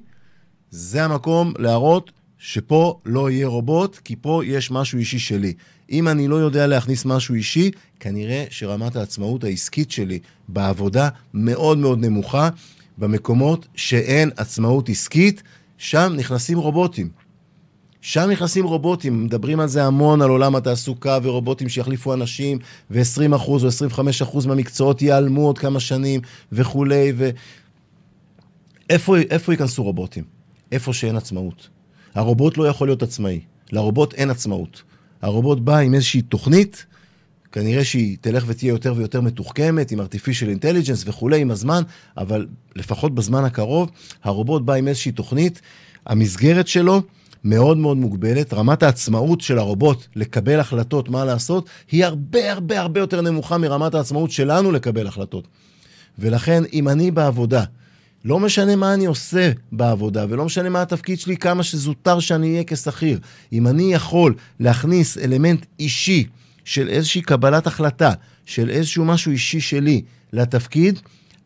זה 0.72 1.06
המקום 1.06 1.54
להראות 1.60 2.12
שפה 2.38 3.00
לא 3.06 3.32
יהיה 3.32 3.48
רובוט, 3.48 3.98
כי 4.04 4.16
פה 4.16 4.42
יש 4.46 4.72
משהו 4.72 5.00
אישי 5.00 5.20
שלי. 5.20 5.54
אם 5.92 6.08
אני 6.08 6.28
לא 6.28 6.36
יודע 6.36 6.68
להכניס 6.68 7.06
משהו 7.06 7.36
אישי, 7.36 7.72
כנראה 8.00 8.46
שרמת 8.50 8.96
העצמאות 8.96 9.44
העסקית 9.44 9.92
שלי 9.92 10.20
בעבודה 10.48 11.10
מאוד 11.34 11.78
מאוד 11.78 12.00
נמוכה. 12.00 12.50
במקומות 12.98 13.68
שאין 13.76 14.32
עצמאות 14.38 14.90
עסקית, 14.90 15.44
שם 15.78 16.14
נכנסים 16.18 16.58
רובוטים. 16.58 17.10
שם 18.02 18.30
נכנסים 18.30 18.66
רובוטים, 18.66 19.24
מדברים 19.24 19.60
על 19.60 19.68
זה 19.68 19.86
המון, 19.86 20.22
על 20.22 20.30
עולם 20.30 20.56
התעסוקה 20.56 21.20
ורובוטים 21.24 21.70
שיחליפו 21.70 22.14
אנשים, 22.14 22.58
ו-20% 22.92 23.48
או 23.48 23.58
25% 24.22 24.48
מהמקצועות 24.48 25.02
ייעלמו 25.02 25.42
עוד 25.42 25.58
כמה 25.58 25.80
שנים 25.80 26.22
וכולי, 26.52 27.14
ו... 27.18 27.30
איפה, 28.90 29.18
איפה 29.18 29.54
ייכנסו 29.54 29.84
רובוטים? 29.84 30.24
איפה 30.72 30.94
שאין 30.94 31.16
עצמאות. 31.18 31.70
הרובוט 32.16 32.58
לא 32.58 32.68
יכול 32.68 32.88
להיות 32.88 33.04
עצמאי, 33.04 33.42
לרובוט 33.72 34.14
אין 34.14 34.30
עצמאות. 34.30 34.84
הרובוט 35.22 35.60
בא 35.60 35.78
עם 35.78 35.94
איזושהי 35.94 36.22
תוכנית, 36.22 36.86
כנראה 37.52 37.84
שהיא 37.84 38.18
תלך 38.22 38.44
ותהיה 38.48 38.70
יותר 38.70 38.94
ויותר 38.98 39.22
מתוחכמת, 39.22 39.92
עם 39.92 40.00
artificial 40.00 40.62
intelligence 40.62 41.04
וכולי, 41.06 41.42
עם 41.42 41.52
הזמן, 41.52 41.84
אבל 42.18 42.48
לפחות 42.76 43.16
בזמן 43.16 43.44
הקרוב, 43.44 43.92
הרובוט 44.24 44.62
בא 44.62 44.74
עם 44.74 44.88
איזושהי 44.88 45.12
תוכנית, 45.12 45.62
המסגרת 46.06 46.68
שלו 46.68 47.02
מאוד 47.44 47.78
מאוד 47.78 47.98
מוגבלת, 47.98 48.54
רמת 48.54 48.84
העצמאות 48.84 49.42
של 49.42 49.58
הרובוט 49.58 50.06
לקבל 50.16 50.60
החלטות 50.60 51.10
מה 51.10 51.26
לעשות, 51.26 51.70
היא 51.92 52.06
הרבה 52.06 52.52
הרבה 52.52 52.80
הרבה 52.80 53.00
יותר 53.00 53.22
נמוכה 53.22 53.58
מרמת 53.58 53.96
העצמאות 53.96 54.32
שלנו 54.32 54.72
לקבל 54.72 55.08
החלטות. 55.08 55.48
ולכן, 56.20 56.64
אם 56.74 56.90
אני 56.90 57.12
בעבודה, 57.12 57.64
לא 58.26 58.40
משנה 58.40 58.76
מה 58.76 58.94
אני 58.94 59.06
עושה 59.06 59.52
בעבודה, 59.72 60.26
ולא 60.30 60.46
משנה 60.46 60.70
מה 60.70 60.82
התפקיד 60.82 61.20
שלי, 61.20 61.38
כמה 61.38 61.64
שזוטר 61.64 62.20
שאני 62.20 62.52
אהיה 62.52 62.64
כשכיר. 62.68 63.20
אם 63.54 63.68
אני 63.68 63.94
יכול 63.94 64.34
להכניס 64.60 65.18
אלמנט 65.18 65.66
אישי 65.80 66.28
של 66.68 66.90
איזושהי 66.90 67.22
קבלת 67.22 67.68
החלטה, 67.68 68.12
של 68.46 68.70
איזשהו 68.70 69.06
משהו 69.06 69.32
אישי 69.32 69.62
שלי 69.62 70.02
לתפקיד, 70.34 71.00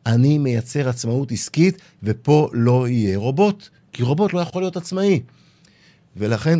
אני 0.05 0.37
מייצר 0.37 0.89
עצמאות 0.89 1.31
עסקית, 1.31 1.81
ופה 2.03 2.49
לא 2.53 2.87
יהיה 2.87 3.17
רובוט, 3.17 3.69
כי 3.93 4.03
רובוט 4.03 4.33
לא 4.33 4.39
יכול 4.39 4.61
להיות 4.61 4.77
עצמאי. 4.77 5.19
ולכן, 6.17 6.59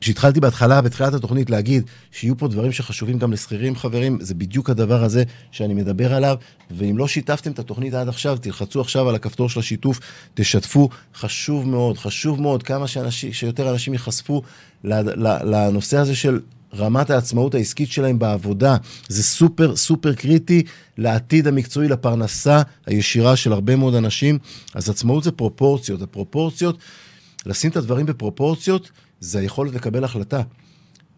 כשהתחלתי 0.00 0.40
בהתחלה, 0.40 0.80
בתחילת 0.80 1.14
התוכנית, 1.14 1.50
להגיד 1.50 1.82
שיהיו 2.10 2.38
פה 2.38 2.48
דברים 2.48 2.72
שחשובים 2.72 3.18
גם 3.18 3.32
לשכירים, 3.32 3.76
חברים, 3.76 4.18
זה 4.20 4.34
בדיוק 4.34 4.70
הדבר 4.70 5.04
הזה 5.04 5.22
שאני 5.50 5.74
מדבר 5.74 6.14
עליו, 6.14 6.36
ואם 6.70 6.98
לא 6.98 7.08
שיתפתם 7.08 7.52
את 7.52 7.58
התוכנית 7.58 7.94
עד 7.94 8.08
עכשיו, 8.08 8.38
תלחצו 8.40 8.80
עכשיו 8.80 9.08
על 9.08 9.14
הכפתור 9.14 9.48
של 9.48 9.60
השיתוף, 9.60 10.00
תשתפו, 10.34 10.88
חשוב 11.14 11.68
מאוד, 11.68 11.98
חשוב 11.98 12.40
מאוד 12.40 12.62
כמה 12.62 12.88
שאנשים, 12.88 13.32
שיותר 13.32 13.70
אנשים 13.70 13.92
ייחשפו 13.92 14.42
לנושא 14.84 15.98
הזה 15.98 16.16
של 16.16 16.40
רמת 16.76 17.10
העצמאות 17.10 17.54
העסקית 17.54 17.90
שלהם 17.90 18.18
בעבודה. 18.18 18.76
זה 19.08 19.22
סופר 19.22 19.76
סופר 19.76 20.14
קריטי 20.14 20.62
לעתיד 20.98 21.46
המקצועי, 21.46 21.88
לפרנסה 21.88 22.62
הישירה 22.86 23.36
של 23.36 23.52
הרבה 23.52 23.76
מאוד 23.76 23.94
אנשים. 23.94 24.38
אז 24.74 24.90
עצמאות 24.90 25.24
זה 25.24 25.32
פרופורציות, 25.32 26.02
הפרופורציות, 26.02 26.78
לשים 27.46 27.70
את 27.70 27.76
הדברים 27.76 28.06
בפרופורציות, 28.06 28.90
זה 29.20 29.38
היכולת 29.38 29.74
לקבל 29.74 30.04
החלטה. 30.04 30.42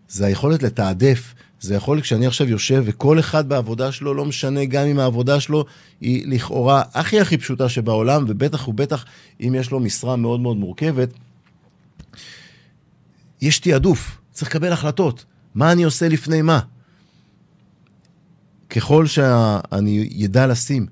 זה 0.08 0.26
היכולת 0.26 0.62
לתעדף. 0.62 1.34
זה 1.60 1.74
יכול 1.74 2.00
כשאני 2.00 2.26
עכשיו 2.26 2.48
יושב 2.48 2.82
וכל 2.86 3.18
אחד 3.18 3.48
בעבודה 3.48 3.92
שלו, 3.92 4.14
לא 4.14 4.24
משנה 4.24 4.64
גם 4.64 4.86
אם 4.86 4.98
העבודה 4.98 5.40
שלו 5.40 5.64
היא 6.00 6.28
לכאורה 6.28 6.82
הכי 6.94 7.20
הכי 7.20 7.38
פשוטה 7.38 7.68
שבעולם, 7.68 8.24
ובטח 8.28 8.68
ובטח 8.68 9.04
אם 9.40 9.54
יש 9.58 9.70
לו 9.70 9.80
משרה 9.80 10.16
מאוד 10.16 10.40
מאוד 10.40 10.56
מורכבת, 10.56 11.08
יש 13.42 13.58
תעדוף, 13.58 14.18
צריך 14.32 14.50
לקבל 14.50 14.72
החלטות. 14.72 15.24
מה 15.54 15.72
אני 15.72 15.82
עושה 15.82 16.08
לפני 16.08 16.42
מה? 16.42 16.60
ככל 18.70 19.06
שאני 19.06 20.08
ידע 20.10 20.46
לשים 20.46 20.86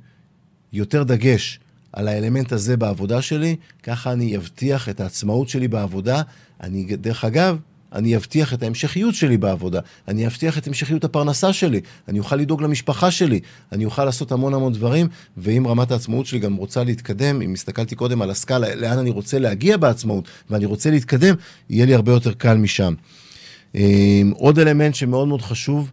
יותר 0.72 1.02
דגש 1.02 1.60
על 1.92 2.08
האלמנט 2.08 2.52
הזה 2.52 2.76
בעבודה 2.76 3.22
שלי, 3.22 3.56
ככה 3.82 4.12
אני 4.12 4.36
אבטיח 4.36 4.88
את 4.88 5.00
העצמאות 5.00 5.48
שלי 5.48 5.68
בעבודה. 5.68 6.22
אני, 6.60 6.96
דרך 6.96 7.24
אגב, 7.24 7.58
אני 7.92 8.16
אבטיח 8.16 8.54
את 8.54 8.62
ההמשכיות 8.62 9.14
שלי 9.14 9.36
בעבודה, 9.36 9.80
אני 10.08 10.26
אבטיח 10.26 10.58
את 10.58 10.66
המשכיות 10.66 11.04
הפרנסה 11.04 11.52
שלי, 11.52 11.80
אני 12.08 12.18
אוכל 12.18 12.36
לדאוג 12.36 12.62
למשפחה 12.62 13.10
שלי, 13.10 13.40
אני 13.72 13.84
אוכל 13.84 14.04
לעשות 14.04 14.32
המון 14.32 14.54
המון 14.54 14.72
דברים, 14.72 15.08
ואם 15.36 15.66
רמת 15.66 15.90
העצמאות 15.90 16.26
שלי 16.26 16.38
גם 16.38 16.54
רוצה 16.54 16.84
להתקדם, 16.84 17.42
אם 17.42 17.52
הסתכלתי 17.52 17.94
קודם 17.94 18.22
על 18.22 18.30
הסקאלה, 18.30 18.74
לאן 18.74 18.98
אני 18.98 19.10
רוצה 19.10 19.38
להגיע 19.38 19.76
בעצמאות, 19.76 20.28
ואני 20.50 20.66
רוצה 20.66 20.90
להתקדם, 20.90 21.34
יהיה 21.70 21.86
לי 21.86 21.94
הרבה 21.94 22.12
יותר 22.12 22.32
קל 22.32 22.56
משם. 22.56 22.94
עוד 24.32 24.58
אלמנט 24.58 24.94
שמאוד 24.94 25.28
מאוד 25.28 25.42
חשוב 25.42 25.90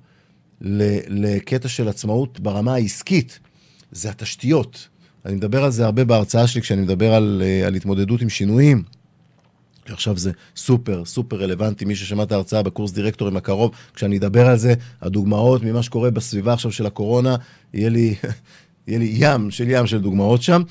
לקטע 0.61 1.67
של 1.67 1.87
עצמאות 1.87 2.39
ברמה 2.39 2.73
העסקית, 2.73 3.39
זה 3.91 4.09
התשתיות. 4.09 4.87
אני 5.25 5.35
מדבר 5.35 5.63
על 5.63 5.71
זה 5.71 5.85
הרבה 5.85 6.03
בהרצאה 6.03 6.47
שלי 6.47 6.61
כשאני 6.61 6.81
מדבר 6.81 7.13
על, 7.13 7.41
אה, 7.45 7.67
על 7.67 7.75
התמודדות 7.75 8.21
עם 8.21 8.29
שינויים. 8.29 8.83
עכשיו 9.89 10.17
זה 10.17 10.31
סופר, 10.55 11.05
סופר 11.05 11.41
רלוונטי, 11.41 11.85
מי 11.85 11.95
ששמע 11.95 12.23
את 12.23 12.31
ההרצאה 12.31 12.63
בקורס 12.63 12.91
דירקטורים 12.91 13.37
הקרוב, 13.37 13.71
כשאני 13.93 14.17
אדבר 14.17 14.47
על 14.47 14.57
זה, 14.57 14.73
הדוגמאות 15.01 15.63
ממה 15.63 15.83
שקורה 15.83 16.11
בסביבה 16.11 16.53
עכשיו 16.53 16.71
של 16.71 16.85
הקורונה, 16.85 17.35
יהיה 17.73 17.89
לי, 17.89 18.15
יהיה 18.87 18.99
לי 18.99 19.13
ים 19.13 19.51
של 19.51 19.65
ים 19.69 19.87
של 19.87 20.01
דוגמאות 20.01 20.41
שם. 20.41 20.61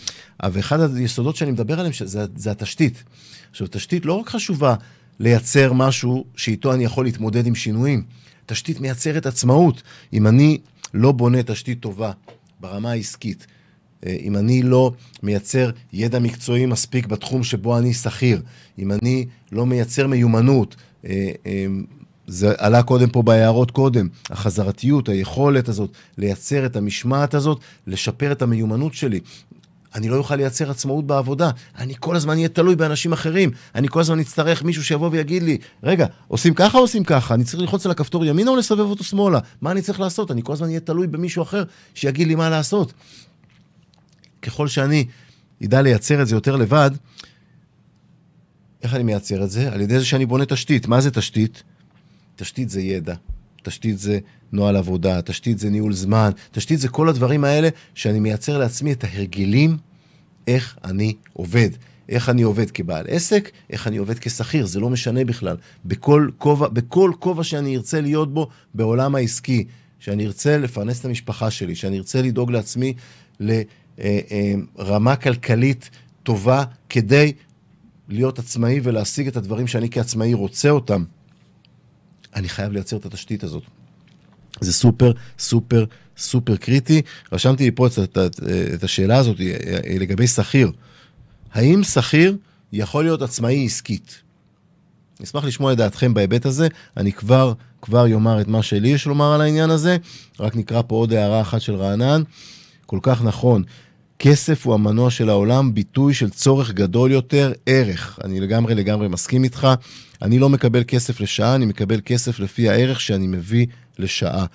ואחד 0.52 0.96
היסודות 0.96 1.36
שאני 1.36 1.50
מדבר 1.50 1.74
עליהם 1.80 1.92
זה, 2.05 2.26
זה 2.36 2.50
התשתית. 2.50 3.05
עכשיו, 3.50 3.66
תשתית 3.70 4.07
לא 4.07 4.12
רק 4.12 4.28
חשובה 4.28 4.74
לייצר 5.20 5.72
משהו 5.72 6.24
שאיתו 6.36 6.72
אני 6.72 6.84
יכול 6.84 7.04
להתמודד 7.04 7.46
עם 7.46 7.54
שינויים. 7.54 8.02
תשתית 8.46 8.80
מייצרת 8.80 9.26
עצמאות. 9.26 9.82
אם 10.12 10.26
אני 10.26 10.58
לא 10.94 11.12
בונה 11.12 11.42
תשתית 11.42 11.80
טובה 11.80 12.12
ברמה 12.60 12.90
העסקית, 12.90 13.46
אה, 14.06 14.16
אם 14.20 14.36
אני 14.36 14.62
לא 14.62 14.92
מייצר 15.22 15.70
ידע 15.92 16.18
מקצועי 16.18 16.66
מספיק 16.66 17.06
בתחום 17.06 17.44
שבו 17.44 17.78
אני 17.78 17.94
שכיר, 17.94 18.42
אם 18.78 18.92
אני 18.92 19.26
לא 19.52 19.66
מייצר 19.66 20.06
מיומנות, 20.06 20.76
אה, 21.06 21.30
אה, 21.46 21.66
זה 22.26 22.52
עלה 22.58 22.82
קודם 22.82 23.10
פה 23.10 23.22
בהערות 23.22 23.70
קודם, 23.70 24.08
החזרתיות, 24.30 25.08
היכולת 25.08 25.68
הזאת 25.68 25.90
לייצר 26.18 26.66
את 26.66 26.76
המשמעת 26.76 27.34
הזאת, 27.34 27.60
לשפר 27.86 28.32
את 28.32 28.42
המיומנות 28.42 28.94
שלי. 28.94 29.20
אני 29.95 30.09
לא 30.09 30.16
אוכל 30.16 30.36
לייצר 30.36 30.70
עצמאות 30.70 31.07
בעבודה. 31.07 31.51
אני 31.78 31.95
כל 32.01 32.16
הזמן 32.16 32.36
אהיה 32.36 32.49
תלוי 32.49 32.76
באנשים 32.76 33.12
אחרים. 33.12 33.51
אני 33.74 33.88
כל 33.88 34.01
הזמן 34.01 34.20
אצטרך 34.20 34.62
מישהו 34.62 34.84
שיבוא 34.84 35.09
ויגיד 35.12 35.42
לי, 35.42 35.59
רגע, 35.82 36.07
עושים 36.28 36.55
ככה 36.55 36.78
או 36.78 36.82
עושים 36.82 37.05
ככה? 37.05 37.34
אני 37.34 37.45
צריך 37.45 37.61
ללחוץ 37.61 37.86
על 37.86 37.92
הכפתור 37.92 38.24
ימינה 38.24 38.51
או 38.51 38.57
לסובב 38.57 38.80
אותו 38.80 39.05
שמאלה? 39.05 39.38
מה 39.61 39.70
אני 39.70 39.82
צריך 39.82 40.01
לעשות? 40.01 40.30
אני 40.30 40.42
כל 40.45 40.53
הזמן 40.53 40.66
אהיה 40.68 40.80
תלוי 40.80 41.07
במישהו 41.07 41.42
אחר 41.42 41.64
שיגיד 41.95 42.28
לי 42.28 42.34
מה 42.34 42.51
לעשות. 42.51 42.92
ככל 44.42 44.68
שאני 44.68 45.07
אדע 45.64 45.82
לייצר 45.82 46.22
את 46.22 46.26
זה 46.26 46.36
יותר 46.36 46.57
לבד, 46.57 46.90
איך 48.82 48.95
אני 48.95 49.03
מייצר 49.03 49.45
את 49.45 49.51
זה? 49.51 49.72
על 49.72 49.80
ידי 49.80 49.99
זה 49.99 50.05
שאני 50.05 50.26
בונה 50.26 50.47
תשתית. 50.47 50.86
מה 50.86 51.01
זה 51.01 51.11
תשתית? 51.11 51.62
תשתית 52.36 52.70
זה 52.70 52.80
ידע. 52.80 53.14
תשתית 53.64 53.98
זה 53.98 54.18
נוהל 54.52 54.76
עבודה, 54.76 55.22
תשתית 55.22 55.58
זה 55.58 55.70
ניהול 55.70 55.92
זמן, 55.92 56.30
תשתית 56.52 56.80
זה 56.80 56.88
כל 56.88 57.08
הדברים 57.08 57.44
האלה 57.44 57.68
שאני 57.94 58.20
מייצר 58.20 58.58
לעצמי 58.58 58.92
את 58.92 59.04
ההרגלים 59.04 59.76
איך 60.46 60.78
אני 60.84 61.14
עובד. 61.32 61.70
איך 62.08 62.28
אני 62.28 62.42
עובד 62.42 62.70
כבעל 62.70 63.04
עסק, 63.08 63.50
איך 63.70 63.86
אני 63.86 63.96
עובד 63.96 64.18
כשכיר, 64.18 64.66
זה 64.66 64.80
לא 64.80 64.90
משנה 64.90 65.24
בכלל. 65.24 65.56
בכל 65.84 67.12
כובע, 67.18 67.44
שאני 67.44 67.76
ארצה 67.76 68.00
להיות 68.00 68.34
בו 68.34 68.48
בעולם 68.74 69.14
העסקי, 69.14 69.64
שאני 69.98 70.26
ארצה 70.26 70.58
לפרנס 70.58 71.00
את 71.00 71.04
המשפחה 71.04 71.50
שלי, 71.50 71.74
שאני 71.74 71.98
ארצה 71.98 72.22
לדאוג 72.22 72.50
לעצמי 72.50 72.94
לרמה 73.40 75.16
כלכלית 75.16 75.90
טובה 76.22 76.64
כדי 76.88 77.32
להיות 78.08 78.38
עצמאי 78.38 78.80
ולהשיג 78.82 79.26
את 79.26 79.36
הדברים 79.36 79.66
שאני 79.66 79.90
כעצמאי 79.90 80.34
רוצה 80.34 80.70
אותם. 80.70 81.04
אני 82.35 82.49
חייב 82.49 82.72
לייצר 82.72 82.97
את 82.97 83.07
התשתית 83.07 83.45
הזאת. 83.45 83.62
זה 84.61 84.72
סופר, 84.72 85.12
סופר, 85.39 85.85
סופר 86.18 86.57
קריטי. 86.57 87.03
רשמתי 87.32 87.64
לי 87.64 87.70
פה 87.70 87.87
את, 87.87 87.99
את, 87.99 88.18
את 88.74 88.85
השאלה 88.85 89.16
הזאת 89.16 89.41
אה, 89.41 89.97
לגבי 90.01 90.26
שכיר. 90.26 90.70
האם 91.53 91.85
שכיר 91.85 92.37
יכול 92.72 93.05
להיות 93.05 93.22
עצמאי 93.22 93.66
עסקית? 93.66 94.20
אשמח 95.22 95.45
לשמוע 95.45 95.72
את 95.72 95.76
דעתכם 95.76 96.14
בהיבט 96.14 96.47
הזה. 96.47 96.68
אני 96.97 97.12
כבר, 97.12 97.53
כבר 97.82 98.07
יאמר 98.07 98.41
את 98.41 98.49
מה 98.49 98.62
שלי 98.62 98.89
יש 98.89 99.07
לומר 99.07 99.32
על 99.32 99.41
העניין 99.41 99.70
הזה. 99.70 99.97
רק 100.41 100.57
נקרא 100.57 100.82
פה 100.87 100.95
עוד 100.95 101.12
הערה 101.12 101.41
אחת 101.41 101.61
של 101.61 101.74
רענן. 101.74 102.22
כל 102.87 102.99
כך 103.03 103.24
נכון. 103.24 103.62
כסף 104.18 104.66
הוא 104.66 104.74
המנוע 104.74 105.11
של 105.11 105.28
העולם, 105.28 105.74
ביטוי 105.74 106.14
של 106.14 106.30
צורך 106.30 106.72
גדול 106.72 107.12
יותר, 107.12 107.53
ערך. 107.66 108.18
אני 108.24 108.41
לגמרי 108.41 108.74
לגמרי 108.74 109.09
מסכים 109.09 109.45
איתך. 109.45 109.68
אני 110.22 110.38
לא 110.38 110.48
מקבל 110.48 110.84
כסף 110.86 111.20
לשעה, 111.20 111.54
אני 111.54 111.66
מקבל 111.66 112.00
כסף 112.04 112.38
לפי 112.38 112.68
הערך 112.68 113.00
שאני 113.00 113.26
מביא 113.26 113.66
לשעה. 113.98 114.46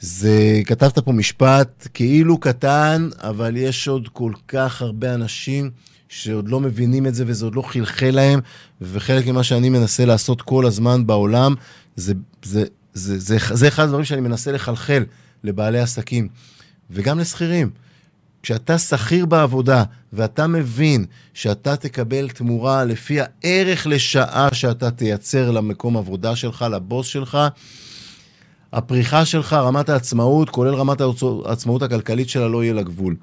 זה, 0.00 0.60
כתבת 0.64 0.98
פה 0.98 1.12
משפט 1.12 1.88
כאילו 1.94 2.38
קטן, 2.38 3.08
אבל 3.18 3.56
יש 3.56 3.88
עוד 3.88 4.08
כל 4.12 4.32
כך 4.48 4.82
הרבה 4.82 5.14
אנשים 5.14 5.70
שעוד 6.08 6.48
לא 6.48 6.60
מבינים 6.60 7.06
את 7.06 7.14
זה 7.14 7.24
וזה 7.26 7.44
עוד 7.44 7.54
לא 7.54 7.62
חלחל 7.62 8.10
להם, 8.10 8.40
וחלק 8.80 9.26
ממה 9.26 9.42
שאני 9.42 9.68
מנסה 9.68 10.04
לעשות 10.04 10.42
כל 10.42 10.66
הזמן 10.66 11.06
בעולם, 11.06 11.54
זה, 11.96 12.14
זה, 12.42 12.64
זה, 12.94 13.18
זה, 13.18 13.38
זה, 13.38 13.56
זה 13.56 13.68
אחד 13.68 13.82
הדברים 13.82 14.04
שאני 14.04 14.20
מנסה 14.20 14.52
לחלחל 14.52 15.04
לבעלי 15.44 15.80
עסקים, 15.80 16.28
וגם 16.90 17.18
לשכירים. 17.18 17.70
כשאתה 18.44 18.78
שכיר 18.78 19.26
בעבודה 19.26 19.84
ואתה 20.12 20.46
מבין 20.46 21.04
שאתה 21.34 21.76
תקבל 21.76 22.28
תמורה 22.28 22.84
לפי 22.84 23.18
הערך 23.20 23.86
לשעה 23.86 24.48
שאתה 24.52 24.90
תייצר 24.90 25.50
למקום 25.50 25.96
עבודה 25.96 26.36
שלך, 26.36 26.64
לבוס 26.70 27.06
שלך, 27.06 27.38
הפריחה 28.72 29.24
שלך, 29.24 29.52
רמת 29.52 29.88
העצמאות, 29.88 30.50
כולל 30.50 30.74
רמת 30.74 31.00
העצמאות 31.46 31.82
הכלכלית 31.82 32.28
שלה, 32.28 32.48
לא 32.48 32.64
יהיה 32.64 32.74
לה 32.74 32.82
גבול. 32.82 33.16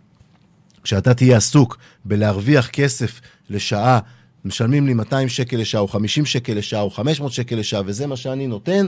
כשאתה 0.84 1.14
תהיה 1.14 1.38
עסוק 1.38 1.78
בלהרוויח 2.06 2.68
כסף 2.68 3.22
לשעה, 3.50 4.00
משלמים 4.46 4.88
לי 4.88 4.94
200 4.94 5.30
שקל 5.30 5.58
לשעה, 5.58 5.82
או 5.82 5.88
50 5.88 6.26
שקל 6.26 6.54
לשעה, 6.54 6.82
או 6.82 6.90
500 6.90 7.32
שקל 7.32 7.56
לשעה, 7.56 7.82
וזה 7.86 8.08
מה 8.08 8.16
שאני 8.16 8.48
נותן, 8.48 8.88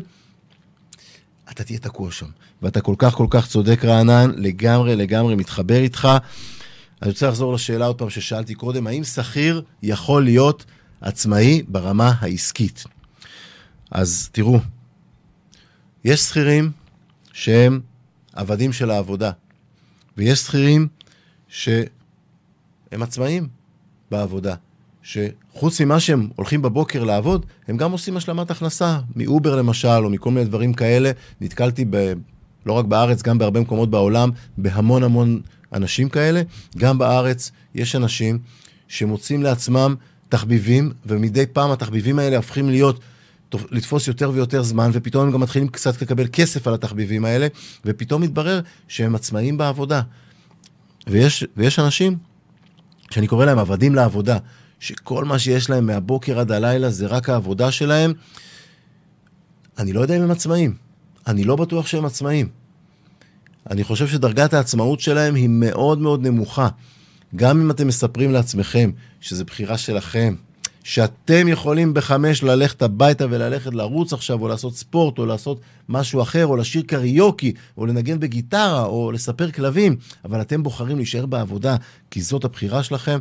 אתה 1.54 1.64
תהיה 1.64 1.80
תקוע 1.80 2.12
שם. 2.12 2.26
ואתה 2.62 2.82
כל 2.82 2.96
כך 2.98 3.14
כל 3.14 3.28
כך 3.30 3.48
צודק, 3.48 3.86
רענן, 3.86 4.32
לגמרי 4.38 4.96
לגמרי 4.96 5.36
מתחבר 5.36 5.78
איתך. 5.78 6.08
אני 7.02 7.10
רוצה 7.10 7.28
לחזור 7.28 7.54
לשאלה 7.54 7.86
עוד 7.86 7.98
פעם 7.98 8.10
ששאלתי 8.10 8.56
קודם, 8.56 8.88
האם 8.88 9.04
שכיר 9.04 9.64
יכול 9.84 10.24
להיות 10.24 10.66
עצמאי 11.02 11.62
ברמה 11.68 12.14
העסקית? 12.20 12.84
אז 13.92 14.30
תראו, 14.32 14.60
יש 16.06 16.20
שכירים 16.20 16.72
שהם 17.34 17.82
עבדים 18.34 18.74
של 18.74 18.92
העבודה, 18.92 19.32
ויש 20.18 20.40
שכירים 20.40 20.88
שהם 21.48 21.84
עצמאים 22.92 23.48
בעבודה. 24.12 24.56
שחוץ 25.56 25.82
ממה 25.82 26.00
שהם 26.00 26.30
הולכים 26.36 26.62
בבוקר 26.62 27.04
לעבוד, 27.04 27.46
הם 27.68 27.78
גם 27.78 27.92
עושים 27.92 28.18
השלמת 28.18 28.52
הכנסה, 28.52 29.00
מאובר 29.16 29.56
למשל, 29.56 29.88
או 29.88 30.10
מכל 30.10 30.32
מיני 30.32 30.46
דברים 30.46 30.74
כאלה. 30.74 31.12
נתקלתי 31.42 31.86
ב... 31.90 32.14
לא 32.66 32.74
רק 32.74 32.86
בארץ, 32.86 33.22
גם 33.22 33.38
בהרבה 33.38 33.60
מקומות 33.60 33.90
בעולם, 33.90 34.30
בהמון 34.58 35.04
המון 35.04 35.42
אנשים 35.74 36.10
כאלה. 36.10 36.42
גם 36.78 36.98
בארץ 36.98 37.52
יש 37.76 37.96
אנשים 37.96 38.40
שמוצאים 38.88 39.44
לעצמם 39.44 39.96
תחביבים, 40.30 40.92
ומדי 41.06 41.46
פעם 41.46 41.72
התחביבים 41.72 42.20
האלה 42.20 42.38
הופכים 42.38 42.70
להיות, 42.70 43.00
לתפוס 43.72 44.08
יותר 44.08 44.32
ויותר 44.34 44.64
זמן, 44.64 44.90
ופתאום 44.94 45.26
הם 45.26 45.32
גם 45.32 45.40
מתחילים 45.40 45.68
קצת 45.68 46.02
לקבל 46.02 46.28
כסף 46.32 46.68
על 46.68 46.74
התחביבים 46.74 47.26
האלה, 47.26 47.48
ופתאום 47.86 48.22
מתברר 48.22 48.62
שהם 48.88 49.16
עצמאים 49.16 49.58
בעבודה. 49.58 50.02
ויש, 51.08 51.46
ויש 51.58 51.80
אנשים 51.80 52.18
שאני 53.12 53.28
קורא 53.28 53.46
להם 53.46 53.60
עבדים 53.60 53.96
לעבודה, 53.96 54.38
שכל 54.84 55.26
מה 55.26 55.40
שיש 55.40 55.70
להם 55.70 55.86
מהבוקר 55.86 56.40
עד 56.40 56.52
הלילה 56.52 56.90
זה 56.90 57.08
רק 57.08 57.30
העבודה 57.30 57.72
שלהם. 57.72 58.14
אני 59.80 59.94
לא 59.94 60.02
יודע 60.02 60.18
אם 60.18 60.22
הם 60.22 60.32
עצמאים. 60.32 60.76
אני 61.28 61.44
לא 61.44 61.56
בטוח 61.56 61.88
שהם 61.88 62.06
עצמאים. 62.06 62.50
אני 63.70 63.84
חושב 63.84 64.08
שדרגת 64.08 64.54
העצמאות 64.54 65.00
שלהם 65.00 65.36
היא 65.36 65.50
מאוד 65.50 66.00
מאוד 66.00 66.28
נמוכה. 66.28 66.68
גם 67.36 67.62
אם 67.62 67.72
אתם 67.72 67.88
מספרים 67.88 68.32
לעצמכם 68.32 68.92
שזו 69.22 69.46
בחירה 69.46 69.78
שלכם, 69.78 70.36
שאתם 70.84 71.48
יכולים 71.48 71.94
בחמש 71.94 72.44
ללכת 72.44 72.82
הביתה 72.82 73.26
וללכת 73.30 73.74
לרוץ 73.74 74.14
עכשיו, 74.14 74.42
או 74.42 74.48
לעשות 74.48 74.76
ספורט, 74.76 75.18
או 75.18 75.26
לעשות 75.26 75.62
משהו 75.90 76.22
אחר, 76.22 76.46
או 76.48 76.56
לשיר 76.56 76.82
קריוקי, 76.88 77.54
או 77.78 77.86
לנגן 77.86 78.20
בגיטרה, 78.20 78.86
או 78.86 79.12
לספר 79.12 79.52
כלבים, 79.52 79.96
אבל 80.26 80.42
אתם 80.42 80.64
בוחרים 80.64 80.98
להישאר 80.98 81.26
בעבודה 81.26 81.76
כי 82.12 82.22
זאת 82.22 82.44
הבחירה 82.44 82.84
שלכם, 82.84 83.20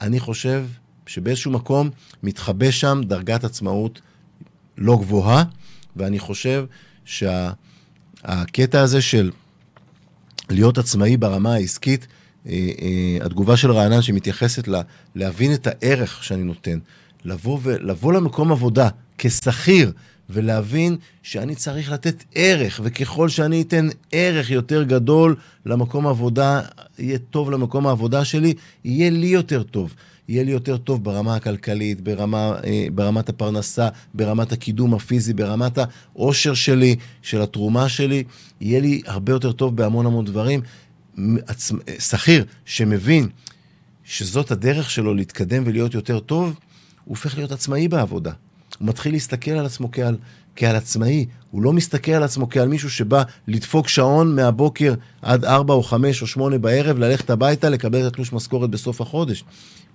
אני 0.00 0.20
חושב 0.20 0.64
שבאיזשהו 1.12 1.50
מקום 1.50 1.90
מתחבא 2.22 2.70
שם 2.70 3.00
דרגת 3.04 3.44
עצמאות 3.44 4.00
לא 4.78 4.96
גבוהה, 4.96 5.44
ואני 5.96 6.18
חושב 6.18 6.64
שהקטע 7.04 8.78
שה, 8.78 8.82
הזה 8.82 9.02
של 9.02 9.30
להיות 10.50 10.78
עצמאי 10.78 11.16
ברמה 11.16 11.54
העסקית, 11.54 12.06
אה, 12.46 12.52
אה, 12.52 13.26
התגובה 13.26 13.56
של 13.56 13.70
רענן 13.70 14.02
שמתייחסת 14.02 14.68
לה, 14.68 14.82
להבין 15.14 15.54
את 15.54 15.66
הערך 15.66 16.24
שאני 16.24 16.42
נותן, 16.42 16.78
לבוא, 17.24 17.58
ו, 17.62 17.76
לבוא 17.80 18.12
למקום 18.12 18.52
עבודה 18.52 18.88
כשכיר 19.18 19.92
ולהבין 20.30 20.96
שאני 21.22 21.54
צריך 21.54 21.92
לתת 21.92 22.24
ערך, 22.34 22.80
וככל 22.84 23.28
שאני 23.28 23.62
אתן 23.62 23.88
ערך 24.12 24.50
יותר 24.50 24.82
גדול 24.82 25.36
למקום 25.66 26.06
העבודה, 26.06 26.60
יהיה 26.98 27.18
טוב 27.18 27.50
למקום 27.50 27.86
העבודה 27.86 28.24
שלי, 28.24 28.54
יהיה 28.84 29.10
לי 29.10 29.26
יותר 29.26 29.62
טוב. 29.62 29.94
יהיה 30.28 30.44
לי 30.44 30.50
יותר 30.50 30.76
טוב 30.76 31.04
ברמה 31.04 31.36
הכלכלית, 31.36 32.00
ברמה, 32.00 32.54
אה, 32.64 32.86
ברמת 32.94 33.28
הפרנסה, 33.28 33.88
ברמת 34.14 34.52
הקידום 34.52 34.94
הפיזי, 34.94 35.34
ברמת 35.34 35.78
העושר 35.78 36.54
שלי, 36.54 36.96
של 37.22 37.42
התרומה 37.42 37.88
שלי, 37.88 38.24
יהיה 38.60 38.80
לי 38.80 39.02
הרבה 39.06 39.32
יותר 39.32 39.52
טוב 39.52 39.76
בהמון 39.76 40.06
המון 40.06 40.24
דברים. 40.24 40.60
שכיר 41.98 42.44
שמבין 42.64 43.28
שזאת 44.04 44.50
הדרך 44.50 44.90
שלו 44.90 45.14
להתקדם 45.14 45.62
ולהיות 45.66 45.94
יותר 45.94 46.20
טוב, 46.20 46.46
הוא 46.48 46.56
הופך 47.04 47.36
להיות 47.36 47.52
עצמאי 47.52 47.88
בעבודה. 47.88 48.32
הוא 48.78 48.88
מתחיל 48.88 49.12
להסתכל 49.12 49.50
על 49.50 49.66
עצמו 49.66 49.90
כעל, 49.92 50.16
כעל 50.56 50.76
עצמאי. 50.76 51.26
הוא 51.50 51.62
לא 51.62 51.72
מסתכל 51.72 52.12
על 52.12 52.22
עצמו 52.22 52.50
כעל 52.50 52.68
מישהו 52.68 52.90
שבא 52.90 53.22
לדפוק 53.48 53.88
שעון 53.88 54.36
מהבוקר 54.36 54.94
עד 55.22 55.44
4 55.44 55.74
או 55.74 55.82
5 55.82 56.22
או 56.22 56.26
8 56.26 56.58
בערב, 56.58 56.98
ללכת 56.98 57.30
הביתה, 57.30 57.68
לקבל 57.68 58.00
את 58.00 58.04
התלוש 58.04 58.32
משכורת 58.32 58.70
בסוף 58.70 59.00
החודש. 59.00 59.44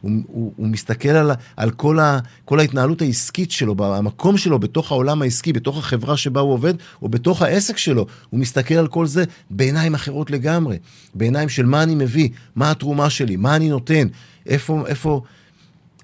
הוא, 0.01 0.11
הוא, 0.27 0.53
הוא 0.55 0.67
מסתכל 0.67 1.09
על, 1.09 1.31
על 1.57 1.71
כל, 1.71 1.99
ה, 1.99 2.19
כל 2.45 2.59
ההתנהלות 2.59 3.01
העסקית 3.01 3.51
שלו, 3.51 3.75
המקום 3.79 4.37
שלו 4.37 4.59
בתוך 4.59 4.91
העולם 4.91 5.21
העסקי, 5.21 5.53
בתוך 5.53 5.77
החברה 5.77 6.17
שבה 6.17 6.41
הוא 6.41 6.53
עובד, 6.53 6.73
או 7.01 7.09
בתוך 7.09 7.41
העסק 7.41 7.77
שלו. 7.77 8.05
הוא 8.29 8.39
מסתכל 8.39 8.75
על 8.75 8.87
כל 8.87 9.05
זה 9.05 9.23
בעיניים 9.49 9.93
אחרות 9.93 10.31
לגמרי. 10.31 10.77
בעיניים 11.15 11.49
של 11.49 11.65
מה 11.65 11.83
אני 11.83 11.95
מביא, 11.95 12.29
מה 12.55 12.71
התרומה 12.71 13.09
שלי, 13.09 13.35
מה 13.35 13.55
אני 13.55 13.69
נותן, 13.69 14.07
איפה, 14.45 14.83
איפה, 14.87 15.21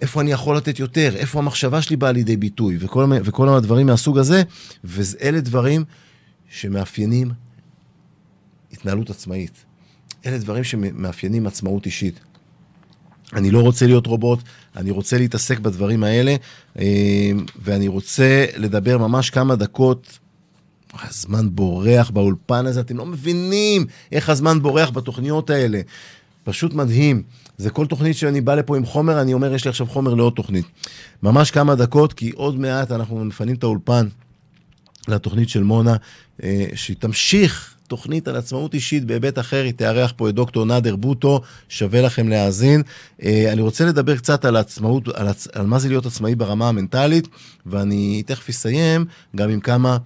איפה 0.03 0.21
אני 0.21 0.31
יכול 0.31 0.57
לתת 0.57 0.79
יותר, 0.79 1.15
איפה 1.15 1.39
המחשבה 1.39 1.81
שלי 1.81 1.95
באה 1.95 2.11
לידי 2.11 2.37
ביטוי, 2.37 2.77
וכל, 2.79 3.11
וכל 3.23 3.49
הדברים 3.49 3.87
מהסוג 3.87 4.17
הזה, 4.17 4.43
ואלה 4.83 5.41
דברים 5.41 5.83
שמאפיינים 6.49 7.31
התנהלות 8.73 9.09
עצמאית. 9.09 9.65
אלה 10.25 10.37
דברים 10.37 10.63
שמאפיינים 10.63 11.47
עצמאות 11.47 11.85
אישית. 11.85 12.19
אני 13.33 13.51
לא 13.51 13.59
רוצה 13.59 13.85
להיות 13.85 14.07
רובוט, 14.07 14.39
אני 14.75 14.91
רוצה 14.91 15.17
להתעסק 15.17 15.59
בדברים 15.59 16.03
האלה, 16.03 16.35
אה, 16.79 17.31
ואני 17.61 17.87
רוצה 17.87 18.45
לדבר 18.57 18.97
ממש 18.97 19.29
כמה 19.29 19.55
דקות. 19.55 20.19
הזמן 21.03 21.55
בורח 21.55 22.09
באולפן 22.09 22.65
הזה, 22.65 22.79
אתם 22.79 22.97
לא 22.97 23.05
מבינים 23.05 23.85
איך 24.11 24.29
הזמן 24.29 24.61
בורח 24.61 24.89
בתוכניות 24.89 25.49
האלה. 25.49 25.81
פשוט 26.43 26.73
מדהים. 26.73 27.23
זה 27.57 27.69
כל 27.69 27.85
תוכנית 27.85 28.17
שאני 28.17 28.41
בא 28.41 28.55
לפה 28.55 28.77
עם 28.77 28.85
חומר, 28.85 29.21
אני 29.21 29.33
אומר, 29.33 29.53
יש 29.53 29.65
לי 29.65 29.69
עכשיו 29.69 29.87
חומר 29.87 30.13
לעוד 30.13 30.33
תוכנית. 30.33 30.65
ממש 31.23 31.51
כמה 31.51 31.75
דקות, 31.75 32.13
כי 32.13 32.29
עוד 32.29 32.59
מעט 32.59 32.91
אנחנו 32.91 33.25
מפנים 33.25 33.55
את 33.55 33.63
האולפן 33.63 34.07
לתוכנית 35.07 35.49
של 35.49 35.63
מונה, 35.63 35.95
אה, 36.43 36.65
שהיא 36.75 36.97
תמשיך 36.99 37.73
תוכנית 37.87 38.27
על 38.27 38.35
עצמאות 38.35 38.73
אישית 38.73 39.05
בהיבט 39.05 39.39
אחר, 39.39 39.63
היא 39.63 39.73
תארח 39.73 40.13
פה 40.17 40.29
את 40.29 40.35
דוקטור 40.35 40.65
נאדר 40.65 40.95
בוטו, 40.95 41.41
שווה 41.69 42.01
לכם 42.01 42.29
להאזין. 42.29 42.81
אה, 43.23 43.53
אני 43.53 43.61
רוצה 43.61 43.85
לדבר 43.85 44.17
קצת 44.17 44.45
על 44.45 44.55
עצמאות, 44.55 45.07
על, 45.07 45.27
עצ... 45.27 45.47
על 45.53 45.65
מה 45.65 45.79
זה 45.79 45.87
להיות 45.87 46.05
עצמאי 46.05 46.35
ברמה 46.35 46.69
המנטלית, 46.69 47.27
ואני 47.65 48.23
תכף 48.25 48.49
אסיים 48.49 49.05
גם 49.35 49.49
עם 49.49 49.59
כמה 49.59 49.97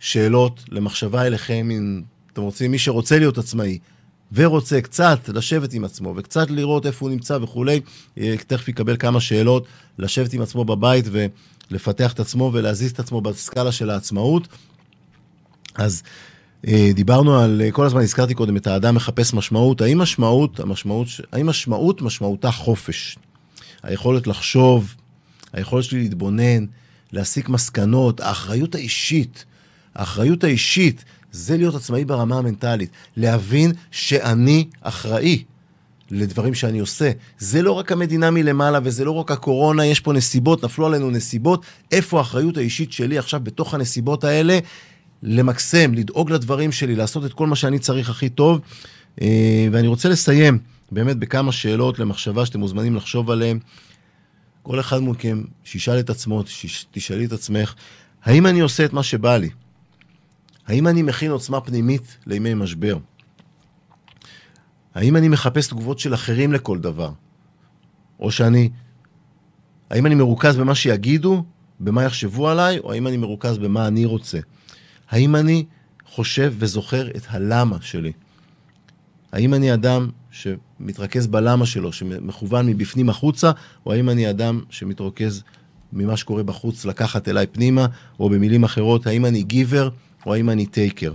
שאלות 0.00 0.64
למחשבה 0.68 1.26
אליכם, 1.26 1.68
אם 1.70 2.02
אתם 2.32 2.42
רוצים, 2.42 2.70
מי 2.70 2.78
שרוצה 2.78 3.18
להיות 3.18 3.38
עצמאי. 3.38 3.78
ורוצה 4.32 4.80
קצת 4.80 5.28
לשבת 5.28 5.72
עם 5.72 5.84
עצמו 5.84 6.14
וקצת 6.16 6.50
לראות 6.50 6.86
איפה 6.86 7.06
הוא 7.06 7.10
נמצא 7.10 7.38
וכולי, 7.42 7.80
אה, 8.18 8.34
תכף 8.46 8.68
יקבל 8.68 8.96
כמה 8.96 9.20
שאלות, 9.20 9.66
לשבת 9.98 10.32
עם 10.32 10.42
עצמו 10.42 10.64
בבית 10.64 11.04
ולפתח 11.70 12.12
את 12.12 12.20
עצמו 12.20 12.50
ולהזיז 12.54 12.90
את 12.90 13.00
עצמו 13.00 13.20
בסקאלה 13.20 13.72
של 13.72 13.90
העצמאות. 13.90 14.48
אז 15.74 16.02
אה, 16.66 16.90
דיברנו 16.94 17.38
על, 17.38 17.62
אה, 17.64 17.70
כל 17.70 17.86
הזמן 17.86 18.00
הזכרתי 18.00 18.34
קודם 18.34 18.56
את 18.56 18.66
האדם 18.66 18.94
מחפש 18.94 19.34
משמעות, 19.34 19.80
האם 19.80 19.98
משמעות, 19.98 20.60
המשמעות, 20.60 21.08
האם 21.32 21.46
משמעות 21.46 22.02
משמעותה 22.02 22.50
חופש? 22.50 23.18
היכולת 23.82 24.26
לחשוב, 24.26 24.94
היכולת 25.52 25.84
שלי 25.84 26.02
להתבונן, 26.02 26.64
להסיק 27.12 27.48
מסקנות, 27.48 28.20
האחריות 28.20 28.74
האישית, 28.74 29.44
האחריות 29.94 30.44
האישית 30.44 31.04
זה 31.38 31.56
להיות 31.56 31.74
עצמאי 31.74 32.04
ברמה 32.04 32.38
המנטלית. 32.38 32.90
להבין 33.16 33.72
שאני 33.90 34.68
אחראי 34.80 35.44
לדברים 36.10 36.54
שאני 36.54 36.78
עושה. 36.78 37.10
זה 37.38 37.62
לא 37.62 37.72
רק 37.72 37.92
המדינה 37.92 38.30
מלמעלה 38.30 38.78
וזה 38.82 39.04
לא 39.04 39.10
רק 39.10 39.30
הקורונה, 39.30 39.86
יש 39.86 40.00
פה 40.00 40.12
נסיבות, 40.12 40.64
נפלו 40.64 40.86
עלינו 40.86 41.10
נסיבות. 41.10 41.64
איפה 41.92 42.18
האחריות 42.18 42.56
האישית 42.56 42.92
שלי 42.92 43.18
עכשיו 43.18 43.40
בתוך 43.42 43.74
הנסיבות 43.74 44.24
האלה? 44.24 44.58
למקסם, 45.22 45.94
לדאוג 45.94 46.30
לדברים 46.30 46.72
שלי, 46.72 46.94
לעשות 46.94 47.24
את 47.24 47.32
כל 47.32 47.46
מה 47.46 47.56
שאני 47.56 47.78
צריך 47.78 48.10
הכי 48.10 48.28
טוב. 48.28 48.60
אה, 49.22 49.68
ואני 49.72 49.86
רוצה 49.86 50.08
לסיים 50.08 50.58
באמת 50.92 51.16
בכמה 51.16 51.52
שאלות 51.52 51.98
למחשבה 51.98 52.46
שאתם 52.46 52.60
מוזמנים 52.60 52.96
לחשוב 52.96 53.30
עליהן. 53.30 53.58
כל 54.62 54.80
אחד 54.80 55.02
מכם 55.02 55.42
שישאל 55.64 55.98
את 55.98 56.10
עצמו, 56.10 56.42
תשאלי 56.90 57.24
את 57.24 57.32
עצמך, 57.32 57.74
האם 58.24 58.46
אני 58.46 58.60
עושה 58.60 58.84
את 58.84 58.92
מה 58.92 59.02
שבא 59.02 59.36
לי? 59.36 59.48
האם 60.68 60.88
אני 60.88 61.02
מכין 61.02 61.30
עוצמה 61.30 61.60
פנימית 61.60 62.16
לימי 62.26 62.54
משבר? 62.54 62.98
האם 64.94 65.16
אני 65.16 65.28
מחפש 65.28 65.68
תגובות 65.68 65.98
של 65.98 66.14
אחרים 66.14 66.52
לכל 66.52 66.78
דבר? 66.78 67.12
או 68.20 68.30
שאני... 68.30 68.70
האם 69.90 70.06
אני 70.06 70.14
מרוכז 70.14 70.56
במה 70.56 70.74
שיגידו, 70.74 71.44
במה 71.80 72.04
יחשבו 72.04 72.48
עליי, 72.48 72.78
או 72.78 72.92
האם 72.92 73.06
אני 73.06 73.16
מרוכז 73.16 73.58
במה 73.58 73.86
אני 73.86 74.04
רוצה? 74.04 74.38
האם 75.10 75.36
אני 75.36 75.64
חושב 76.06 76.54
וזוכר 76.58 77.08
את 77.10 77.22
הלמה 77.28 77.76
שלי? 77.80 78.12
האם 79.32 79.54
אני 79.54 79.74
אדם 79.74 80.10
שמתרכז 80.30 81.26
בלמה 81.26 81.66
שלו, 81.66 81.92
שמכוון 81.92 82.66
מבפנים 82.66 83.08
החוצה, 83.08 83.50
או 83.86 83.92
האם 83.92 84.10
אני 84.10 84.30
אדם 84.30 84.60
שמתרכז 84.70 85.42
ממה 85.92 86.16
שקורה 86.16 86.42
בחוץ 86.42 86.84
לקחת 86.84 87.28
אליי 87.28 87.46
פנימה, 87.46 87.86
או 88.20 88.30
במילים 88.30 88.64
אחרות, 88.64 89.06
האם 89.06 89.26
אני 89.26 89.42
גיבר 89.42 89.88
או 90.26 90.34
האם 90.34 90.50
אני 90.50 90.66
טייקר. 90.66 91.12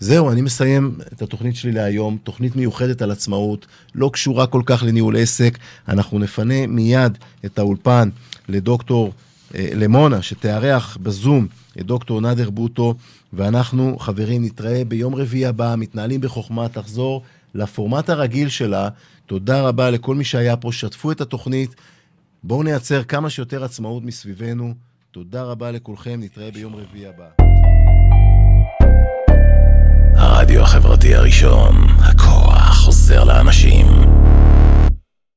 זהו, 0.00 0.30
אני 0.30 0.40
מסיים 0.40 0.98
את 1.12 1.22
התוכנית 1.22 1.56
שלי 1.56 1.72
להיום, 1.72 2.18
תוכנית 2.22 2.56
מיוחדת 2.56 3.02
על 3.02 3.10
עצמאות, 3.10 3.66
לא 3.94 4.10
קשורה 4.12 4.46
כל 4.46 4.62
כך 4.66 4.82
לניהול 4.86 5.16
עסק. 5.16 5.58
אנחנו 5.88 6.18
נפנה 6.18 6.66
מיד 6.66 7.18
את 7.44 7.58
האולפן 7.58 8.08
לדוקטור, 8.48 9.12
אה, 9.54 9.68
למונה, 9.74 10.22
שתארח 10.22 10.98
בזום 11.02 11.46
את 11.80 11.86
דוקטור 11.86 12.20
נאדר 12.20 12.50
בוטו, 12.50 12.94
ואנחנו, 13.32 13.98
חברים, 13.98 14.44
נתראה 14.44 14.84
ביום 14.84 15.14
רביעי 15.14 15.46
הבא, 15.46 15.74
מתנהלים 15.78 16.20
בחוכמה, 16.20 16.68
תחזור 16.68 17.22
לפורמט 17.54 18.10
הרגיל 18.10 18.48
שלה, 18.48 18.88
תודה 19.26 19.62
רבה 19.62 19.90
לכל 19.90 20.14
מי 20.14 20.24
שהיה 20.24 20.56
פה, 20.56 20.72
שתפו 20.72 21.12
את 21.12 21.20
התוכנית. 21.20 21.74
בואו 22.42 22.62
נייצר 22.62 23.02
כמה 23.02 23.30
שיותר 23.30 23.64
עצמאות 23.64 24.02
מסביבנו. 24.02 24.74
תודה 25.10 25.42
רבה 25.42 25.70
לכולכם, 25.70 26.20
נתראה 26.22 26.50
ביום 26.50 26.74
רביעי 26.76 27.06
הבא. 27.06 27.47
החברתי 30.88 31.14
הראשון, 31.14 31.86
הכוח 31.98 32.76
חוזר 32.76 33.24
לאנשים. 33.24 34.17